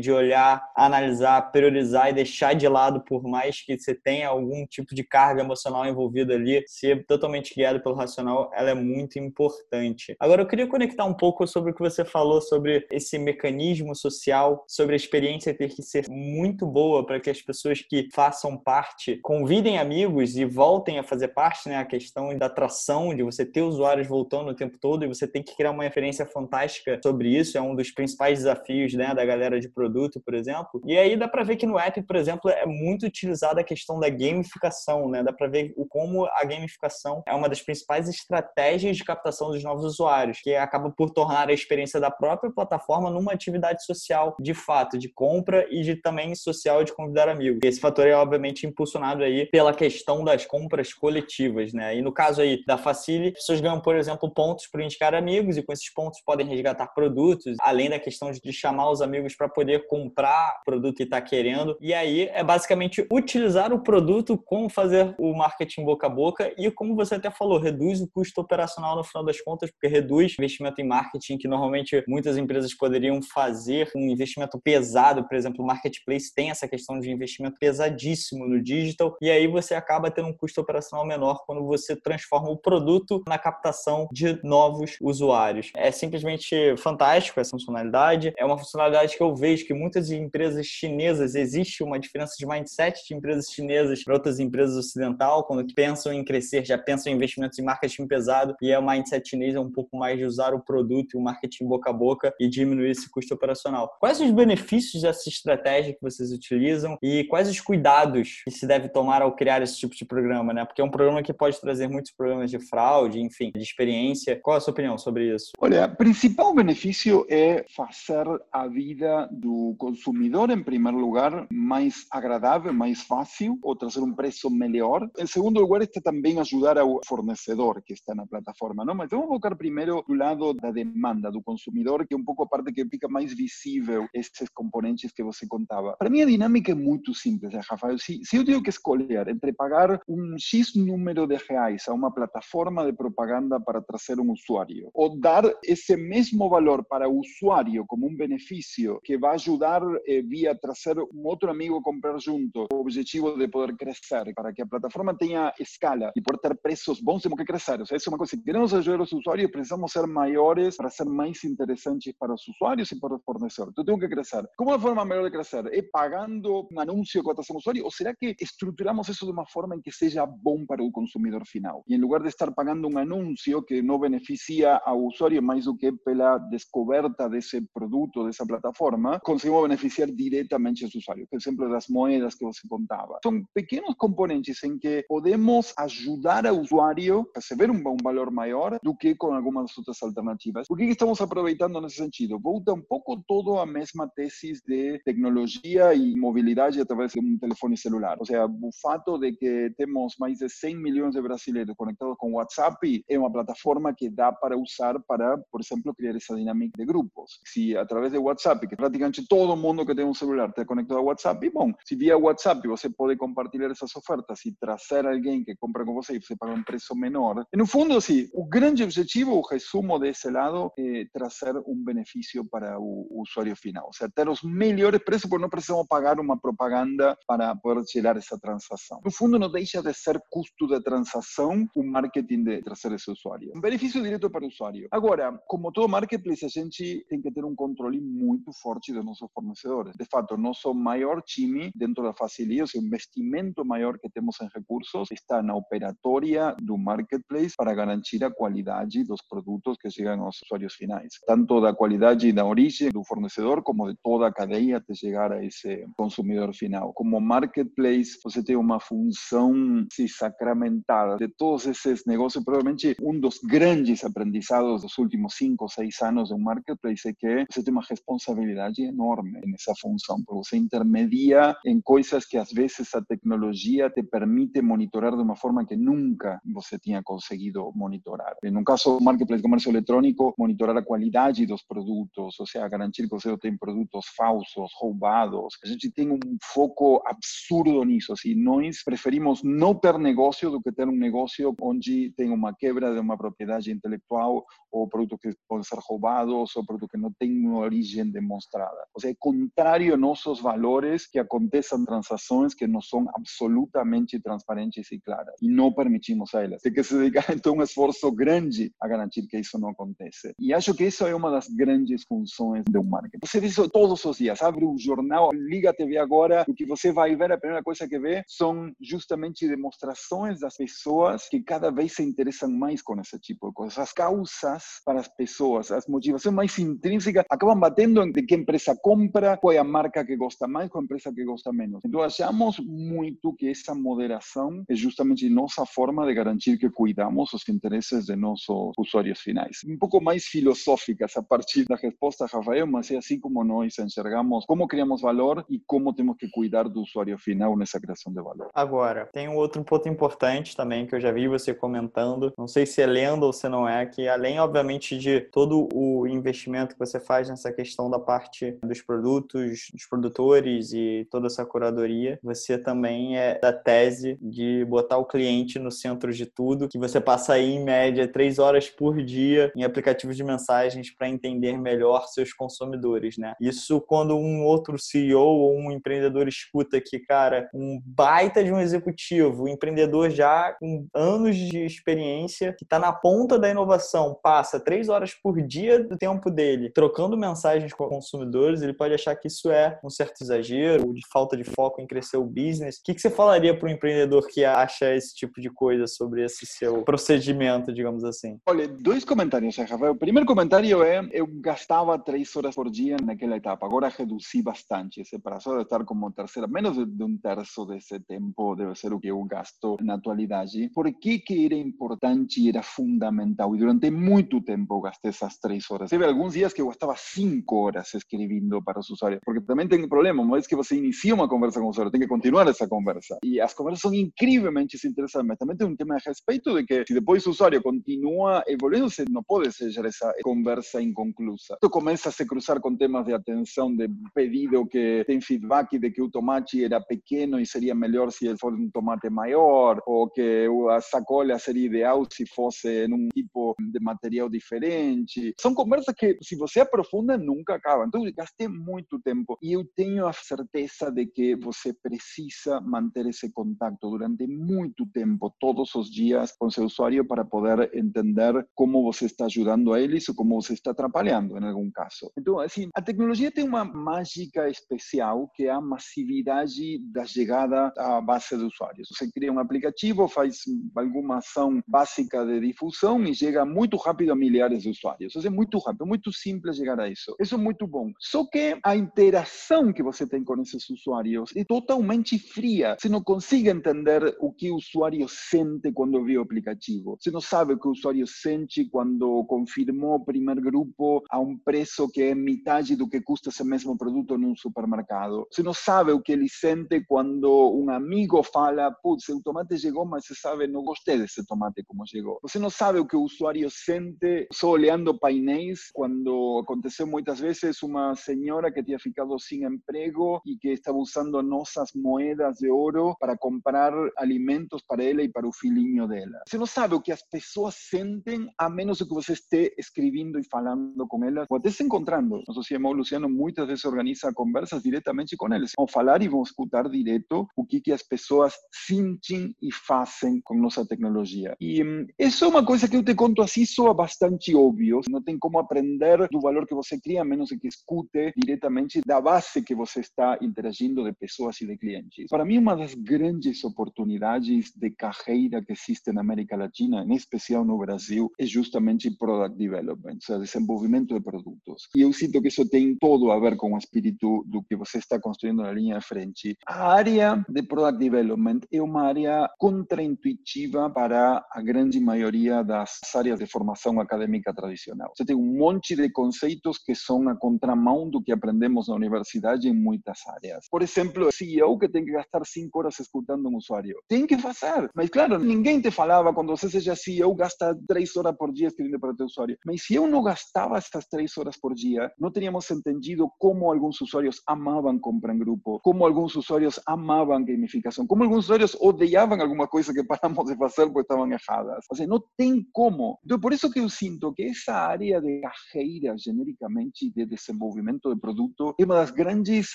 de 0.00 0.12
olhar, 0.12 0.70
analisar, 0.74 1.50
priorizar 1.52 2.10
e 2.10 2.12
deixar 2.12 2.54
de 2.54 2.68
lado, 2.68 3.00
por 3.00 3.22
mais 3.22 3.60
que 3.60 3.78
você 3.78 3.94
tenha 3.94 4.28
algum 4.28 4.66
tipo 4.66 4.94
de 4.94 5.04
carga 5.04 5.42
emocional 5.42 5.86
envolvida 5.86 6.34
ali, 6.34 6.64
ser 6.66 7.04
totalmente 7.06 7.54
guiado 7.54 7.80
pelo 7.80 7.94
racional, 7.94 8.50
ela 8.54 8.70
é 8.70 8.74
muito 8.74 9.18
importante. 9.18 10.16
Agora, 10.18 10.42
eu 10.42 10.46
queria 10.46 10.66
conectar 10.66 11.04
um 11.04 11.14
pouco 11.14 11.46
sobre 11.46 11.70
o 11.70 11.74
que 11.74 11.80
você 11.80 12.04
falou 12.04 12.40
sobre 12.40 12.86
esse 12.90 13.18
mecanismo 13.18 13.94
social, 13.94 14.64
sobre 14.66 14.94
a 14.94 14.96
experiência 14.96 15.54
ter 15.54 15.68
que 15.68 15.82
ser 15.82 16.04
muito 16.08 16.66
boa 16.66 17.04
para 17.04 17.20
que 17.20 17.30
as 17.30 17.40
pessoas 17.40 17.80
que 17.80 18.08
façam 18.12 18.56
parte 18.56 19.16
convidem 19.22 19.78
amigos 19.78 20.36
e 20.36 20.44
voltem 20.44 20.98
a 20.98 21.02
fazer 21.02 21.28
parte, 21.28 21.68
né? 21.68 21.76
A 21.76 21.84
questão 21.84 22.36
da 22.36 22.46
atração, 22.46 23.14
de 23.14 23.22
você 23.22 23.44
ter 23.44 23.62
usuários 23.62 24.06
voltando 24.06 24.50
o 24.50 24.54
tempo 24.54 24.78
todo 24.78 25.04
e 25.04 25.08
você 25.08 25.26
tem 25.26 25.42
que 25.42 25.56
criar 25.56 25.70
uma 25.70 25.84
referência 25.84 26.26
fantástica 26.26 26.98
sobre 27.02 27.28
isso, 27.28 27.56
é 27.56 27.60
um 27.60 27.74
dos 27.74 27.90
principais 27.90 28.38
desafios, 28.38 28.94
né, 28.94 29.14
da 29.14 29.24
galera 29.28 29.60
de 29.60 29.68
produto, 29.68 30.20
por 30.24 30.34
exemplo. 30.34 30.80
E 30.84 30.98
aí 30.98 31.16
dá 31.16 31.28
para 31.28 31.44
ver 31.44 31.56
que 31.56 31.66
no 31.66 31.78
app, 31.78 32.02
por 32.02 32.16
exemplo, 32.16 32.50
é 32.50 32.66
muito 32.66 33.06
utilizada 33.06 33.60
a 33.60 33.64
questão 33.64 34.00
da 34.00 34.08
gamificação, 34.08 35.08
né? 35.08 35.22
Dá 35.22 35.32
para 35.32 35.46
ver 35.46 35.72
o 35.76 35.86
como 35.86 36.26
a 36.26 36.44
gamificação 36.44 37.22
é 37.26 37.34
uma 37.34 37.48
das 37.48 37.60
principais 37.60 38.08
estratégias 38.08 38.96
de 38.96 39.04
captação 39.04 39.50
dos 39.50 39.62
novos 39.62 39.84
usuários, 39.84 40.40
que 40.40 40.54
acaba 40.54 40.90
por 40.90 41.10
tornar 41.10 41.48
a 41.48 41.52
experiência 41.52 42.00
da 42.00 42.10
própria 42.10 42.50
plataforma 42.50 43.10
numa 43.10 43.32
atividade 43.32 43.84
social 43.84 44.36
de 44.40 44.54
fato, 44.54 44.98
de 44.98 45.08
compra 45.08 45.66
e 45.70 45.82
de 45.82 45.96
também 45.96 46.34
social 46.34 46.84
de 46.84 46.92
convidar 46.92 47.28
amigos. 47.28 47.60
Esse 47.62 47.80
fator 47.80 48.06
é 48.06 48.14
obviamente 48.14 48.66
impulsionado 48.66 49.22
aí 49.22 49.46
pela 49.46 49.74
questão 49.74 50.24
das 50.24 50.46
compras 50.46 50.92
coletivas, 50.94 51.72
né? 51.72 51.96
E 51.96 52.02
no 52.02 52.12
caso 52.12 52.40
aí 52.40 52.62
da 52.66 52.78
Facile, 52.78 53.32
pessoas 53.32 53.60
ganham, 53.60 53.80
por 53.80 53.96
exemplo, 53.96 54.30
pontos 54.32 54.66
por 54.66 54.80
indicar 54.80 55.14
amigos 55.14 55.56
e 55.56 55.62
com 55.62 55.72
esses 55.72 55.92
pontos 55.92 56.20
podem 56.24 56.46
resgatar 56.46 56.88
produtos, 56.88 57.56
além 57.60 57.90
da 57.90 57.98
questão 57.98 58.30
de 58.30 58.52
chamar 58.52 58.90
os 58.90 59.02
amigos 59.02 59.17
para 59.36 59.48
poder 59.48 59.86
comprar 59.86 60.58
o 60.60 60.64
produto 60.64 60.96
que 60.96 61.02
está 61.02 61.20
querendo. 61.20 61.76
E 61.80 61.94
aí 61.94 62.28
é 62.32 62.42
basicamente 62.42 63.06
utilizar 63.10 63.72
o 63.72 63.82
produto, 63.82 64.36
como 64.36 64.68
fazer 64.68 65.14
o 65.18 65.34
marketing 65.36 65.84
boca 65.84 66.06
a 66.06 66.10
boca 66.10 66.52
e 66.56 66.70
como 66.70 66.94
você 66.94 67.16
até 67.16 67.30
falou, 67.30 67.58
reduz 67.58 68.00
o 68.00 68.08
custo 68.08 68.40
operacional 68.40 68.96
no 68.96 69.04
final 69.04 69.24
das 69.24 69.40
contas, 69.40 69.70
porque 69.70 69.86
reduz 69.86 70.34
investimento 70.38 70.80
em 70.80 70.86
marketing 70.86 71.38
que 71.38 71.48
normalmente 71.48 72.02
muitas 72.06 72.36
empresas 72.36 72.74
poderiam 72.74 73.20
fazer 73.22 73.90
um 73.94 74.08
investimento 74.08 74.60
pesado, 74.60 75.26
por 75.26 75.36
exemplo, 75.36 75.62
o 75.62 75.66
marketplace 75.66 76.34
tem 76.34 76.50
essa 76.50 76.68
questão 76.68 76.98
de 76.98 77.10
investimento 77.10 77.56
pesadíssimo 77.58 78.46
no 78.46 78.62
digital 78.62 79.16
e 79.20 79.30
aí 79.30 79.46
você 79.46 79.74
acaba 79.74 80.10
tendo 80.10 80.28
um 80.28 80.36
custo 80.36 80.60
operacional 80.60 81.06
menor 81.06 81.44
quando 81.46 81.64
você 81.64 81.96
transforma 81.96 82.50
o 82.50 82.56
produto 82.56 83.22
na 83.26 83.38
captação 83.38 84.08
de 84.12 84.40
novos 84.44 84.96
usuários. 85.00 85.70
É 85.74 85.90
simplesmente 85.90 86.76
fantástico 86.76 87.40
essa 87.40 87.50
funcionalidade. 87.50 88.32
É 88.36 88.44
uma 88.44 88.58
funcionalidade 88.58 89.07
que 89.16 89.22
eu 89.22 89.34
vejo 89.34 89.66
que 89.66 89.74
muitas 89.74 90.10
empresas 90.10 90.66
chinesas 90.66 91.34
existe 91.34 91.82
uma 91.82 91.98
diferença 91.98 92.34
de 92.38 92.46
mindset 92.46 93.00
de 93.06 93.14
empresas 93.14 93.50
chinesas 93.50 94.02
para 94.02 94.14
outras 94.14 94.38
empresas 94.38 94.76
ocidental 94.76 95.44
quando 95.44 95.66
pensam 95.74 96.12
em 96.12 96.24
crescer, 96.24 96.64
já 96.64 96.78
pensam 96.78 97.12
em 97.12 97.16
investimentos 97.16 97.58
em 97.58 97.62
marketing 97.62 98.06
pesado 98.06 98.54
e 98.60 98.70
é 98.70 98.78
o 98.78 98.86
mindset 98.86 99.28
chinês 99.28 99.54
é 99.54 99.60
um 99.60 99.70
pouco 99.70 99.96
mais 99.96 100.18
de 100.18 100.24
usar 100.24 100.54
o 100.54 100.60
produto 100.60 101.14
e 101.14 101.16
o 101.16 101.20
marketing 101.20 101.66
boca 101.66 101.90
a 101.90 101.92
boca 101.92 102.34
e 102.40 102.48
diminuir 102.48 102.90
esse 102.90 103.10
custo 103.10 103.34
operacional. 103.34 103.96
Quais 104.00 104.20
os 104.20 104.30
benefícios 104.30 105.02
dessa 105.02 105.28
estratégia 105.28 105.92
que 105.92 106.02
vocês 106.02 106.32
utilizam 106.32 106.96
e 107.02 107.24
quais 107.24 107.48
os 107.48 107.60
cuidados 107.60 108.42
que 108.44 108.50
se 108.50 108.66
deve 108.66 108.88
tomar 108.88 109.22
ao 109.22 109.34
criar 109.34 109.62
esse 109.62 109.76
tipo 109.76 109.94
de 109.94 110.04
programa, 110.04 110.52
né? 110.52 110.64
Porque 110.64 110.80
é 110.80 110.84
um 110.84 110.90
programa 110.90 111.22
que 111.22 111.32
pode 111.32 111.60
trazer 111.60 111.88
muitos 111.88 112.12
problemas 112.12 112.50
de 112.50 112.58
fraude, 112.58 113.20
enfim, 113.20 113.50
de 113.54 113.62
experiência. 113.62 114.38
Qual 114.40 114.56
a 114.56 114.60
sua 114.60 114.72
opinião 114.72 114.98
sobre 114.98 115.34
isso? 115.34 115.52
Olha, 115.58 115.86
o 115.86 115.96
principal 115.96 116.54
benefício 116.54 117.26
é 117.28 117.64
fazer 117.76 118.26
a 118.52 118.66
vida 118.66 118.97
do 119.30 119.74
consumidor, 119.78 120.50
em 120.50 120.62
primeiro 120.62 120.98
lugar, 120.98 121.46
mais 121.50 122.06
agradável, 122.10 122.72
mais 122.72 123.02
fácil, 123.02 123.58
ou 123.62 123.76
trazer 123.76 124.00
um 124.00 124.14
preço 124.14 124.50
melhor. 124.50 125.08
Em 125.18 125.26
segundo 125.26 125.60
lugar, 125.60 125.82
está 125.82 126.00
também 126.00 126.38
ajudar 126.38 126.78
ao 126.78 127.00
fornecedor 127.06 127.82
que 127.82 127.92
está 127.92 128.14
na 128.14 128.26
plataforma, 128.26 128.84
não? 128.84 128.94
Mas 128.94 129.10
vamos 129.10 129.28
focar 129.28 129.56
primeiro 129.56 130.04
do 130.06 130.14
lado 130.14 130.54
da 130.54 130.70
demanda 130.70 131.30
do 131.30 131.42
consumidor, 131.42 132.06
que 132.06 132.14
é 132.14 132.16
um 132.16 132.24
pouco 132.24 132.42
a 132.42 132.46
parte 132.46 132.72
que 132.72 132.84
fica 132.88 133.08
mais 133.08 133.34
visível 133.34 134.06
esses 134.14 134.48
componentes 134.54 135.12
que 135.12 135.22
você 135.22 135.46
contava. 135.46 135.96
Para 135.98 136.10
mim, 136.10 136.22
a 136.22 136.26
dinâmica 136.26 136.72
é 136.72 136.74
muito 136.74 137.14
simples, 137.14 137.54
Rafael. 137.68 137.98
Se, 137.98 138.20
se 138.24 138.36
eu 138.36 138.44
tenho 138.44 138.62
que 138.62 138.70
escolher 138.70 139.28
entre 139.28 139.52
pagar 139.52 140.00
um 140.08 140.36
X 140.38 140.74
número 140.74 141.26
de 141.26 141.36
reais 141.48 141.84
a 141.88 141.94
uma 141.94 142.12
plataforma 142.12 142.84
de 142.84 142.92
propaganda 142.92 143.60
para 143.60 143.82
trazer 143.82 144.20
um 144.20 144.32
usuário, 144.32 144.90
ou 144.94 145.18
dar 145.18 145.44
esse 145.64 145.96
mesmo 145.96 146.48
valor 146.48 146.84
para 146.84 147.08
o 147.08 147.20
usuário 147.20 147.84
como 147.86 148.06
um 148.06 148.16
benefício 148.16 148.87
que 149.02 149.18
vai 149.18 149.34
ajudar 149.34 149.82
eh, 150.06 150.22
via 150.22 150.54
trazer 150.54 150.96
um 150.98 151.28
amigo 151.48 151.76
a 151.76 151.82
comprar 151.82 152.18
junto, 152.18 152.66
objetivo 152.72 153.36
de 153.36 153.48
poder 153.48 153.76
crescer, 153.76 154.32
para 154.34 154.52
que 154.52 154.62
a 154.62 154.66
plataforma 154.66 155.16
tenha 155.16 155.52
escala 155.60 156.12
e 156.16 156.22
poder 156.22 156.38
ter 156.40 156.56
preços 156.60 157.00
bons, 157.00 157.22
temos 157.22 157.38
que 157.38 157.44
crescer. 157.44 157.78
Ou 157.80 157.86
seja, 157.86 157.96
essa 157.96 158.08
é 158.08 158.10
uma 158.10 158.18
coisa. 158.18 158.30
Se 158.30 158.42
queremos 158.42 158.72
ajudar 158.74 159.00
os 159.02 159.12
usuários, 159.12 159.50
precisamos 159.50 159.92
ser 159.92 160.06
maiores 160.06 160.76
para 160.76 160.90
ser 160.90 161.04
mais 161.04 161.42
interessantes 161.44 162.14
para 162.18 162.34
os 162.34 162.46
usuários 162.48 162.90
e 162.92 162.98
para 162.98 163.14
os 163.14 163.22
fornecedores. 163.24 163.72
Então, 163.72 163.84
temos 163.84 164.00
que 164.00 164.08
crescer. 164.08 164.44
Como 164.56 164.72
é 164.72 164.76
a 164.76 164.78
forma 164.78 165.04
melhor 165.04 165.24
de 165.24 165.30
crescer? 165.30 165.66
É 165.72 165.82
pagando 165.82 166.66
um 166.72 166.80
anúncio 166.80 167.22
com 167.22 167.30
atração 167.30 167.56
usuário? 167.56 167.84
Ou 167.84 167.90
será 167.90 168.14
que 168.14 168.36
estruturamos 168.40 169.08
isso 169.08 169.24
de 169.24 169.32
uma 169.32 169.46
forma 169.46 169.76
em 169.76 169.80
que 169.80 169.92
seja 169.92 170.26
bom 170.26 170.64
para 170.66 170.82
o 170.82 170.90
consumidor 170.90 171.46
final? 171.46 171.84
E 171.88 171.94
em 171.94 171.98
lugar 171.98 172.22
de 172.22 172.28
estar 172.28 172.52
pagando 172.52 172.88
um 172.88 172.98
anúncio 172.98 173.62
que 173.62 173.82
não 173.82 173.98
beneficia 173.98 174.80
ao 174.84 175.04
usuário 175.04 175.42
mais 175.42 175.64
do 175.64 175.76
que 175.76 175.92
pela 175.92 176.38
descoberta 176.38 177.28
desse 177.28 177.60
produto, 177.72 178.24
dessa 178.24 178.46
plataforma, 178.46 178.77
conseguimos 179.22 179.62
beneficiar 179.62 180.08
diretamente 180.08 180.84
os 180.84 180.94
usuários. 180.94 181.28
Por 181.28 181.38
exemplo, 181.38 181.68
das 181.68 181.88
moedas 181.88 182.34
que 182.34 182.44
você 182.44 182.66
contava. 182.68 183.18
São 183.22 183.44
pequenos 183.54 183.94
componentes 183.96 184.62
em 184.62 184.78
que 184.78 185.04
podemos 185.08 185.72
ajudar 185.78 186.46
o 186.46 186.60
usuário 186.60 187.28
a 187.34 187.38
receber 187.38 187.70
um, 187.70 187.82
valor 188.02 188.30
maior 188.30 188.78
do 188.82 188.94
que 188.94 189.14
com 189.14 189.34
algumas 189.34 189.76
outras 189.76 190.02
alternativas. 190.02 190.68
Por 190.68 190.78
que 190.78 190.84
estamos 190.84 191.20
aproveitando 191.20 191.80
nesse 191.80 191.96
sentido? 191.96 192.38
Volta 192.38 192.72
um 192.72 192.80
pouco 192.80 193.22
todo 193.26 193.58
a 193.58 193.66
mesma 193.66 194.08
tese 194.08 194.60
de 194.66 195.00
tecnologia 195.04 195.94
e 195.94 196.14
mobilidade 196.16 196.80
através 196.80 197.12
de 197.12 197.20
um 197.20 197.38
telefone 197.38 197.76
celular. 197.76 198.16
Ou 198.18 198.26
seja, 198.26 198.46
o 198.46 198.70
fato 198.80 199.18
de 199.18 199.32
que 199.32 199.72
temos 199.76 200.14
mais 200.18 200.38
de 200.38 200.48
100 200.48 200.76
milhões 200.76 201.14
de 201.14 201.20
brasileiros 201.20 201.74
conectados 201.76 202.16
com 202.18 202.32
o 202.32 202.36
WhatsApp 202.36 203.04
é 203.08 203.18
uma 203.18 203.32
plataforma 203.32 203.94
que 203.94 204.08
dá 204.08 204.32
para 204.32 204.56
usar 204.56 205.00
para, 205.00 205.38
por 205.50 205.60
exemplo, 205.60 205.94
criar 205.94 206.16
essa 206.16 206.36
dinâmica 206.36 206.78
de 206.78 206.84
grupos. 206.84 207.40
Se 207.46 207.76
através 207.76 208.12
de 208.12 208.18
WhatsApp, 208.18 208.67
que 208.68 208.76
praticamente 208.76 209.26
todo 209.26 209.56
mundo 209.56 209.84
que 209.84 209.94
tem 209.94 210.04
um 210.04 210.14
celular 210.14 210.48
está 210.48 210.64
conectado 210.64 210.98
ao 210.98 211.06
WhatsApp, 211.06 211.50
bom, 211.50 211.72
se 211.84 211.96
via 211.96 212.16
WhatsApp 212.16 212.66
você 212.68 212.90
pode 212.90 213.16
compartilhar 213.16 213.70
essas 213.70 213.94
ofertas 213.96 214.44
e 214.44 214.54
trazer 214.58 215.06
alguém 215.06 215.44
que 215.44 215.56
compra 215.56 215.84
com 215.84 215.94
você 215.94 216.16
e 216.16 216.22
você 216.22 216.36
paga 216.36 216.52
um 216.52 216.62
preço 216.62 216.94
menor. 216.94 217.44
E 217.52 217.56
no 217.56 217.66
fundo, 217.66 217.96
assim, 217.96 218.28
o 218.32 218.44
grande 218.46 218.82
objetivo, 218.82 219.32
o 219.32 219.46
resumo 219.46 219.98
desse 219.98 220.30
lado, 220.30 220.72
é 220.78 221.06
trazer 221.12 221.56
um 221.66 221.82
benefício 221.84 222.44
para 222.44 222.78
o 222.78 223.06
usuário 223.22 223.56
final. 223.56 223.86
Ou 223.86 223.92
seja, 223.92 224.10
ter 224.14 224.28
os 224.28 224.42
melhores 224.42 225.02
preços, 225.02 225.28
porque 225.28 225.42
não 225.42 225.50
precisamos 225.50 225.86
pagar 225.86 226.20
uma 226.20 226.38
propaganda 226.38 227.16
para 227.26 227.54
poder 227.56 227.84
gerar 227.90 228.16
essa 228.16 228.38
transação. 228.38 229.00
No 229.04 229.10
fundo, 229.10 229.38
não 229.38 229.50
deixa 229.50 229.82
de 229.82 229.92
ser 229.94 230.20
custo 230.30 230.66
de 230.66 230.82
transação 230.82 231.68
o 231.74 231.82
marketing 231.82 232.44
de 232.44 232.62
trazer 232.62 232.92
esse 232.92 233.10
usuário. 233.10 233.52
Um 233.56 233.60
benefício 233.60 234.02
direto 234.02 234.30
para 234.30 234.44
o 234.44 234.48
usuário. 234.48 234.88
Agora, 234.90 235.32
como 235.46 235.72
todo 235.72 235.88
marketplace, 235.88 236.44
a 236.44 236.48
gente 236.48 237.04
tem 237.08 237.20
que 237.20 237.30
ter 237.30 237.44
um 237.44 237.54
controle 237.54 238.00
muito 238.00 238.47
forte 238.52 238.92
dos 238.92 239.04
nossos 239.04 239.28
fornecedores. 239.32 239.94
De 239.96 240.04
fato, 240.04 240.36
nosso 240.36 240.72
maior 240.74 241.22
time 241.22 241.70
dentro 241.74 242.02
da 242.02 242.12
Facilia, 242.12 242.64
o 242.64 242.78
investimento 242.78 243.64
maior 243.64 243.98
que 243.98 244.08
temos 244.10 244.40
em 244.40 244.48
recursos 244.54 245.10
está 245.10 245.42
na 245.42 245.54
operatória 245.54 246.54
do 246.60 246.76
marketplace 246.76 247.54
para 247.56 247.74
garantir 247.74 248.22
a 248.24 248.30
qualidade 248.30 249.04
dos 249.04 249.20
produtos 249.28 249.76
que 249.78 249.90
chegam 249.90 250.22
aos 250.22 250.40
usuários 250.42 250.74
finais. 250.74 251.14
Tanto 251.26 251.60
da 251.60 251.74
qualidade 251.74 252.32
da 252.32 252.44
origem 252.44 252.90
do 252.90 253.04
fornecedor, 253.04 253.62
como 253.62 253.90
de 253.90 253.98
toda 254.02 254.26
a 254.26 254.32
cadeia 254.32 254.78
até 254.78 254.94
chegar 254.94 255.32
a 255.32 255.44
esse 255.44 255.86
consumidor 255.96 256.54
final. 256.54 256.92
Como 256.92 257.20
marketplace, 257.20 258.18
você 258.22 258.42
tem 258.42 258.56
uma 258.56 258.80
função 258.80 259.86
se 259.92 260.08
sacramentada 260.08 261.16
de 261.16 261.28
todos 261.28 261.66
esses 261.66 262.04
negócios. 262.06 262.44
Provavelmente 262.44 262.96
um 263.02 263.18
dos 263.18 263.38
grandes 263.38 264.04
aprendizados 264.04 264.82
dos 264.82 264.96
últimos 264.98 265.34
cinco 265.34 265.64
ou 265.64 265.68
seis 265.68 266.00
anos 266.02 266.30
do 266.30 266.38
marketplace 266.38 267.08
é 267.08 267.12
que 267.12 267.46
você 267.50 267.62
tem 267.62 267.72
uma 267.72 267.82
responsabilidade 267.88 268.37
enorme 268.42 269.40
nessa 269.46 269.72
função, 269.80 270.22
porque 270.24 270.48
você 270.48 270.56
intermedia 270.56 271.56
em 271.64 271.80
coisas 271.80 272.24
que 272.24 272.36
às 272.36 272.50
vezes 272.50 272.94
a 272.94 273.02
tecnologia 273.02 273.90
te 273.90 274.02
permite 274.02 274.60
monitorar 274.62 275.14
de 275.16 275.22
uma 275.22 275.36
forma 275.36 275.64
que 275.64 275.76
nunca 275.76 276.40
você 276.44 276.78
tinha 276.78 277.02
conseguido 277.02 277.72
monitorar. 277.74 278.34
No 278.42 278.64
caso 278.64 278.98
do 278.98 279.04
marketplace 279.04 279.42
de 279.42 279.48
comércio 279.48 279.70
eletrônico, 279.70 280.34
monitorar 280.38 280.76
a 280.76 280.82
qualidade 280.82 281.46
dos 281.46 281.62
produtos, 281.62 282.38
ou 282.38 282.46
seja, 282.46 282.68
garantir 282.68 283.04
que 283.04 283.10
você 283.10 283.28
não 283.28 283.38
tem 283.38 283.56
produtos 283.56 284.06
falsos, 284.16 284.70
roubados. 284.74 285.56
A 285.64 285.68
gente 285.68 285.90
tem 285.90 286.10
um 286.10 286.18
foco 286.42 287.02
absurdo 287.06 287.84
nisso. 287.84 288.12
Assim, 288.12 288.34
nós 288.34 288.82
preferimos 288.82 289.42
não 289.42 289.74
ter 289.74 289.98
negócio 289.98 290.50
do 290.50 290.60
que 290.60 290.72
ter 290.72 290.88
um 290.88 290.96
negócio 290.96 291.54
onde 291.60 292.12
tem 292.16 292.30
uma 292.30 292.54
quebra 292.54 292.92
de 292.92 293.00
uma 293.00 293.16
propriedade 293.16 293.70
intelectual 293.70 294.44
ou 294.70 294.88
produtos 294.88 295.18
que 295.20 295.38
podem 295.48 295.64
ser 295.64 295.78
roubados 295.80 296.54
ou 296.56 296.64
produtos 296.64 296.90
que 296.90 296.98
não 296.98 297.12
têm 297.18 297.48
origem 297.48 298.10
demonstrada. 298.28 298.86
Ou 298.94 299.00
seja, 299.00 299.16
contrário 299.18 299.94
a 299.94 299.96
nossos 299.96 300.40
valores 300.40 301.06
que 301.06 301.18
aconteçam 301.18 301.84
transações 301.84 302.54
que 302.54 302.66
não 302.66 302.82
são 302.82 303.06
absolutamente 303.14 304.20
transparentes 304.20 304.92
e 304.92 305.00
claras. 305.00 305.34
E 305.40 305.48
não 305.48 305.72
permitimos 305.72 306.34
a 306.34 306.44
elas. 306.44 306.60
Tem 306.60 306.72
que 306.72 306.84
se 306.84 306.96
dedicar, 306.96 307.34
então, 307.34 307.54
um 307.56 307.62
esforço 307.62 308.10
grande 308.12 308.70
a 308.80 308.86
garantir 308.86 309.26
que 309.26 309.38
isso 309.38 309.58
não 309.58 309.70
acontece. 309.70 310.34
E 310.38 310.52
acho 310.52 310.74
que 310.74 310.84
isso 310.84 311.06
é 311.06 311.14
uma 311.14 311.30
das 311.30 311.48
grandes 311.48 312.04
funções 312.04 312.64
do 312.68 312.84
marketing. 312.84 313.26
Você 313.26 313.40
vê 313.40 313.46
isso 313.46 313.68
todos 313.70 314.04
os 314.04 314.18
dias. 314.18 314.42
Abre 314.42 314.64
o 314.64 314.76
jornal, 314.78 315.30
liga 315.32 315.70
a 315.70 315.74
TV 315.74 315.96
agora, 315.96 316.44
o 316.46 316.54
que 316.54 316.66
você 316.66 316.92
vai 316.92 317.16
ver, 317.16 317.32
a 317.32 317.38
primeira 317.38 317.62
coisa 317.62 317.88
que 317.88 317.98
vê 317.98 318.22
são 318.26 318.70
justamente 318.80 319.48
demonstrações 319.48 320.40
das 320.40 320.56
pessoas 320.56 321.28
que 321.28 321.40
cada 321.42 321.70
vez 321.70 321.94
se 321.94 322.02
interessam 322.02 322.50
mais 322.50 322.82
com 322.82 323.00
esse 323.00 323.18
tipo 323.18 323.48
de 323.48 323.54
coisas. 323.54 323.78
As 323.78 323.92
causas 323.92 324.64
para 324.84 325.00
as 325.00 325.08
pessoas, 325.08 325.70
as 325.70 325.86
motivações 325.86 326.34
mais 326.34 326.58
intrínsecas 326.58 327.24
acabam 327.30 327.58
batendo 327.58 328.00
de 328.20 328.26
que 328.26 328.34
empresa 328.34 328.76
compra, 328.76 329.36
qual 329.36 329.52
é 329.52 329.58
a 329.58 329.64
marca 329.64 330.04
que 330.04 330.16
gosta 330.16 330.48
mais, 330.48 330.68
qual 330.68 330.82
a 330.82 330.84
empresa 330.84 331.12
que 331.12 331.24
gosta 331.24 331.52
menos. 331.52 331.80
Então, 331.84 332.02
achamos 332.02 332.58
muito 332.58 333.32
que 333.34 333.48
essa 333.48 333.74
moderação 333.74 334.64
é 334.68 334.74
justamente 334.74 335.28
nossa 335.28 335.64
forma 335.64 336.04
de 336.04 336.14
garantir 336.14 336.58
que 336.58 336.68
cuidamos 336.68 337.32
os 337.32 337.48
interesses 337.48 338.06
de 338.06 338.16
nossos 338.16 338.72
usuários 338.76 339.20
finais. 339.20 339.58
Um 339.66 339.78
pouco 339.78 340.00
mais 340.00 340.24
filosóficas 340.24 341.16
a 341.16 341.22
partir 341.22 341.64
da 341.64 341.76
resposta, 341.76 342.26
Rafael, 342.26 342.66
mas 342.66 342.90
é 342.90 342.96
assim 342.96 343.20
como 343.20 343.44
nós 343.44 343.78
enxergamos 343.78 344.44
como 344.46 344.66
criamos 344.66 345.00
valor 345.00 345.44
e 345.48 345.60
como 345.66 345.94
temos 345.94 346.16
que 346.16 346.28
cuidar 346.30 346.64
do 346.68 346.80
usuário 346.80 347.18
final 347.18 347.56
nessa 347.56 347.80
criação 347.80 348.12
de 348.12 348.20
valor. 348.20 348.50
Agora, 348.54 349.08
tem 349.12 349.28
um 349.28 349.36
outro 349.36 349.62
ponto 349.62 349.88
importante 349.88 350.56
também 350.56 350.86
que 350.86 350.94
eu 350.94 351.00
já 351.00 351.12
vi 351.12 351.28
você 351.28 351.54
comentando, 351.54 352.32
não 352.36 352.48
sei 352.48 352.66
se 352.66 352.82
é 352.82 352.86
lenda 352.86 353.26
ou 353.26 353.32
se 353.32 353.48
não 353.48 353.68
é, 353.68 353.86
que 353.86 354.08
além, 354.08 354.40
obviamente, 354.40 354.98
de 354.98 355.20
todo 355.20 355.68
o 355.72 356.06
investimento 356.06 356.74
que 356.74 356.78
você 356.78 356.98
faz 356.98 357.28
nessa 357.28 357.52
questão 357.52 357.90
da 357.90 357.98
parte 358.08 358.58
dos 358.64 358.80
produtos, 358.80 359.68
dos 359.70 359.86
produtores 359.86 360.72
e 360.72 361.06
toda 361.10 361.26
essa 361.26 361.44
curadoria, 361.44 362.18
você 362.22 362.56
também 362.56 363.18
é 363.18 363.38
da 363.38 363.52
tese 363.52 364.18
de 364.22 364.64
botar 364.64 364.96
o 364.96 365.04
cliente 365.04 365.58
no 365.58 365.70
centro 365.70 366.10
de 366.10 366.24
tudo, 366.24 366.70
que 366.70 366.78
você 366.78 367.02
passa 367.02 367.34
aí, 367.34 367.50
em 367.50 367.62
média, 367.62 368.08
três 368.08 368.38
horas 368.38 368.70
por 368.70 369.04
dia 369.04 369.52
em 369.54 369.62
aplicativos 369.62 370.16
de 370.16 370.24
mensagens 370.24 370.90
para 370.90 371.06
entender 371.06 371.58
melhor 371.58 372.06
seus 372.08 372.32
consumidores, 372.32 373.18
né? 373.18 373.34
Isso 373.38 373.78
quando 373.78 374.16
um 374.16 374.42
outro 374.42 374.78
CEO 374.78 375.20
ou 375.20 375.58
um 375.58 375.70
empreendedor 375.70 376.26
escuta 376.28 376.80
que, 376.80 376.98
cara, 377.00 377.46
um 377.52 377.78
baita 377.84 378.42
de 378.42 378.50
um 378.50 378.58
executivo, 378.58 379.44
um 379.44 379.48
empreendedor 379.48 380.08
já 380.08 380.54
com 380.58 380.86
anos 380.94 381.36
de 381.36 381.58
experiência, 381.58 382.54
que 382.54 382.64
está 382.64 382.78
na 382.78 382.90
ponta 382.90 383.38
da 383.38 383.50
inovação, 383.50 384.18
passa 384.22 384.58
três 384.58 384.88
horas 384.88 385.12
por 385.12 385.42
dia 385.42 385.84
do 385.84 385.98
tempo 385.98 386.30
dele 386.30 386.70
trocando 386.70 387.14
mensagens 387.14 387.74
com 387.74 387.97
consumidores, 387.98 388.62
ele 388.62 388.72
pode 388.72 388.94
achar 388.94 389.14
que 389.16 389.28
isso 389.28 389.50
é 389.50 389.78
um 389.84 389.90
certo 389.90 390.22
exagero, 390.22 390.86
ou 390.86 390.94
de 390.94 391.02
falta 391.12 391.36
de 391.36 391.44
foco 391.44 391.80
em 391.80 391.86
crescer 391.86 392.16
o 392.16 392.24
business. 392.24 392.76
O 392.76 392.82
que, 392.84 392.94
que 392.94 393.00
você 393.00 393.10
falaria 393.10 393.56
para 393.56 393.68
um 393.68 393.72
empreendedor 393.72 394.26
que 394.26 394.44
acha 394.44 394.94
esse 394.94 395.14
tipo 395.14 395.40
de 395.40 395.50
coisa 395.50 395.86
sobre 395.86 396.24
esse 396.24 396.46
seu 396.46 396.82
procedimento, 396.82 397.72
digamos 397.72 398.04
assim? 398.04 398.38
Olha, 398.46 398.68
dois 398.68 399.04
comentários, 399.04 399.56
Rafael. 399.56 399.92
O 399.92 399.98
primeiro 399.98 400.26
comentário 400.26 400.82
é: 400.82 401.06
eu 401.12 401.26
gastava 401.26 401.98
três 401.98 402.34
horas 402.36 402.54
por 402.54 402.70
dia 402.70 402.96
naquela 403.02 403.36
etapa, 403.36 403.66
agora 403.66 403.88
reduzi 403.88 404.42
bastante 404.42 405.00
esse 405.00 405.18
prazo, 405.18 405.56
de 405.56 405.62
estar 405.62 405.84
como 405.84 406.10
terceira, 406.12 406.46
menos 406.46 406.76
de 406.76 407.04
um 407.04 407.16
terço 407.16 407.64
desse 407.66 407.98
tempo 408.00 408.54
deve 408.54 408.74
ser 408.74 408.92
o 408.92 409.00
que 409.00 409.08
eu 409.08 409.22
gasto 409.24 409.76
na 409.80 409.94
atualidade. 409.94 410.70
Por 410.74 410.92
que, 410.92 411.18
que 411.18 411.46
era 411.46 411.54
importante 411.54 412.40
e 412.40 412.48
era 412.48 412.62
fundamental? 412.62 413.54
E 413.54 413.58
durante 413.58 413.90
muito 413.90 414.40
tempo 414.40 414.74
eu 414.74 414.80
gastei 414.80 415.10
essas 415.10 415.38
três 415.38 415.70
horas. 415.70 415.90
Teve 415.90 416.04
alguns 416.04 416.34
dias 416.34 416.52
que 416.52 416.60
eu 416.60 416.68
gastava 416.68 416.94
cinco 416.96 417.56
horas 417.56 417.87
escrevendo 417.96 418.62
para 418.62 418.80
os 418.80 418.90
usuários, 418.90 419.20
porque 419.24 419.40
também 419.40 419.66
tem 419.66 419.84
um 419.84 419.88
problema, 419.88 420.22
uma 420.22 420.36
vez 420.36 420.46
que 420.46 420.56
você 420.56 420.76
inicia 420.76 421.14
uma 421.14 421.28
conversa 421.28 421.60
com 421.60 421.66
o 421.66 421.70
usuário, 421.70 421.90
tem 421.90 422.00
que 422.00 422.06
continuar 422.06 422.46
essa 422.48 422.68
conversa. 422.68 423.18
E 423.22 423.40
as 423.40 423.54
conversas 423.54 423.82
são 423.82 423.94
incrivelmente 423.94 424.76
interessantes, 424.86 425.28
mas 425.28 425.38
também 425.38 425.56
tem 425.56 425.66
um 425.66 425.76
tema 425.76 425.96
de 425.96 426.04
respeito 426.06 426.54
de 426.54 426.64
que 426.64 426.84
se 426.86 426.94
depois 426.94 427.26
o 427.26 427.30
usuário 427.30 427.62
continua 427.62 428.42
evoluindo, 428.46 428.90
você 428.90 429.04
não 429.10 429.22
pode 429.22 429.52
ser 429.52 429.68
essa 429.86 430.12
conversa 430.22 430.80
inconclusa. 430.82 431.56
Tu 431.60 431.70
começa 431.70 432.10
a 432.10 432.26
cruzar 432.26 432.60
com 432.60 432.76
temas 432.76 433.06
de 433.06 433.14
atenção, 433.14 433.74
de 433.74 433.88
pedido 434.14 434.66
que 434.66 435.04
tem 435.06 435.20
feedback 435.20 435.78
de 435.78 435.90
que 435.90 436.02
o 436.02 436.10
tomate 436.10 436.64
era 436.64 436.80
pequeno 436.80 437.38
e 437.40 437.46
seria 437.46 437.74
melhor 437.74 438.10
se 438.10 438.26
ele 438.26 438.38
fosse 438.38 438.60
um 438.60 438.70
tomate 438.70 439.08
maior, 439.08 439.80
ou 439.86 440.10
que 440.10 440.46
a 440.70 440.80
sacola 440.80 441.38
seria 441.38 441.66
ideal 441.66 442.04
se 442.10 442.26
fosse 442.26 442.88
num 442.88 443.08
tipo 443.08 443.54
de 443.58 443.80
material 443.80 444.28
diferente. 444.28 445.34
São 445.38 445.54
conversas 445.54 445.94
que, 445.94 446.18
se 446.22 446.36
você 446.36 446.60
aprofunda, 446.60 447.16
nunca 447.16 447.54
acabam. 447.54 447.77
Falava. 447.78 447.86
Então, 447.86 448.02
gastei 448.12 448.48
muito 448.48 449.00
tempo 449.00 449.38
e 449.42 449.52
eu 449.52 449.64
tenho 449.76 450.06
a 450.06 450.12
certeza 450.12 450.90
de 450.90 451.06
que 451.06 451.36
você 451.36 451.72
precisa 451.72 452.60
manter 452.60 453.06
esse 453.06 453.30
contato 453.30 453.90
durante 453.90 454.26
muito 454.26 454.86
tempo, 454.86 455.34
todos 455.38 455.74
os 455.74 455.90
dias, 455.90 456.32
com 456.38 456.50
seu 456.50 456.64
usuário 456.64 457.06
para 457.06 457.24
poder 457.24 457.70
entender 457.74 458.46
como 458.54 458.82
você 458.82 459.06
está 459.06 459.26
ajudando 459.26 459.72
a 459.72 459.80
eles 459.80 460.08
ou 460.08 460.14
como 460.14 460.40
você 460.40 460.54
está 460.54 460.70
atrapalhando, 460.70 461.38
em 461.38 461.44
algum 461.44 461.70
caso. 461.70 462.10
Então, 462.18 462.38
assim, 462.40 462.68
a 462.74 462.82
tecnologia 462.82 463.30
tem 463.30 463.44
uma 463.44 463.64
mágica 463.64 464.48
especial 464.48 465.28
que 465.34 465.44
é 465.44 465.50
a 465.50 465.60
massividade 465.60 466.78
da 466.92 467.04
chegada 467.04 467.72
à 467.76 468.00
base 468.00 468.36
de 468.36 468.44
usuários. 468.44 468.88
Você 468.92 469.10
cria 469.10 469.32
um 469.32 469.38
aplicativo, 469.38 470.08
faz 470.08 470.38
alguma 470.74 471.18
ação 471.18 471.60
básica 471.66 472.24
de 472.24 472.40
difusão 472.40 473.02
e 473.04 473.14
chega 473.14 473.44
muito 473.44 473.76
rápido 473.76 474.12
a 474.12 474.16
milhares 474.16 474.62
de 474.62 474.70
usuários. 474.70 475.14
Isso 475.14 475.26
é 475.26 475.30
muito 475.30 475.58
rápido, 475.58 475.86
muito 475.86 476.12
simples 476.12 476.56
chegar 476.56 476.80
a 476.80 476.88
isso. 476.88 477.14
Isso 477.20 477.34
é 477.34 477.38
muito 477.38 477.66
bom. 477.68 477.92
Só 477.98 478.24
que 478.24 478.58
a 478.64 478.76
interação 478.76 479.72
que 479.72 479.82
você 479.82 480.06
tem 480.06 480.24
com 480.24 480.40
esses 480.40 480.68
usuários 480.70 481.30
é 481.36 481.44
totalmente 481.44 482.18
fria. 482.18 482.76
Você 482.78 482.88
não 482.88 483.02
consegue 483.02 483.48
entender 483.48 484.16
o 484.20 484.32
que 484.32 484.50
o 484.50 484.56
usuário 484.56 485.06
sente 485.08 485.70
quando 485.72 486.04
vê 486.04 486.18
o 486.18 486.22
aplicativo. 486.22 486.96
Você 486.98 487.10
não 487.10 487.20
sabe 487.20 487.52
o 487.52 487.58
que 487.58 487.68
o 487.68 487.72
usuário 487.72 488.06
sente 488.06 488.64
quando 488.70 489.24
confirmou 489.26 489.96
o 489.96 490.04
primeiro 490.04 490.40
grupo 490.40 491.02
a 491.10 491.18
um 491.18 491.36
preço 491.36 491.88
que 491.90 492.02
é 492.02 492.14
metade 492.14 492.76
do 492.76 492.88
que 492.88 493.00
custa 493.00 493.28
esse 493.28 493.44
mesmo 493.44 493.76
produto 493.76 494.16
num 494.16 494.34
supermercado. 494.36 495.26
Você 495.30 495.42
não 495.42 495.54
sabe 495.54 495.92
o 495.92 496.00
que 496.00 496.12
ele 496.12 496.28
sente 496.28 496.84
quando 496.86 497.28
um 497.54 497.70
amigo 497.70 498.22
fala, 498.22 498.70
putz, 498.82 499.08
o 499.08 499.22
tomate 499.22 499.58
chegou, 499.58 499.84
mas 499.84 500.06
você 500.06 500.14
sabe, 500.14 500.46
não 500.46 500.62
gostei 500.62 500.98
desse 500.98 501.26
tomate 501.26 501.62
como 501.64 501.86
chegou. 501.86 502.18
Você 502.22 502.38
não 502.38 502.50
sabe 502.50 502.78
o 502.78 502.86
que 502.86 502.96
o 502.96 503.02
usuário 503.02 503.48
sente 503.50 504.26
só 504.32 504.50
olhando 504.50 504.98
painéis 504.98 505.70
quando 505.72 506.40
aconteceu 506.42 506.86
muitas 506.86 507.20
vezes 507.20 507.47
uma 507.62 507.94
senhora 507.94 508.52
que 508.52 508.62
tinha 508.62 508.78
ficado 508.78 509.18
sem 509.18 509.44
emprego 509.44 510.20
e 510.24 510.36
que 510.36 510.48
estava 510.48 510.78
usando 510.78 511.22
nossas 511.22 511.70
moedas 511.74 512.38
de 512.38 512.48
ouro 512.50 512.94
para 513.00 513.16
comprar 513.16 513.72
alimentos 513.96 514.62
para 514.66 514.84
ela 514.84 515.02
e 515.02 515.08
para 515.08 515.26
o 515.26 515.32
filhinho 515.32 515.86
dela. 515.86 516.20
Você 516.26 516.38
não 516.38 516.46
sabe 516.46 516.74
o 516.74 516.80
que 516.80 516.92
as 516.92 517.02
pessoas 517.02 517.54
sentem 517.56 518.28
a 518.38 518.48
menos 518.48 518.82
que 518.82 518.88
você 518.88 519.12
esteja 519.12 519.52
escrevendo 519.58 520.18
e 520.18 520.24
falando 520.24 520.86
com 520.86 521.04
elas 521.04 521.26
ou 521.28 521.36
até 521.36 521.50
se 521.50 521.62
encontrando. 521.62 522.22
Nosso 522.26 522.42
CMO 522.42 522.72
Luciano 522.72 523.08
muitas 523.08 523.46
vezes 523.46 523.64
organiza 523.64 524.12
conversas 524.12 524.62
diretamente 524.62 525.16
com 525.16 525.32
eles. 525.32 525.52
Vão 525.56 525.66
falar 525.66 526.02
e 526.02 526.08
vão 526.08 526.22
escutar 526.22 526.68
direto 526.68 527.28
o 527.36 527.44
que, 527.44 527.60
que 527.60 527.72
as 527.72 527.82
pessoas 527.82 528.34
sentem 528.52 529.34
e 529.42 529.52
fazem 529.52 530.20
com 530.22 530.34
nossa 530.34 530.66
tecnologia. 530.66 531.36
E 531.40 531.62
isso 531.98 532.24
é 532.24 532.28
uma 532.28 532.44
coisa 532.44 532.68
que 532.68 532.76
eu 532.76 532.84
te 532.84 532.94
conto 532.94 533.22
assim, 533.22 533.44
soa 533.44 533.74
bastante 533.74 534.34
óbvio. 534.34 534.80
Não 534.88 535.02
tem 535.02 535.18
como 535.18 535.38
aprender 535.38 536.08
do 536.10 536.20
valor 536.20 536.46
que 536.46 536.54
você 536.54 536.80
cria, 536.80 537.02
a 537.02 537.04
menos 537.04 537.30
que 537.30 537.37
escute 537.46 538.12
diretamente 538.16 538.80
da 538.84 539.00
base 539.00 539.42
que 539.42 539.54
você 539.54 539.80
está 539.80 540.18
interagindo 540.20 540.82
de 540.82 540.92
pessoas 540.92 541.40
e 541.40 541.46
de 541.46 541.56
clientes. 541.56 542.06
Para 542.08 542.24
mim, 542.24 542.38
uma 542.38 542.56
das 542.56 542.74
grandes 542.74 543.44
oportunidades 543.44 544.52
de 544.54 544.70
carreira 544.70 545.44
que 545.44 545.52
existe 545.52 545.92
na 545.92 546.00
América 546.00 546.36
Latina, 546.36 546.84
em 546.84 546.94
especial 546.94 547.44
no 547.44 547.58
Brasil, 547.58 548.10
é 548.18 548.26
justamente 548.26 548.90
product 548.90 549.36
development, 549.36 549.98
ou 550.10 550.18
desenvolvimento 550.18 550.94
de 550.94 551.00
produtos. 551.00 551.68
E 551.76 551.82
eu 551.82 551.92
sinto 551.92 552.20
que 552.20 552.28
isso 552.28 552.48
tem 552.48 552.76
todo 552.76 553.10
a 553.10 553.20
ver 553.20 553.36
com 553.36 553.52
o 553.52 553.58
espírito 553.58 554.24
do 554.26 554.42
que 554.42 554.56
você 554.56 554.78
está 554.78 554.98
construindo 555.00 555.42
na 555.42 555.52
linha 555.52 555.78
de 555.78 555.84
frente. 555.84 556.36
A 556.46 556.72
área 556.72 557.24
de 557.28 557.42
product 557.42 557.78
development 557.78 558.40
é 558.52 558.60
uma 558.62 558.82
área 558.82 559.28
contraintuitiva 559.38 560.70
para 560.70 561.24
a 561.30 561.42
grande 561.42 561.78
maioria 561.80 562.42
das 562.42 562.80
áreas 562.94 563.18
de 563.18 563.26
formação 563.26 563.80
acadêmica 563.80 564.34
tradicional. 564.34 564.92
Você 564.96 565.04
tem 565.04 565.16
um 565.16 565.38
monte 565.38 565.76
de 565.76 565.90
conceitos 565.90 566.58
que 566.58 566.74
são 566.74 567.08
a 567.08 567.16
contramão 567.28 567.90
do 567.90 568.02
que 568.02 568.12
aprendemos 568.12 568.68
na 568.68 568.74
universidade 568.74 569.48
em 569.48 569.54
muitas 569.54 569.98
áreas. 570.06 570.46
Por 570.50 570.62
exemplo, 570.62 571.12
CEO 571.12 571.58
que 571.58 571.68
tem 571.68 571.84
que 571.84 571.92
gastar 571.92 572.24
cinco 572.24 572.58
horas 572.58 572.78
escutando 572.80 573.28
um 573.28 573.36
usuário. 573.36 573.76
Tem 573.86 574.06
que 574.06 574.16
fazer. 574.16 574.70
Mas, 574.74 574.88
claro, 574.88 575.18
ninguém 575.18 575.60
te 575.60 575.70
falava 575.70 576.12
quando 576.14 576.30
você 576.30 576.48
seja 576.48 576.74
CEO, 576.74 577.14
gasta 577.14 577.54
três 577.68 577.94
horas 577.96 578.16
por 578.16 578.32
dia 578.32 578.48
escrevendo 578.48 578.80
para 578.80 578.92
o 578.92 578.96
teu 578.96 579.06
usuário. 579.06 579.36
Mas 579.44 579.62
se 579.64 579.74
eu 579.74 579.86
não 579.86 580.02
gastava 580.02 580.56
essas 580.56 580.86
três 580.86 581.16
horas 581.18 581.36
por 581.38 581.54
dia, 581.54 581.90
não 581.98 582.10
teríamos 582.10 582.50
entendido 582.50 583.10
como 583.18 583.50
alguns 583.50 583.80
usuários 583.80 584.22
amavam 584.26 584.78
comprar 584.78 585.14
em 585.14 585.18
grupo, 585.18 585.60
como 585.62 585.84
alguns 585.84 586.16
usuários 586.16 586.58
amavam 586.66 587.24
gamificação, 587.24 587.86
como 587.86 588.04
alguns 588.04 588.24
usuários 588.24 588.56
odiavam 588.60 589.20
alguma 589.20 589.46
coisa 589.46 589.72
que 589.74 589.84
paramos 589.84 590.24
de 590.26 590.36
fazer 590.36 590.66
porque 590.66 590.80
estavam 590.80 591.10
erradas. 591.10 591.64
Ou 591.70 591.76
seja, 591.76 591.88
não 591.88 592.02
tem 592.16 592.46
como. 592.52 592.98
Então, 593.04 593.20
por 593.20 593.32
isso 593.32 593.50
que 593.50 593.60
eu 593.60 593.68
sinto 593.68 594.12
que 594.14 594.24
essa 594.24 594.54
área 594.54 595.00
de 595.00 595.20
carreira, 595.20 595.94
genericamente, 595.98 596.90
de 596.90 597.06
desenvolvimento 597.18 597.92
de 597.92 598.00
produto, 598.00 598.54
é 598.58 598.64
uma 598.64 598.76
das 598.76 598.90
grandes 598.90 599.52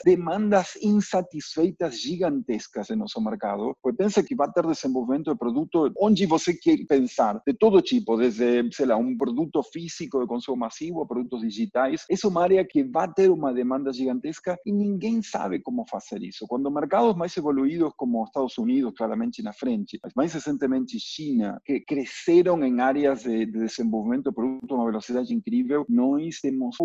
demandas 0.05 0.77
insatisfeitas 0.81 1.99
gigantescas 1.99 2.89
em 2.89 2.95
nosso 2.95 3.21
mercado. 3.21 3.75
Porque 3.81 3.97
pensa 3.97 4.23
que 4.23 4.35
vai 4.35 4.51
ter 4.51 4.65
desenvolvimento 4.65 5.31
de 5.31 5.37
produto 5.37 5.91
onde 5.99 6.25
você 6.25 6.53
quer 6.53 6.77
pensar, 6.87 7.41
de 7.45 7.53
todo 7.53 7.81
tipo, 7.81 8.17
desde, 8.17 8.69
sei 8.71 8.85
lá, 8.85 8.97
um 8.97 9.17
produto 9.17 9.61
físico 9.63 10.19
de 10.19 10.27
consumo 10.27 10.57
massivo, 10.57 11.05
produtos 11.07 11.41
digitais. 11.41 12.05
Essa 12.09 12.27
é 12.27 12.29
uma 12.29 12.43
área 12.43 12.65
que 12.65 12.83
vai 12.83 13.11
ter 13.11 13.29
uma 13.29 13.53
demanda 13.53 13.91
gigantesca 13.91 14.57
e 14.65 14.71
ninguém 14.71 15.21
sabe 15.21 15.59
como 15.59 15.85
fazer 15.89 16.21
isso. 16.23 16.45
Quando 16.47 16.69
mercados 16.71 17.15
mais 17.15 17.35
evoluídos 17.37 17.93
como 17.95 18.23
Estados 18.23 18.57
Unidos, 18.57 18.93
claramente 18.95 19.41
na 19.41 19.53
frente, 19.53 19.99
mas 20.03 20.13
mais 20.15 20.33
recentemente 20.33 20.99
China, 20.99 21.59
que 21.65 21.79
cresceram 21.81 22.63
em 22.63 22.79
áreas 22.79 23.23
de, 23.23 23.45
de 23.45 23.59
desenvolvimento 23.59 24.29
de 24.29 24.35
produto 24.35 24.73
a 24.73 24.77
uma 24.77 24.85
velocidade 24.85 25.33
incrível, 25.33 25.85
nós 25.89 26.39
temos 26.41 26.75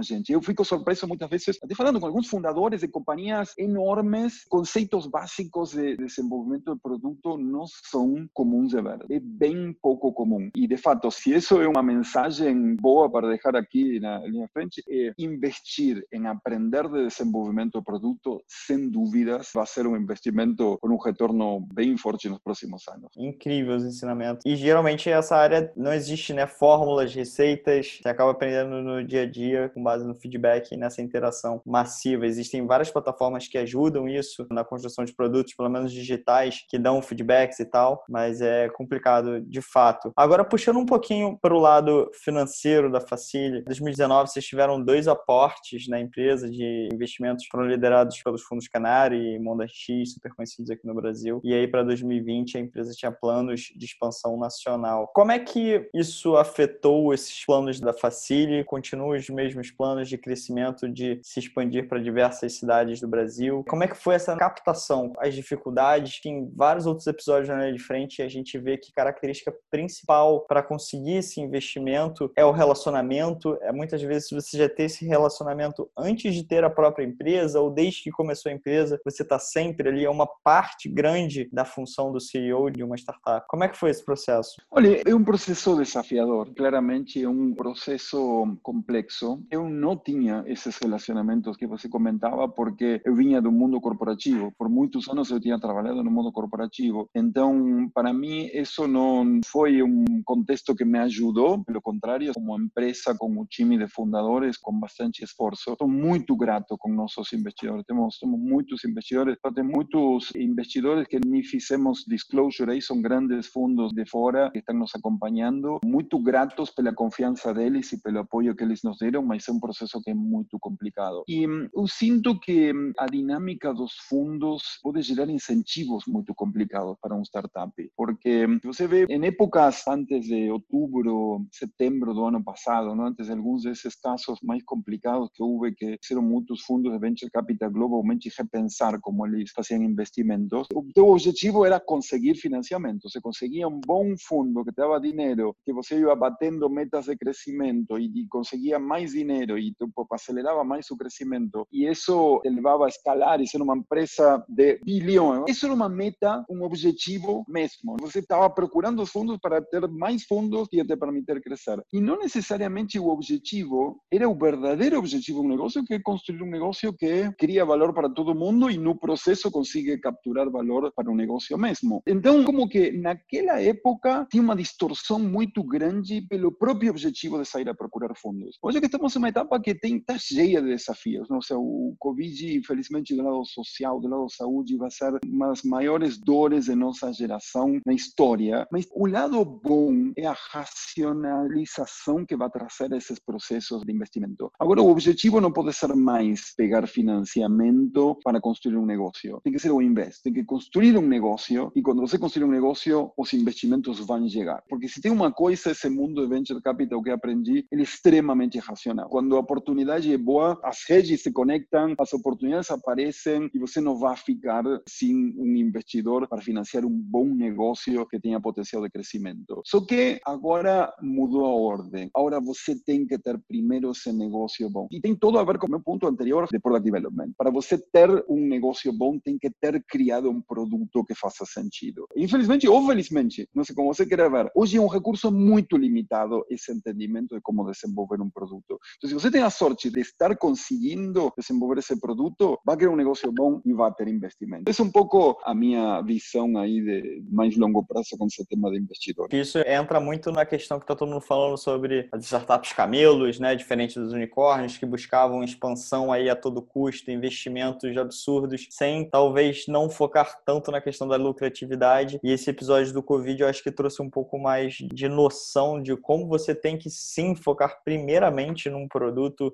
pouquíssima 0.00 0.02
gente. 0.02 0.32
Eu 0.32 0.42
fico 0.42 0.64
surpreso 0.64 1.06
muitas 1.06 1.28
vezes, 1.28 1.58
até 1.62 1.74
falando 1.74 2.00
com 2.00 2.06
alguns 2.06 2.28
fundadores 2.28 2.80
de 2.80 2.88
companhias 2.88 3.54
enormes, 3.58 4.44
conceitos 4.48 5.06
básicos 5.06 5.72
de 5.72 5.96
desenvolvimento 5.96 6.74
de 6.74 6.80
produto 6.80 7.36
não 7.38 7.64
são 7.66 8.26
comuns 8.32 8.70
de 8.70 8.80
ver. 8.80 8.98
É 9.10 9.20
bem 9.20 9.74
pouco 9.80 10.12
comum. 10.12 10.50
E, 10.54 10.66
de 10.66 10.76
fato, 10.76 11.10
se 11.10 11.34
isso 11.34 11.60
é 11.60 11.68
uma 11.68 11.82
mensagem 11.82 12.76
boa 12.76 13.10
para 13.10 13.28
deixar 13.28 13.54
aqui 13.56 14.00
na 14.00 14.18
linha 14.26 14.48
frente, 14.52 14.82
é 14.88 15.12
investir 15.18 16.04
em 16.12 16.26
aprender 16.26 16.88
de 16.88 17.06
desenvolvimento 17.06 17.78
de 17.78 17.84
produto, 17.84 18.42
sem 18.46 18.88
dúvidas, 18.88 19.50
vai 19.54 19.66
ser 19.66 19.86
um 19.86 19.96
investimento 19.96 20.78
com 20.80 20.88
um 20.88 20.98
retorno 20.98 21.60
bem 21.72 21.96
forte 21.96 22.28
nos 22.28 22.38
próximos 22.38 22.86
anos. 22.88 23.10
Incrível 23.16 23.76
os 23.76 23.84
ensinamentos. 23.84 24.44
E 24.44 24.56
geralmente 24.56 25.10
essa 25.10 25.36
área 25.36 25.72
não 25.76 25.92
existe, 25.92 26.32
né? 26.32 26.46
Fórmulas, 26.46 27.14
receitas, 27.14 27.98
você 28.00 28.08
acaba 28.08 28.30
aprendendo 28.30 28.82
no 28.82 29.04
dia 29.04 29.22
a 29.22 29.26
dia 29.26 29.68
com 29.68 29.82
base 29.90 30.06
no 30.06 30.14
feedback 30.14 30.72
e 30.72 30.76
nessa 30.76 31.02
interação 31.02 31.60
massiva. 31.66 32.26
Existem 32.26 32.64
várias 32.64 32.90
plataformas 32.90 33.48
que 33.48 33.58
ajudam 33.58 34.08
isso 34.08 34.46
na 34.50 34.64
construção 34.64 35.04
de 35.04 35.12
produtos, 35.12 35.54
pelo 35.54 35.68
menos 35.68 35.92
digitais, 35.92 36.64
que 36.68 36.78
dão 36.78 37.02
feedbacks 37.02 37.58
e 37.58 37.64
tal, 37.64 38.04
mas 38.08 38.40
é 38.40 38.68
complicado 38.68 39.40
de 39.40 39.60
fato. 39.60 40.12
Agora, 40.16 40.44
puxando 40.44 40.78
um 40.78 40.86
pouquinho 40.86 41.36
para 41.40 41.54
o 41.54 41.58
lado 41.58 42.08
financeiro 42.22 42.90
da 42.90 43.00
Facile, 43.00 43.58
em 43.58 43.64
2019 43.64 44.30
vocês 44.30 44.44
tiveram 44.44 44.82
dois 44.82 45.08
aportes 45.08 45.88
na 45.88 45.98
empresa 46.00 46.48
de 46.48 46.88
investimentos 46.92 47.44
que 47.44 47.50
foram 47.50 47.66
liderados 47.66 48.22
pelos 48.22 48.42
fundos 48.42 48.68
Canário 48.68 49.18
e 49.20 49.38
Monda 49.38 49.66
X, 49.66 50.14
super 50.14 50.32
conhecidos 50.34 50.70
aqui 50.70 50.86
no 50.86 50.94
Brasil. 50.94 51.40
E 51.42 51.52
aí, 51.52 51.66
para 51.66 51.82
2020, 51.82 52.58
a 52.58 52.60
empresa 52.60 52.92
tinha 52.92 53.10
planos 53.10 53.72
de 53.74 53.84
expansão 53.84 54.38
nacional. 54.38 55.10
Como 55.14 55.32
é 55.32 55.38
que 55.38 55.88
isso 55.92 56.36
afetou 56.36 57.12
esses 57.12 57.44
planos 57.44 57.80
da 57.80 57.92
Facile? 57.92 58.64
Continuam 58.64 59.10
os 59.10 59.28
mesmos 59.28 59.70
planos 59.80 60.10
de 60.10 60.18
crescimento, 60.18 60.86
de 60.86 61.18
se 61.22 61.40
expandir 61.40 61.88
para 61.88 61.98
diversas 61.98 62.52
cidades 62.52 63.00
do 63.00 63.08
Brasil? 63.08 63.64
Como 63.66 63.82
é 63.82 63.88
que 63.88 63.96
foi 63.96 64.14
essa 64.14 64.36
captação? 64.36 65.14
As 65.18 65.34
dificuldades, 65.34 66.20
que 66.20 66.28
em 66.28 66.52
vários 66.54 66.84
outros 66.84 67.06
episódios 67.06 67.48
na 67.48 67.60
linha 67.60 67.72
de 67.72 67.82
frente, 67.82 68.20
a 68.20 68.28
gente 68.28 68.58
vê 68.58 68.76
que 68.76 68.92
característica 68.92 69.50
principal 69.70 70.42
para 70.42 70.62
conseguir 70.62 71.16
esse 71.16 71.40
investimento 71.40 72.30
é 72.36 72.44
o 72.44 72.50
relacionamento. 72.50 73.56
É 73.62 73.72
muitas 73.72 74.02
vezes 74.02 74.28
você 74.30 74.58
já 74.58 74.68
ter 74.68 74.82
esse 74.82 75.06
relacionamento 75.06 75.90
antes 75.96 76.34
de 76.34 76.44
ter 76.44 76.62
a 76.62 76.68
própria 76.68 77.06
empresa 77.06 77.58
ou 77.58 77.70
desde 77.70 78.02
que 78.02 78.10
começou 78.10 78.52
a 78.52 78.54
empresa, 78.54 79.00
você 79.02 79.22
está 79.22 79.38
sempre 79.38 79.88
ali, 79.88 80.04
é 80.04 80.10
uma 80.10 80.26
parte 80.44 80.90
grande 80.90 81.48
da 81.50 81.64
função 81.64 82.12
do 82.12 82.20
CEO 82.20 82.70
de 82.70 82.84
uma 82.84 82.96
startup. 82.96 83.46
Como 83.48 83.64
é 83.64 83.68
que 83.68 83.78
foi 83.78 83.88
esse 83.88 84.04
processo? 84.04 84.60
Olha, 84.70 85.00
é 85.06 85.14
um 85.14 85.24
processo 85.24 85.74
desafiador, 85.74 86.52
claramente 86.54 87.22
é 87.22 87.26
um 87.26 87.54
processo 87.54 88.58
complexo. 88.62 89.42
Eu 89.50 89.69
não 89.70 89.96
tinha 89.96 90.44
esses 90.46 90.76
relacionamentos 90.78 91.56
que 91.56 91.66
você 91.66 91.88
comentava 91.88 92.48
porque 92.48 93.00
eu 93.04 93.14
vinha 93.14 93.40
do 93.40 93.52
mundo 93.52 93.80
corporativo. 93.80 94.52
Por 94.58 94.68
muitos 94.68 95.08
anos 95.08 95.30
eu 95.30 95.40
tinha 95.40 95.58
trabalhado 95.58 96.02
no 96.02 96.10
mundo 96.10 96.32
corporativo. 96.32 97.08
Então, 97.14 97.90
para 97.94 98.12
mim, 98.12 98.50
isso 98.52 98.86
não 98.86 99.40
foi 99.46 99.82
um 99.82 100.22
contexto 100.24 100.74
que 100.74 100.84
me 100.84 100.98
ajudou, 100.98 101.64
pelo 101.64 101.80
contrário, 101.80 102.32
como 102.34 102.58
empresa, 102.58 103.16
como 103.16 103.46
time 103.46 103.78
de 103.78 103.88
fundadores, 103.88 104.56
com 104.56 104.78
bastante 104.78 105.24
esforço. 105.24 105.72
Estou 105.72 105.88
muito 105.88 106.36
grato 106.36 106.76
com 106.78 106.92
nossos 106.92 107.32
investidores. 107.32 107.84
Temos, 107.86 108.18
temos 108.18 108.38
muitos 108.38 108.84
investidores, 108.84 109.36
tem 109.54 109.64
muitos 109.64 110.32
investidores 110.34 111.06
que 111.06 111.18
nem 111.24 111.42
fizemos 111.42 112.04
disclosure 112.06 112.72
aí, 112.72 112.82
são 112.82 113.00
grandes 113.00 113.46
fundos 113.46 113.92
de 113.92 114.04
fora 114.06 114.50
que 114.50 114.58
estão 114.58 114.74
nos 114.74 114.94
acompanhando. 114.94 115.78
Muito 115.84 116.18
gratos 116.18 116.70
pela 116.70 116.94
confiança 116.94 117.52
deles 117.54 117.92
e 117.92 118.00
pelo 118.00 118.20
apoio 118.20 118.54
que 118.54 118.64
eles 118.64 118.82
nos 118.82 118.98
deram, 118.98 119.22
mas 119.22 119.44
é 119.50 119.54
um 119.54 119.60
processo 119.60 120.00
que 120.02 120.10
é 120.10 120.14
muito 120.14 120.58
complicado. 120.58 121.24
E 121.28 121.44
eu 121.44 121.86
sinto 121.86 122.38
que 122.38 122.72
a 122.98 123.06
dinâmica 123.06 123.72
dos 123.74 123.94
fundos 124.08 124.62
pode 124.82 125.02
gerar 125.02 125.28
incentivos 125.28 126.04
muito 126.06 126.34
complicados 126.34 126.96
para 127.00 127.14
um 127.14 127.22
startup, 127.22 127.72
porque 127.96 128.46
você 128.64 128.86
vê 128.86 129.04
em 129.06 129.24
épocas 129.26 129.86
antes 129.86 130.26
de 130.26 130.50
outubro, 130.50 131.46
setembro 131.52 132.14
do 132.14 132.24
ano 132.24 132.42
passado, 132.42 132.94
não? 132.94 133.06
antes 133.06 133.26
de 133.26 133.32
alguns 133.32 133.62
desses 133.62 133.94
casos 133.94 134.38
mais 134.42 134.62
complicados 134.64 135.30
que 135.34 135.42
houve, 135.42 135.74
que 135.74 135.98
fizeram 136.02 136.22
muitos 136.22 136.62
fundos 136.62 136.92
de 136.92 136.98
venture 136.98 137.30
capital 137.30 137.70
globalmente 137.70 138.30
repensar 138.36 139.00
como 139.00 139.26
eles 139.26 139.50
faziam 139.50 139.82
investimentos, 139.82 140.66
o 140.72 141.02
objetivo 141.10 141.64
era 141.64 141.80
conseguir 141.80 142.34
financiamento. 142.34 143.08
Você 143.08 143.20
conseguia 143.20 143.68
um 143.68 143.80
bom 143.80 144.14
fundo 144.18 144.64
que 144.64 144.72
te 144.72 144.76
dava 144.76 145.00
dinheiro, 145.00 145.54
que 145.64 145.72
você 145.72 146.00
ia 146.00 146.14
batendo 146.14 146.68
metas 146.68 147.06
de 147.06 147.16
crescimento 147.16 147.98
e, 147.98 148.06
e 148.06 148.28
conseguia 148.28 148.78
mais 148.78 149.12
dinheiro 149.12 149.39
e 149.58 149.72
tipo, 149.72 150.06
acelerava 150.10 150.64
mais 150.64 150.90
o 150.90 150.96
crescimento, 150.96 151.66
e 151.72 151.86
isso 151.86 152.40
levava 152.44 152.86
a 152.86 152.88
escalar 152.88 153.40
e 153.40 153.46
ser 153.46 153.60
uma 153.60 153.76
empresa 153.76 154.44
de 154.48 154.80
bilhões. 154.84 155.44
Isso 155.48 155.66
era 155.66 155.74
uma 155.74 155.88
meta, 155.88 156.44
um 156.48 156.62
objetivo 156.62 157.44
mesmo. 157.48 157.96
Você 158.00 158.20
estava 158.20 158.48
procurando 158.50 159.02
os 159.02 159.10
fundos 159.10 159.38
para 159.40 159.60
ter 159.62 159.86
mais 159.88 160.24
fundos 160.24 160.68
que 160.68 160.84
te 160.84 160.96
permitir 160.96 161.40
crescer. 161.40 161.82
E 161.92 162.00
não 162.00 162.18
necessariamente 162.18 162.98
o 162.98 163.08
objetivo 163.08 164.00
era 164.10 164.28
o 164.28 164.36
verdadeiro 164.36 164.98
objetivo 164.98 165.42
do 165.42 165.48
negócio, 165.48 165.84
que 165.84 165.94
é 165.94 166.00
construir 166.00 166.42
um 166.42 166.50
negócio 166.50 166.92
que 166.92 167.30
cria 167.38 167.64
valor 167.64 167.92
para 167.92 168.08
todo 168.08 168.34
mundo 168.34 168.70
e 168.70 168.76
no 168.76 168.98
processo 168.98 169.50
consiga 169.50 169.98
capturar 169.98 170.50
valor 170.50 170.92
para 170.94 171.10
o 171.10 171.14
negócio 171.14 171.56
mesmo. 171.58 172.02
Então, 172.06 172.44
como 172.44 172.68
que 172.68 172.92
naquela 172.92 173.60
época 173.60 174.26
tinha 174.30 174.42
uma 174.42 174.56
distorção 174.56 175.18
muito 175.18 175.62
grande 175.62 176.20
pelo 176.22 176.52
próprio 176.52 176.90
objetivo 176.90 177.38
de 177.38 177.48
sair 177.48 177.68
a 177.68 177.74
procurar 177.74 178.14
fundos. 178.16 178.58
Hoje 178.62 178.80
que 178.80 178.86
estamos 178.86 179.14
em 179.14 179.18
uma 179.18 179.28
etapa 179.30 179.60
que 179.60 179.74
tem 179.74 179.96
está 179.96 180.18
cheia 180.18 180.60
de 180.60 180.68
desafios. 180.68 181.28
Não? 181.28 181.36
Ou 181.36 181.42
seja, 181.42 181.58
o 181.58 181.94
Covid, 181.98 182.58
infelizmente, 182.58 183.14
do 183.14 183.22
lado 183.22 183.44
social, 183.44 184.00
do 184.00 184.08
lado 184.08 184.28
saúde, 184.30 184.76
vai 184.76 184.90
ser 184.90 185.18
uma 185.24 185.48
das 185.48 185.62
maiores 185.62 186.18
dores 186.18 186.66
de 186.66 186.74
nossa 186.74 187.12
geração 187.12 187.80
na 187.86 187.92
história. 187.92 188.66
Mas 188.70 188.86
o 188.92 189.06
lado 189.06 189.44
bom 189.44 190.12
é 190.16 190.26
a 190.26 190.36
racionalização 190.52 192.24
que 192.24 192.36
vai 192.36 192.50
trazer 192.50 192.92
esses 192.92 193.18
processos 193.18 193.82
de 193.82 193.92
investimento. 193.92 194.50
Agora, 194.58 194.82
o 194.82 194.90
objetivo 194.90 195.40
não 195.40 195.52
pode 195.52 195.72
ser 195.72 195.94
mais 195.94 196.54
pegar 196.56 196.86
financiamento 196.86 198.18
para 198.22 198.40
construir 198.40 198.76
um 198.76 198.86
negócio. 198.86 199.40
Tem 199.42 199.52
que 199.52 199.58
ser 199.58 199.70
o 199.70 199.82
invés. 199.82 200.20
Tem 200.20 200.32
que 200.32 200.44
construir 200.44 200.96
um 200.96 201.06
negócio 201.06 201.70
e 201.74 201.82
quando 201.82 202.00
você 202.00 202.18
construir 202.18 202.44
um 202.44 202.50
negócio, 202.50 203.12
os 203.16 203.32
investimentos 203.32 203.98
vão 204.00 204.28
chegar. 204.28 204.62
Porque 204.68 204.88
se 204.88 205.00
tem 205.00 205.10
uma 205.10 205.32
coisa, 205.32 205.70
esse 205.70 205.88
mundo 205.88 206.22
de 206.22 206.28
venture 206.28 206.60
capital 206.62 207.02
que 207.02 207.10
aprendi, 207.10 207.66
ele 207.70 207.82
é 207.82 207.84
extremamente 207.84 208.58
racional. 208.58 209.08
Quando 209.20 209.36
a 209.36 209.40
oportunidade 209.40 210.10
é 210.10 210.16
boa, 210.16 210.58
as 210.64 210.78
redes 210.88 211.22
se 211.22 211.30
conectam, 211.30 211.94
as 211.98 212.10
oportunidades 212.14 212.70
aparecem 212.70 213.50
e 213.52 213.58
você 213.58 213.78
não 213.78 213.98
vai 213.98 214.16
ficar 214.16 214.64
sem 214.88 215.14
um 215.36 215.56
investidor 215.56 216.26
para 216.26 216.40
financiar 216.40 216.86
um 216.86 216.98
bom 216.98 217.26
negócio 217.26 218.06
que 218.06 218.18
tenha 218.18 218.40
potencial 218.40 218.82
de 218.82 218.88
crescimento. 218.88 219.60
Só 219.66 219.84
que 219.84 220.18
agora 220.24 220.90
mudou 221.02 221.44
a 221.44 221.54
ordem. 221.54 222.08
Agora 222.16 222.40
você 222.40 222.74
tem 222.82 223.06
que 223.06 223.18
ter 223.18 223.38
primeiro 223.46 223.90
esse 223.90 224.10
negócio 224.10 224.70
bom. 224.70 224.88
E 224.90 224.98
tem 224.98 225.14
tudo 225.14 225.38
a 225.38 225.44
ver 225.44 225.58
com 225.58 225.66
o 225.66 225.70
meu 225.70 225.82
ponto 225.82 226.06
anterior 226.06 226.48
de 226.50 226.58
product 226.58 226.90
development. 226.90 227.34
Para 227.36 227.50
você 227.50 227.76
ter 227.76 228.08
um 228.26 228.48
negócio 228.48 228.90
bom, 228.90 229.18
tem 229.18 229.36
que 229.38 229.50
ter 229.60 229.84
criado 229.86 230.30
um 230.30 230.40
produto 230.40 231.04
que 231.04 231.14
faça 231.14 231.44
sentido. 231.44 232.06
Infelizmente 232.16 232.66
ou 232.66 232.86
felizmente, 232.86 233.46
não 233.54 233.64
sei 233.64 233.74
como 233.74 233.92
você 233.92 234.06
quer 234.06 234.30
ver, 234.30 234.50
hoje 234.56 234.78
é 234.78 234.80
um 234.80 234.88
recurso 234.88 235.30
muito 235.30 235.76
limitado 235.76 236.42
esse 236.48 236.72
entendimento 236.72 237.34
de 237.34 237.42
como 237.42 237.70
desenvolver 237.70 238.22
um 238.22 238.30
produto. 238.30 238.78
Então, 238.96 239.09
se 239.10 239.14
você 239.14 239.28
tem 239.28 239.42
a 239.42 239.50
sorte 239.50 239.90
de 239.90 240.00
estar 240.00 240.36
conseguindo 240.36 241.32
desenvolver 241.36 241.80
esse 241.80 241.98
produto, 241.98 242.56
vai 242.64 242.76
criar 242.76 242.90
um 242.90 242.96
negócio 242.96 243.32
bom 243.32 243.60
e 243.66 243.72
vai 243.72 243.92
ter 243.92 244.06
investimento. 244.06 244.70
Essa 244.70 244.82
é 244.82 244.84
um 244.84 244.90
pouco 244.90 245.36
a 245.44 245.52
minha 245.52 246.00
visão 246.02 246.56
aí 246.56 246.80
de 246.80 247.24
mais 247.28 247.56
longo 247.56 247.84
prazo 247.84 248.16
com 248.16 248.26
esse 248.26 248.46
tema 248.46 248.70
de 248.70 248.78
investidor. 248.78 249.26
Isso 249.32 249.58
entra 249.66 249.98
muito 249.98 250.30
na 250.30 250.46
questão 250.46 250.78
que 250.78 250.84
está 250.84 250.94
todo 250.94 251.08
mundo 251.08 251.22
falando 251.22 251.56
sobre 251.56 252.08
as 252.12 252.22
startups 252.24 252.72
camelos, 252.72 253.40
né, 253.40 253.56
diferente 253.56 253.98
dos 253.98 254.12
unicórnios 254.12 254.78
que 254.78 254.86
buscavam 254.86 255.42
expansão 255.42 256.12
aí 256.12 256.30
a 256.30 256.36
todo 256.36 256.62
custo, 256.62 257.10
investimentos 257.10 257.96
absurdos, 257.96 258.68
sem 258.70 259.10
talvez 259.10 259.64
não 259.66 259.90
focar 259.90 260.38
tanto 260.44 260.70
na 260.70 260.80
questão 260.80 261.08
da 261.08 261.16
lucratividade. 261.16 262.20
E 262.22 262.30
esse 262.30 262.48
episódio 262.48 262.92
do 262.92 263.02
Covid 263.02 263.42
eu 263.42 263.48
acho 263.48 263.60
que 263.60 263.72
trouxe 263.72 264.00
um 264.00 264.08
pouco 264.08 264.38
mais 264.38 264.74
de 264.74 265.08
noção 265.08 265.82
de 265.82 265.96
como 265.96 266.28
você 266.28 266.54
tem 266.54 266.78
que 266.78 266.88
sim 266.88 267.34
focar 267.34 267.82
primeiramente 267.84 268.70
num 268.70 268.86
produto, 268.86 268.99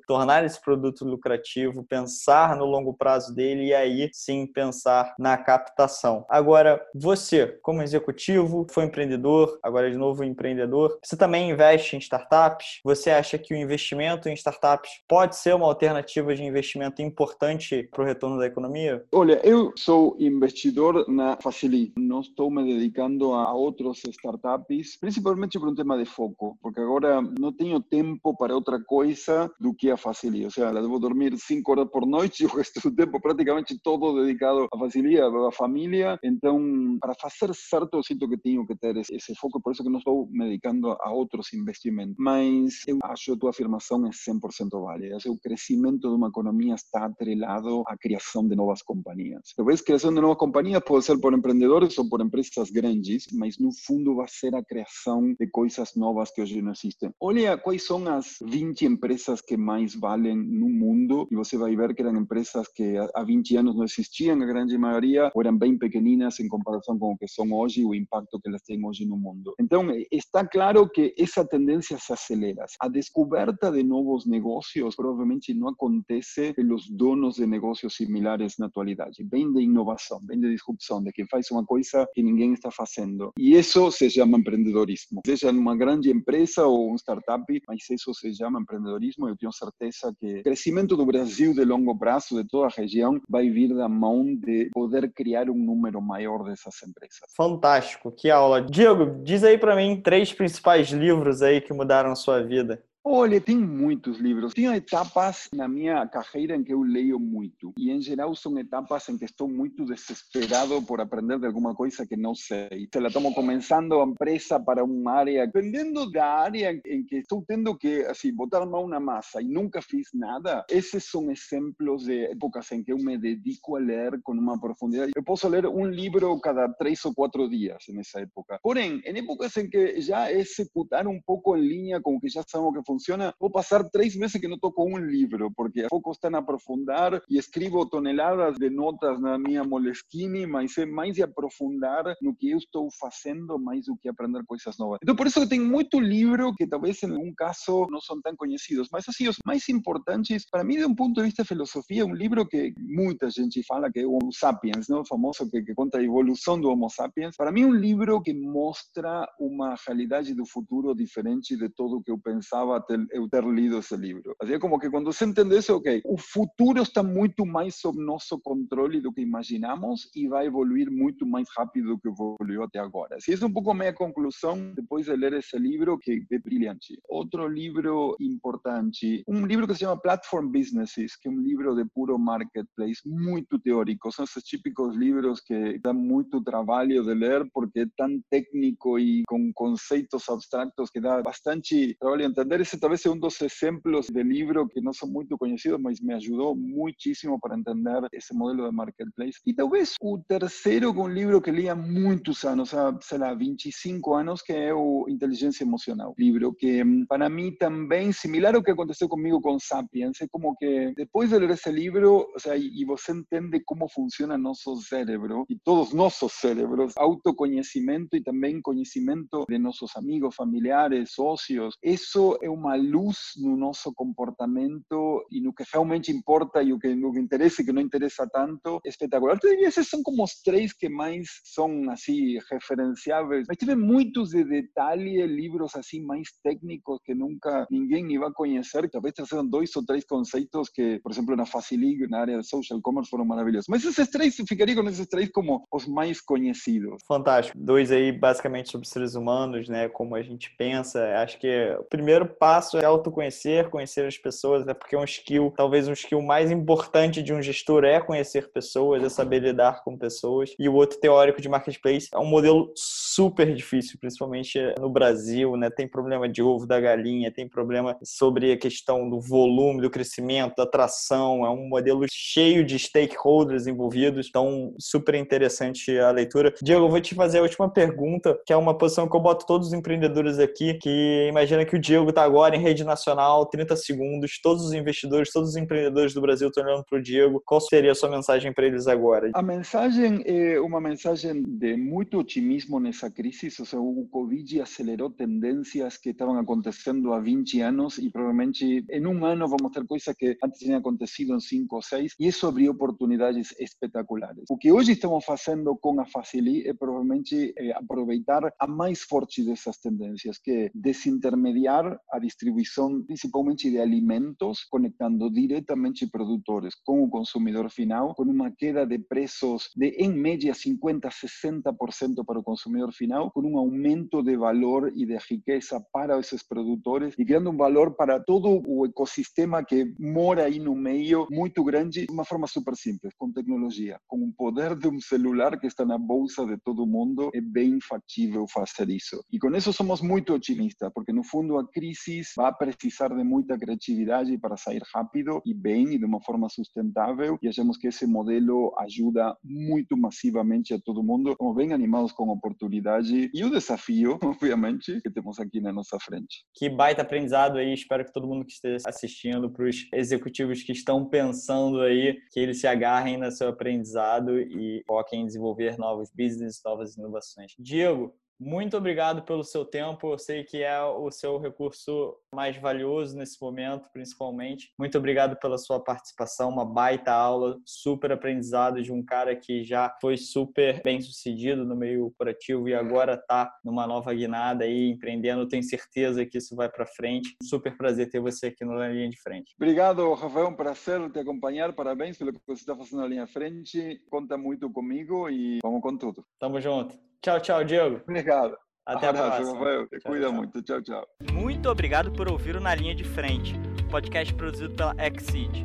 tornar 0.07 0.45
esse 0.45 0.61
produto 0.61 1.05
lucrativo, 1.05 1.85
pensar 1.85 2.57
no 2.57 2.65
longo 2.65 2.95
prazo 2.95 3.35
dele 3.35 3.67
e 3.67 3.75
aí 3.75 4.11
sim 4.13 4.47
pensar 4.47 5.15
na 5.19 5.37
captação. 5.37 6.25
Agora, 6.29 6.81
você, 6.95 7.47
como 7.63 7.83
executivo, 7.83 8.67
foi 8.71 8.85
empreendedor, 8.85 9.59
agora 9.63 9.91
de 9.91 9.97
novo 9.97 10.25
empreendedor, 10.25 10.99
você 11.03 11.17
também 11.17 11.51
investe 11.51 11.97
em 11.97 11.99
startups? 11.99 12.81
Você 12.85 13.11
acha 13.11 13.39
que 13.39 13.55
o 13.55 13.57
investimento 13.57 14.29
em 14.29 14.35
startups 14.35 14.91
pode 15.09 15.37
ser 15.37 15.55
uma 15.55 15.67
alternativa 15.67 16.35
de 16.35 16.43
investimento 16.43 17.03
importante 17.03 17.89
para 17.91 18.03
o 18.03 18.07
retorno 18.07 18.39
da 18.39 18.47
economia? 18.47 19.05
Olha, 19.13 19.41
eu 19.45 19.73
sou 19.77 20.17
investidor 20.19 21.09
na 21.09 21.37
Facili. 21.41 21.93
Não 21.97 22.21
estou 22.21 22.51
me 22.51 22.65
dedicando 22.65 23.33
a 23.33 23.53
outros 23.53 24.03
startups, 24.05 24.97
principalmente 24.97 25.59
por 25.59 25.69
um 25.69 25.75
tema 25.75 25.99
de 25.99 26.05
foco, 26.05 26.57
porque 26.63 26.81
agora 26.81 27.21
não 27.39 27.53
tenho 27.53 27.81
tempo 27.81 28.37
para 28.37 28.55
outra 28.55 28.83
coisa 28.83 29.36
do 29.61 29.75
que 29.75 29.91
a 29.91 29.97
Facili. 29.97 30.45
Ou 30.45 30.51
seja, 30.51 30.73
devo 30.73 30.99
dormir 30.99 31.37
cinco 31.39 31.73
horas 31.73 31.89
por 31.91 32.07
noite 32.07 32.41
e 32.45 32.47
o 32.47 32.49
resto 32.49 32.81
do 32.81 32.95
tempo 32.95 33.21
praticamente 33.21 33.79
todo 33.83 34.21
dedicado 34.23 34.67
à 34.73 34.79
Facili, 34.79 35.21
à 35.21 35.53
família. 35.53 36.19
Então, 36.23 36.59
para 37.01 37.15
fazer 37.15 37.55
certo, 37.55 37.97
eu 37.99 38.03
sinto 38.03 38.29
que 38.29 38.39
tenho 38.39 38.67
que 38.67 38.77
ter 38.77 38.97
esse 38.97 39.35
foco, 39.37 39.61
por 39.61 39.73
isso 39.73 39.83
que 39.83 39.91
não 39.91 39.99
estou 39.99 40.29
me 40.31 40.47
dedicando 40.47 40.97
a 41.01 41.11
outros 41.13 41.53
investimentos. 41.53 42.17
Mas 42.19 42.87
eu 42.87 42.99
acho 43.05 43.25
que 43.25 43.33
a 43.33 43.37
tua 43.37 43.51
afirmação 43.51 44.07
é 44.07 44.11
100% 44.11 44.81
válida. 44.81 45.17
O 45.27 45.39
crescimento 45.39 46.09
de 46.09 46.15
uma 46.15 46.29
economia 46.29 46.75
está 46.75 47.07
atrelado 47.07 47.83
à 47.87 47.97
criação 47.97 48.47
de 48.47 48.55
novas 48.55 48.83
companhias. 48.83 49.53
Talvez 49.57 49.81
a 49.81 49.85
criação 49.85 50.15
de 50.15 50.21
novas 50.21 50.39
companhias 50.39 50.83
pode 50.85 51.05
ser 51.05 51.19
por 51.19 51.33
empreendedores 51.33 51.97
ou 51.99 52.09
por 52.09 52.21
empresas 52.21 52.71
grandes, 52.71 53.27
mas 53.33 53.59
no 53.59 53.71
fundo 53.73 54.15
vai 54.15 54.29
ser 54.29 54.55
a 54.55 54.65
criação 54.65 55.35
de 55.39 55.47
coisas 55.49 55.95
novas 55.97 56.31
que 56.31 56.43
hoje 56.43 56.63
não 56.63 56.73
existem. 56.73 57.11
Olha 57.21 57.57
quais 57.59 57.87
são 57.87 58.07
as 58.09 58.37
20 58.43 58.87
empresas 58.87 59.26
que 59.41 59.57
mais 59.57 59.95
valem 59.95 60.37
no 60.37 60.69
mundo 60.69 61.27
e 61.31 61.37
você 61.37 61.57
vai 61.57 61.75
ver 61.77 61.95
que 61.95 62.03
eram 62.03 62.17
empresas 62.17 62.69
que 62.69 62.97
há 63.15 63.23
20 63.23 63.57
anos 63.57 63.77
não 63.77 63.85
existiam, 63.85 64.41
a 64.41 64.47
grande 64.47 64.77
maioria, 64.79 65.31
ou 65.35 65.43
eram 65.43 65.57
bem 65.57 65.79
pequeninas 65.79 66.39
em 66.41 66.49
comparação 66.49 66.99
com 66.99 67.13
o 67.13 67.19
que 67.19 67.29
são 67.29 67.53
hoje 67.53 67.81
e 67.81 67.85
o 67.85 67.95
impacto 67.95 68.41
que 68.41 68.49
elas 68.49 68.63
têm 68.63 68.85
hoje 68.85 69.05
no 69.07 69.17
mundo. 69.17 69.55
Então, 69.61 69.87
está 70.11 70.47
claro 70.47 70.89
que 70.89 71.15
essa 71.19 71.45
tendência 71.45 71.99
se 71.99 72.13
acelera. 72.13 72.65
A 72.81 72.89
descoberta 72.89 73.71
de 73.71 73.83
novos 73.83 74.27
negócios 74.27 74.95
provavelmente 74.95 75.55
não 75.55 75.69
acontece 75.69 76.53
pelos 76.55 76.89
donos 76.89 77.37
de 77.37 77.47
negócios 77.47 77.97
similares 77.97 78.55
na 78.59 78.67
atualidade. 78.67 79.25
Vem 79.25 79.53
de 79.53 79.63
inovação, 79.63 80.21
vem 80.25 80.41
de 80.41 80.51
disrupção, 80.51 81.03
de 81.03 81.13
quem 81.13 81.27
faz 81.29 81.51
uma 81.51 81.65
coisa 81.65 82.07
que 82.15 82.23
ninguém 82.23 82.53
está 82.53 82.71
fazendo. 82.71 83.33
E 83.39 83.55
isso 83.55 83.91
se 83.91 84.11
chama 84.11 84.39
empreendedorismo. 84.39 85.23
Seja 85.27 85.53
numa 85.53 85.77
grande 85.77 86.11
empresa 86.11 86.67
ou 86.67 86.93
um 86.93 86.97
startup, 86.97 87.45
mas 87.67 87.89
isso 87.91 88.13
se 88.15 88.35
chama 88.35 88.61
empreendedorismo. 88.61 89.06
Eu 89.19 89.37
tenho 89.37 89.53
certeza 89.53 90.15
que 90.19 90.41
o 90.41 90.43
crescimento 90.43 90.97
do 90.97 91.07
Brasil 91.07 91.55
de 91.55 91.65
longo 91.65 91.97
prazo, 91.97 92.43
de 92.43 92.49
toda 92.49 92.67
a 92.67 92.71
região, 92.71 93.21
vai 93.29 93.49
vir 93.49 93.75
da 93.75 93.89
mão 93.89 94.25
de 94.35 94.71
poder 94.73 95.13
criar 95.13 95.49
um 95.51 95.57
número 95.57 96.01
maior 96.01 96.45
dessas 96.45 96.75
empresas. 96.87 97.21
Fantástico, 97.37 98.13
que 98.13 98.31
aula. 98.31 98.63
Diego, 98.63 99.23
diz 99.23 99.45
aí 99.45 99.59
para 99.59 99.77
mim 99.77 100.01
três 100.01 100.33
principais 100.33 100.89
livros 100.91 101.43
aí 101.43 101.61
que 101.61 101.73
mudaram 101.73 102.11
a 102.11 102.17
sua 102.17 102.43
vida. 102.43 102.83
Olha, 103.09 103.41
tem 103.41 103.57
muitos 103.57 104.19
livros. 104.19 104.53
Tem 104.53 104.67
etapas 104.75 105.49
na 105.55 105.69
minha 105.69 106.05
carreira 106.09 106.57
em 106.57 106.65
que 106.65 106.75
eu 106.75 106.83
leio 106.83 107.21
muito. 107.21 107.73
E, 107.79 107.89
em 107.89 108.03
geral, 108.03 108.35
são 108.35 108.59
etapas 108.59 109.09
em 109.09 109.17
que 109.17 109.25
estou 109.25 109.49
muito 109.49 109.85
desesperado 109.85 110.83
por 110.83 111.01
aprender 111.01 111.39
de 111.39 111.47
alguma 111.47 111.73
coisa 111.73 112.05
que 112.05 112.17
não 112.17 112.35
sei. 112.35 112.89
Se 112.93 112.99
la 112.99 113.07
estamos 113.07 113.33
começando 113.33 114.01
a 114.01 114.05
empresa 114.05 114.59
para 114.59 114.83
uma 114.83 115.13
área, 115.13 115.47
dependendo 115.47 116.11
da 116.11 116.27
área 116.27 116.73
em 116.85 117.05
que 117.05 117.19
estou 117.19 117.45
tendo 117.47 117.79
que, 117.79 118.01
assim, 118.07 118.35
botar 118.35 118.67
mão 118.67 118.89
na 118.89 118.99
massa 118.99 119.41
e 119.41 119.47
nunca 119.47 119.81
fiz 119.81 120.09
nada, 120.13 120.67
esses 120.69 121.05
são 121.05 121.31
exemplos 121.31 122.07
de 122.07 122.25
épocas 122.25 122.73
em 122.73 122.83
que 122.83 122.93
eu 122.93 122.99
me 122.99 123.17
dedico 123.17 123.77
a 123.77 123.79
ler 123.79 124.21
com 124.25 124.33
uma 124.33 124.59
profundidade. 124.61 125.13
Eu 125.15 125.23
posso 125.23 125.47
ler 125.47 125.65
um 125.65 125.87
livro 125.87 126.41
cada 126.41 126.69
três 126.71 127.05
ou 127.05 127.15
quatro 127.15 127.49
dias 127.49 127.85
nessa 127.91 128.19
época. 128.19 128.59
Porém, 128.61 129.01
em 129.07 129.17
épocas 129.17 129.57
em 129.59 129.71
que 129.71 130.01
já 130.01 130.33
executar 130.33 131.07
um 131.07 131.21
pouco 131.25 131.57
em 131.57 131.61
linha 131.61 132.01
com 132.01 132.17
o 132.17 132.21
que 132.21 132.29
já 132.29 132.43
sabemos 132.43 132.77
que 132.77 132.85
funciona, 132.85 132.96
funciona, 132.97 133.35
passar 133.53 133.85
três 133.91 134.17
meses 134.17 134.41
que 134.41 134.49
não 134.49 134.57
estou 134.57 134.73
com 134.73 134.95
um 134.95 134.99
livro, 134.99 135.51
porque 135.55 135.85
o 135.85 135.89
foco 135.89 136.11
está 136.11 136.31
em 136.31 136.35
aprofundar 136.35 137.23
e 137.29 137.39
escrevo 137.39 137.87
toneladas 137.87 138.57
de 138.57 138.71
notas 138.71 139.21
na 139.21 139.39
minha 139.39 139.63
Moleskine, 139.65 140.47
mas 140.47 140.77
é 140.79 140.87
mais 140.87 141.15
de 141.15 141.23
aprofundar 141.23 142.05
no 142.23 142.35
que 142.35 142.51
eu 142.51 142.59
estou 142.59 142.89
fazendo, 142.99 143.59
mais 143.59 143.87
do 143.87 143.97
que 143.97 144.09
aprender 144.09 144.43
coisas 144.47 144.77
novas. 144.79 144.99
Então, 145.03 145.15
por 145.15 145.27
isso 145.27 145.41
que 145.41 145.49
tem 145.49 145.61
muito 145.61 146.01
livro 146.01 146.55
que 146.55 146.67
talvez 146.67 147.03
em 147.03 147.11
algum 147.11 147.33
caso 147.35 147.87
não 147.91 148.01
são 148.01 148.21
tão 148.21 148.35
conhecidos, 148.35 148.89
mas 148.91 149.09
assim, 149.09 149.29
os 149.29 149.37
mais 149.45 149.69
importantes, 149.69 150.47
para 150.51 150.65
mim, 150.65 150.77
de 150.77 150.85
um 150.85 150.95
ponto 150.95 151.15
de 151.15 151.23
vista 151.23 151.43
de 151.43 151.49
filosofia, 151.49 152.07
um 152.07 152.15
livro 152.15 152.47
que 152.47 152.75
muita 152.79 153.31
gente 153.31 153.63
fala 153.65 153.91
que 153.91 154.01
é 154.01 154.07
o 154.07 154.19
Sapiens, 154.33 154.89
não? 154.89 155.01
o 155.01 155.07
famoso 155.07 155.49
que, 155.51 155.63
que 155.63 155.75
conta 155.75 155.99
a 155.99 156.03
evolução 156.03 156.61
do 156.61 156.69
Homo 156.69 156.89
sapiens. 156.89 157.37
Para 157.37 157.53
mim, 157.53 157.65
um 157.65 157.75
livro 157.75 158.21
que 158.23 158.33
mostra 158.33 159.29
uma 159.39 159.75
realidade 159.87 160.35
do 160.35 160.47
futuro 160.47 160.95
diferente 160.95 161.57
de 161.57 161.69
tudo 161.69 162.03
que 162.03 162.11
eu 162.11 162.19
pensava 162.19 162.81
ter, 162.87 163.07
eu 163.13 163.29
ter 163.29 163.45
lido 163.45 163.79
esse 163.79 163.97
livro. 163.97 164.35
Assim, 164.41 164.55
é 164.55 164.59
como 164.59 164.79
que 164.79 164.91
quando 164.91 165.13
você 165.13 165.25
entende 165.25 165.57
isso, 165.57 165.77
ok, 165.77 166.03
o 166.05 166.17
futuro 166.17 166.83
está 166.83 167.03
muito 167.03 167.45
mais 167.45 167.77
sob 167.77 167.99
nosso 167.99 168.39
controle 168.41 169.01
do 169.01 169.13
que 169.13 169.21
imaginamos 169.21 170.11
e 170.15 170.29
vai 170.29 170.47
evoluir 170.47 170.91
muito 170.91 171.27
mais 171.27 171.49
rápido 171.57 171.89
do 171.89 171.99
que 171.99 172.09
evoluiu 172.09 172.63
até 172.63 172.79
agora. 172.79 173.17
Assim, 173.17 173.33
essa 173.33 173.45
é 173.45 173.49
um 173.49 173.53
pouco 173.53 173.71
a 173.71 173.75
minha 173.75 173.93
conclusão 173.93 174.73
depois 174.75 175.07
de 175.07 175.17
ler 175.17 175.33
esse 175.35 175.59
livro, 175.59 175.99
que 175.99 176.25
é 176.31 176.39
brilhante. 176.39 176.99
Outro 177.09 177.49
livro 177.49 178.17
importante, 178.21 179.23
um 179.27 179.47
livro 179.47 179.67
que 179.67 179.75
se 179.75 179.81
chama 179.81 180.01
Platform 180.01 180.49
Businesses, 180.49 181.17
que 181.17 181.29
é 181.29 181.31
um 181.31 181.41
livro 181.41 181.75
de 181.75 181.85
puro 181.85 182.19
marketplace, 182.19 183.01
muito 183.05 183.59
teórico. 183.59 184.13
São 184.13 184.25
esses 184.25 184.43
típicos 184.43 184.95
livros 184.97 185.41
que 185.41 185.79
dão 185.79 185.95
muito 185.95 186.43
trabalho 186.43 187.05
de 187.05 187.15
ler 187.15 187.49
porque 187.53 187.81
é 187.81 187.87
tão 187.97 188.21
técnico 188.31 188.99
e 188.99 189.23
com 189.27 189.53
conceitos 189.53 190.29
abstractos 190.29 190.91
que 190.91 191.01
dá 191.01 191.23
bastante 191.23 191.97
trabalho 191.99 192.25
entender. 192.25 192.61
Esse 192.61 192.76
talvez 192.79 193.05
é 193.05 193.11
um 193.11 193.19
dos 193.19 193.41
exemplos 193.41 194.07
de 194.07 194.23
livro 194.23 194.69
que 194.69 194.81
não 194.81 194.93
são 194.93 195.09
muito 195.09 195.37
conhecidos, 195.39 195.81
mas 195.81 196.01
me 196.01 196.15
ajudou 196.15 196.55
muitíssimo 196.55 197.39
para 197.41 197.57
entender 197.57 198.09
esse 198.13 198.35
modelo 198.35 198.69
de 198.69 198.75
marketplace. 198.75 199.39
E 199.47 199.55
talvez 199.55 199.95
o 200.01 200.19
terceiro, 200.19 200.93
com 200.95 201.05
um 201.05 201.09
livro 201.09 201.41
que 201.41 201.51
li 201.51 201.69
há 201.69 201.75
muitos 201.75 202.45
anos, 202.45 202.75
há, 202.75 202.97
sei 203.01 203.19
lá, 203.19 203.35
25 203.35 204.15
anos, 204.15 204.43
que 204.43 204.53
é 204.53 204.75
o 204.75 205.07
Inteligência 205.09 205.65
Emocional. 205.65 206.15
Livro 206.19 206.53
que, 206.53 206.83
para 207.09 207.29
mim, 207.29 207.53
também, 207.53 208.13
similar 208.13 208.55
ao 208.55 208.63
que 208.63 208.71
aconteceu 208.71 209.09
comigo 209.09 209.41
com 209.41 209.59
Sapiens, 209.59 210.21
é 210.21 210.27
como 210.29 210.57
que 210.57 210.93
depois 210.97 211.31
de 211.31 211.39
ler 211.39 211.51
esse 211.51 211.71
livro, 211.71 212.27
o 212.35 212.39
sea, 212.39 212.57
e 212.57 212.85
você 212.85 213.13
entende 213.13 213.61
como 213.65 213.89
funciona 213.89 214.39
nosso 214.39 214.77
cérebro 214.77 215.45
e 215.49 215.57
todos 215.59 215.93
nossos 215.93 216.33
cérebros, 216.33 216.93
autoconhecimento 216.97 218.17
e 218.17 218.23
também 218.23 218.61
conhecimento 218.61 219.45
de 219.49 219.59
nossos 219.59 219.97
amigos, 219.97 220.35
familiares, 220.35 221.13
sócios, 221.13 221.77
isso 221.83 222.39
é 222.43 222.51
uma 222.51 222.66
luz 222.75 223.33
no 223.37 223.57
nosso 223.57 223.93
comportamento 223.95 225.25
e 225.31 225.41
no 225.41 225.55
que 225.55 225.65
realmente 225.73 226.11
importa 226.11 226.63
e 226.63 226.73
o 226.73 226.79
que, 226.79 226.95
no 226.95 227.13
que 227.13 227.21
interessa 227.21 227.63
e 227.63 227.65
que 227.65 227.73
não 227.73 227.83
interessa 227.83 228.29
tanto, 228.33 228.81
espetacular. 228.85 229.37
Então, 229.37 229.51
esses 229.61 229.89
são 229.89 230.03
como 230.03 230.25
os 230.25 230.43
três 230.43 230.73
que 230.73 230.89
mais 230.89 231.27
são, 231.45 231.91
assim, 231.91 232.39
referenciáveis. 232.51 233.47
Mas 233.49 233.57
tive 233.57 233.75
muitos 233.75 234.31
de 234.31 234.45
detalhe, 234.45 235.27
livros, 235.27 235.75
assim, 235.77 236.03
mais 236.03 236.29
técnicos 236.43 236.99
que 237.05 237.15
nunca 237.15 237.67
ninguém 237.71 238.13
iba 238.13 238.29
a 238.29 238.33
conhecer, 238.33 238.89
talvez 238.91 239.15
trazendo 239.15 239.51
dois 239.51 239.75
ou 239.77 239.85
três 239.85 240.05
conceitos 240.05 240.69
que, 240.69 240.99
por 241.01 241.13
exemplo, 241.13 241.37
na 241.37 241.47
Faciligue, 241.47 242.09
na 242.09 242.21
área 242.21 242.39
de 242.39 242.47
social 242.47 242.81
commerce, 242.83 243.11
foram 243.11 243.25
maravilhosos. 243.25 243.67
Mas 243.69 243.85
esses 243.85 244.09
três, 244.09 244.35
ficaria 244.49 244.75
com 244.75 244.89
esses 244.89 245.07
três 245.07 245.31
como 245.31 245.65
os 245.73 245.87
mais 245.87 246.21
conhecidos. 246.21 247.03
Fantástico. 247.07 247.57
Dois 247.59 247.91
aí, 247.91 248.13
basicamente, 248.13 248.71
sobre 248.71 248.89
seres 248.89 249.15
humanos, 249.15 249.69
né? 249.69 249.89
Como 249.89 250.15
a 250.15 250.23
gente 250.23 250.55
pensa. 250.57 251.01
Acho 251.19 251.39
que 251.39 251.77
o 251.79 251.85
primeiro 251.85 252.27
passo 252.27 252.46
é 252.79 252.85
autoconhecer, 252.85 253.69
conhecer 253.69 254.07
as 254.07 254.17
pessoas, 254.17 254.65
né? 254.65 254.73
Porque 254.73 254.95
é 254.95 254.99
um 254.99 255.05
skill, 255.05 255.53
talvez 255.57 255.89
um 255.89 255.93
skill 255.93 256.23
mais 256.23 256.51
importante 256.51 257.23
de 257.23 257.33
um 257.33 257.43
gestor 257.43 257.85
é 257.85 258.01
conhecer 258.01 258.51
pessoas, 258.53 259.03
é 259.03 259.09
saber 259.09 259.41
lidar 259.41 259.83
com 259.83 259.97
pessoas. 259.97 260.55
E 260.59 260.69
o 260.69 260.75
outro 260.75 260.99
teórico 260.99 261.41
de 261.41 261.49
marketplace 261.49 262.09
é 262.13 262.19
um 262.19 262.25
modelo 262.25 262.73
super 262.77 263.53
difícil, 263.55 263.99
principalmente 264.01 264.59
no 264.79 264.89
Brasil, 264.89 265.57
né? 265.57 265.71
Tem 265.71 265.89
problema 265.89 266.29
de 266.29 266.43
ovo 266.43 266.67
da 266.67 266.81
galinha, 266.81 267.33
tem 267.33 267.49
problema 267.49 267.97
sobre 268.03 268.53
a 268.53 268.57
questão 268.57 269.09
do 269.09 269.21
volume, 269.21 269.83
do 269.83 269.91
crescimento, 269.91 270.57
da 270.57 270.63
atração. 270.63 271.45
É 271.45 271.51
um 271.51 271.69
modelo 271.69 272.05
cheio 272.11 272.65
de 272.65 272.79
stakeholders 272.79 273.67
envolvidos, 273.67 274.29
então 274.29 274.73
super 274.79 275.15
interessante 275.15 275.99
a 275.99 276.11
leitura. 276.11 276.55
Diego, 276.63 276.85
eu 276.85 276.91
vou 276.91 277.01
te 277.01 277.15
fazer 277.15 277.39
a 277.39 277.43
última 277.43 277.69
pergunta, 277.69 278.39
que 278.47 278.53
é 278.53 278.57
uma 278.57 278.77
posição 278.77 279.09
que 279.09 279.17
eu 279.17 279.21
boto 279.21 279.47
todos 279.47 279.69
os 279.69 279.73
empreendedores 279.73 280.39
aqui, 280.39 280.75
que 280.75 281.27
imagina 281.29 281.65
que 281.65 281.77
o 281.77 281.79
Diego 281.79 282.11
está 282.11 282.23
agora 282.23 282.36
em 282.57 282.61
rede 282.61 282.85
nacional, 282.85 283.47
30 283.47 283.77
segundos, 283.77 284.41
todos 284.41 284.65
os 284.65 284.73
investidores, 284.73 285.33
todos 285.33 285.51
os 285.51 285.57
empreendedores 285.57 286.13
do 286.13 286.21
Brasil 286.21 286.49
estão 286.49 286.65
olhando 286.65 286.85
para 286.85 286.99
o 286.99 287.03
Diego. 287.03 287.43
Qual 287.45 287.61
seria 287.61 287.93
a 287.93 287.95
sua 287.95 288.11
mensagem 288.11 288.53
para 288.53 288.67
eles 288.67 288.87
agora? 288.87 289.31
A 289.35 289.43
mensagem 289.43 290.23
é 290.27 290.61
uma 290.61 290.81
mensagem 290.81 291.43
de 291.43 291.77
muito 291.77 292.19
otimismo 292.19 292.79
nessa 292.79 293.11
crise, 293.11 293.47
ou 293.47 293.67
seja, 293.67 293.81
o 293.81 294.07
Covid 294.11 294.61
acelerou 294.61 295.11
tendências 295.11 295.97
que 295.97 296.11
estavam 296.11 296.39
acontecendo 296.39 297.13
há 297.13 297.21
20 297.21 297.61
anos 297.61 297.99
e 297.99 298.11
provavelmente 298.11 298.85
em 298.89 299.07
um 299.07 299.25
ano 299.25 299.49
vamos 299.49 299.73
ter 299.73 299.85
coisas 299.87 300.15
que 300.17 300.37
antes 300.43 300.61
tinham 300.61 300.79
acontecido 300.79 301.35
em 301.35 301.41
5 301.41 301.75
ou 301.75 301.83
6 301.83 302.15
e 302.19 302.27
isso 302.27 302.47
abriu 302.47 302.73
oportunidades 302.73 303.55
espetaculares. 303.59 304.45
O 304.51 304.57
que 304.57 304.71
hoje 304.71 304.93
estamos 304.93 305.25
fazendo 305.25 305.77
com 305.77 306.01
a 306.01 306.07
Facili 306.07 306.67
é 306.67 306.75
provavelmente 306.75 307.55
é, 307.57 307.73
aproveitar 307.73 308.53
a 308.59 308.67
mais 308.67 309.03
forte 309.03 309.45
dessas 309.45 309.79
tendências, 309.79 310.39
que 310.39 310.51
é 310.51 310.71
desintermediar 310.75 311.99
a 312.11 312.19
distribuição 312.27 313.03
principalmente 313.03 313.71
de 313.71 313.79
alimentos, 313.79 314.65
conectando 314.65 315.31
diretamente 315.31 316.07
produtores 316.07 316.75
com 316.85 317.03
o 317.03 317.09
consumidor 317.09 317.71
final, 317.71 318.15
com 318.15 318.25
uma 318.25 318.51
queda 318.51 318.87
de 318.87 318.99
preços 318.99 319.71
de, 319.75 319.89
em 319.99 320.13
média, 320.13 320.53
50%, 320.53 321.27
60% 321.67 322.25
para 322.25 322.39
o 322.39 322.43
consumidor 322.43 322.93
final, 322.93 323.31
com 323.31 323.43
um 323.43 323.59
aumento 323.59 324.23
de 324.23 324.37
valor 324.37 324.93
e 324.95 325.07
de 325.07 325.17
riqueza 325.29 325.85
para 325.93 326.19
esses 326.19 326.43
produtores 326.43 327.15
e 327.19 327.25
criando 327.25 327.51
um 327.51 327.57
valor 327.57 327.95
para 327.95 328.21
todo 328.21 328.63
o 328.67 328.87
ecossistema 328.87 329.65
que 329.65 329.95
mora 329.99 330.45
aí 330.45 330.59
no 330.59 330.75
meio, 330.75 331.27
muito 331.31 331.63
grande, 331.65 332.07
de 332.07 332.13
uma 332.13 332.25
forma 332.25 332.47
super 332.47 332.77
simples, 332.77 333.13
com 333.19 333.33
tecnologia, 333.33 333.99
com 334.07 334.25
o 334.25 334.33
poder 334.33 334.77
de 334.77 334.89
um 334.89 335.01
celular 335.01 335.59
que 335.59 335.67
está 335.67 335.85
na 335.85 335.99
bolsa 335.99 336.45
de 336.47 336.57
todo 336.59 336.87
mundo, 336.87 337.31
é 337.35 337.41
bem 337.41 337.79
factível 337.81 338.47
fazer 338.49 338.89
isso. 338.91 339.23
E 339.33 339.39
com 339.39 339.55
isso 339.55 339.73
somos 339.73 340.01
muito 340.01 340.35
otimistas, 340.35 340.91
porque 340.95 341.13
no 341.13 341.25
fundo 341.25 341.59
a 341.59 341.69
crise 341.69 342.16
vai 342.37 342.53
precisar 342.55 343.09
de 343.09 343.25
muita 343.25 343.59
criatividade 343.59 344.37
para 344.39 344.57
sair 344.57 344.83
rápido 344.95 345.43
e 345.45 345.55
bem 345.55 345.95
e 345.95 345.99
de 345.99 346.05
uma 346.05 346.21
forma 346.21 346.49
sustentável, 346.49 347.39
e 347.43 347.49
achamos 347.49 347.77
que 347.77 347.89
esse 347.89 348.07
modelo 348.07 348.75
ajuda 348.79 349.37
muito 349.43 349.97
massivamente 349.97 350.75
a 350.75 350.79
todo 350.79 351.03
mundo. 351.03 351.33
Estamos 351.33 351.57
bem 351.57 351.73
animados 351.73 352.13
com 352.13 352.31
a 352.31 352.35
oportunidade 352.35 353.31
e 353.33 353.45
o 353.45 353.51
desafio, 353.51 354.19
obviamente, 354.23 355.01
que 355.01 355.11
temos 355.11 355.39
aqui 355.39 355.61
na 355.61 355.73
nossa 355.73 355.99
frente. 356.01 356.45
Que 356.55 356.69
baita 356.69 357.03
aprendizado 357.03 357.59
aí, 357.59 357.73
espero 357.73 358.05
que 358.05 358.13
todo 358.13 358.27
mundo 358.27 358.45
que 358.45 358.53
esteja 358.53 358.89
assistindo, 358.89 359.51
para 359.51 359.69
os 359.69 359.87
executivos 359.93 360.63
que 360.63 360.73
estão 360.73 361.09
pensando 361.09 361.81
aí, 361.81 362.17
que 362.33 362.41
eles 362.41 362.61
se 362.61 362.67
agarrem 362.67 363.17
no 363.17 363.31
seu 363.31 363.49
aprendizado 363.49 364.39
e 364.39 364.83
foquem 364.87 365.23
em 365.23 365.27
desenvolver 365.27 365.79
novos 365.79 366.11
business, 366.17 366.61
novas 366.65 366.97
inovações. 366.97 367.53
Diego, 367.59 368.15
muito 368.39 368.77
obrigado 368.77 369.23
pelo 369.23 369.43
seu 369.43 369.65
tempo. 369.65 370.13
Eu 370.13 370.19
sei 370.19 370.45
que 370.45 370.63
é 370.63 370.83
o 370.83 371.11
seu 371.11 371.39
recurso 371.39 372.15
mais 372.35 372.57
valioso 372.57 373.17
nesse 373.17 373.41
momento, 373.41 373.89
principalmente. 373.93 374.73
Muito 374.79 374.99
obrigado 374.99 375.37
pela 375.39 375.57
sua 375.57 375.81
participação. 375.81 376.51
Uma 376.51 376.65
baita 376.65 377.13
aula, 377.13 377.59
super 377.65 378.13
aprendizado 378.13 378.83
de 378.83 378.93
um 378.93 379.03
cara 379.03 379.35
que 379.35 379.65
já 379.65 379.95
foi 380.01 380.17
super 380.17 380.83
bem 380.83 381.01
sucedido 381.01 381.65
no 381.65 381.75
meio 381.75 382.03
corporativo 382.03 382.69
e 382.69 382.75
agora 382.75 383.15
está 383.15 383.51
numa 383.65 383.87
nova 383.87 384.13
guinada 384.13 384.65
aí, 384.65 384.91
empreendendo. 384.91 385.49
Tenho 385.49 385.63
certeza 385.63 386.27
que 386.27 386.39
isso 386.39 386.55
vai 386.55 386.69
para 386.69 386.87
frente. 386.87 387.37
Super 387.43 387.77
prazer 387.77 388.11
ter 388.11 388.21
você 388.21 388.49
aqui 388.49 388.65
na 388.65 388.89
linha 388.89 389.09
de 389.09 389.21
frente. 389.21 389.55
Obrigado, 389.57 390.13
Rafael. 390.13 390.49
Um 390.49 390.57
prazer 390.57 391.11
te 391.11 391.19
acompanhar. 391.19 391.73
Parabéns 391.73 392.19
pelo 392.19 392.33
que 392.33 392.41
você 392.47 392.63
está 392.63 392.77
fazendo 392.77 393.01
na 393.01 393.09
linha 393.09 393.25
de 393.25 393.33
frente. 393.33 394.03
Conta 394.11 394.37
muito 394.37 394.71
comigo 394.71 395.29
e 395.31 395.59
vamos 395.63 395.81
com 395.81 395.97
tudo. 395.97 396.25
Tamo 396.39 396.61
junto. 396.61 397.07
Tchau, 397.27 397.41
tchau, 397.41 397.65
Diego. 397.65 398.01
Obrigado. 398.09 398.57
Até 398.87 399.09
Abraço, 399.09 399.27
a 399.27 399.37
próxima. 399.37 399.59
Rafael. 399.59 399.89
Tchau, 399.89 400.01
Cuida 400.05 400.27
tchau. 400.27 400.33
muito. 400.33 400.63
Tchau, 400.63 400.81
tchau. 400.81 401.07
Muito 401.33 401.69
obrigado 401.69 402.13
por 402.13 402.31
ouvir 402.31 402.55
o 402.55 402.61
Na 402.61 402.73
Linha 402.73 402.95
de 402.95 403.03
Frente, 403.03 403.53
podcast 403.91 404.33
produzido 404.33 404.73
pela 404.75 404.95
Exceed. 405.05 405.65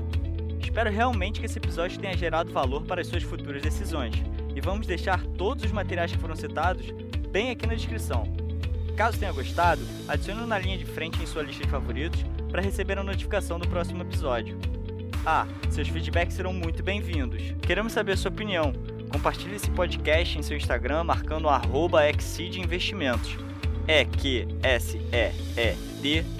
Espero 0.60 0.90
realmente 0.90 1.40
que 1.40 1.46
esse 1.46 1.60
episódio 1.60 2.00
tenha 2.00 2.18
gerado 2.18 2.52
valor 2.52 2.84
para 2.88 3.02
as 3.02 3.08
suas 3.08 3.22
futuras 3.22 3.62
decisões. 3.62 4.16
E 4.56 4.60
vamos 4.60 4.88
deixar 4.88 5.24
todos 5.38 5.64
os 5.64 5.72
materiais 5.72 6.12
que 6.12 6.18
foram 6.18 6.36
citados 6.36 6.90
bem 7.30 7.52
aqui 7.52 7.68
na 7.68 7.76
descrição. 7.76 8.24
Caso 8.98 9.20
tenha 9.20 9.32
gostado, 9.32 9.84
adicione 10.08 10.42
o 10.42 10.48
Na 10.48 10.58
Linha 10.58 10.80
de 10.80 10.86
Frente 10.86 11.22
em 11.22 11.28
sua 11.28 11.44
lista 11.44 11.64
de 11.64 11.70
favoritos 11.70 12.26
para 12.50 12.64
receber 12.64 12.98
a 12.98 13.04
notificação 13.04 13.60
do 13.60 13.68
próximo 13.70 14.02
episódio. 14.02 14.58
Ah, 15.24 15.46
seus 15.70 15.88
feedbacks 15.88 16.34
serão 16.34 16.54
muito 16.54 16.82
bem-vindos. 16.82 17.54
Queremos 17.62 17.94
saber 17.94 18.14
a 18.14 18.18
sua 18.18 18.32
opinião. 18.32 18.74
Compartilhe 19.12 19.56
esse 19.56 19.70
podcast 19.72 20.40
em 20.40 20.42
seu 20.42 20.56
Instagram 20.56 21.04
marcando 21.04 21.50
arroba 21.50 22.02
Investimentos. 22.10 23.38
E-Q-S-E-E-D 23.88 24.54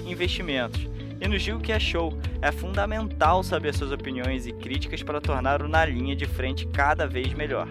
Investimentos. 0.06 0.80
E 1.20 1.28
nos 1.28 1.42
diga 1.42 1.56
o 1.56 1.60
que 1.60 1.72
achou. 1.72 2.18
É 2.40 2.50
fundamental 2.50 3.42
saber 3.42 3.74
suas 3.74 3.92
opiniões 3.92 4.46
e 4.46 4.52
críticas 4.52 5.02
para 5.02 5.20
tornar 5.20 5.62
o 5.62 5.68
Na 5.68 5.84
Linha 5.84 6.16
de 6.16 6.26
Frente 6.26 6.66
cada 6.66 7.06
vez 7.06 7.32
melhor. 7.34 7.68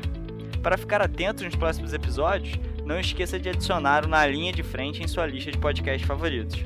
Para 0.62 0.78
ficar 0.78 1.02
atento 1.02 1.44
nos 1.44 1.56
próximos 1.56 1.94
episódios, 1.94 2.58
não 2.86 3.00
esqueça 3.00 3.40
de 3.40 3.50
adicionar 3.50 4.06
o 4.06 4.08
Na 4.08 4.26
Linha 4.28 4.54
de 4.54 4.64
Frente 4.64 5.04
em 5.04 5.08
sua 5.08 5.26
lista 5.26 5.52
de 5.52 5.58
podcasts 5.58 6.08
favoritos. 6.08 6.64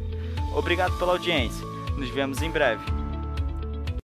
Obrigado 0.53 0.97
pela 0.99 1.13
audiência. 1.13 1.65
Nos 1.97 2.09
vemos 2.09 2.41
em 2.41 2.51
breve. 2.51 3.04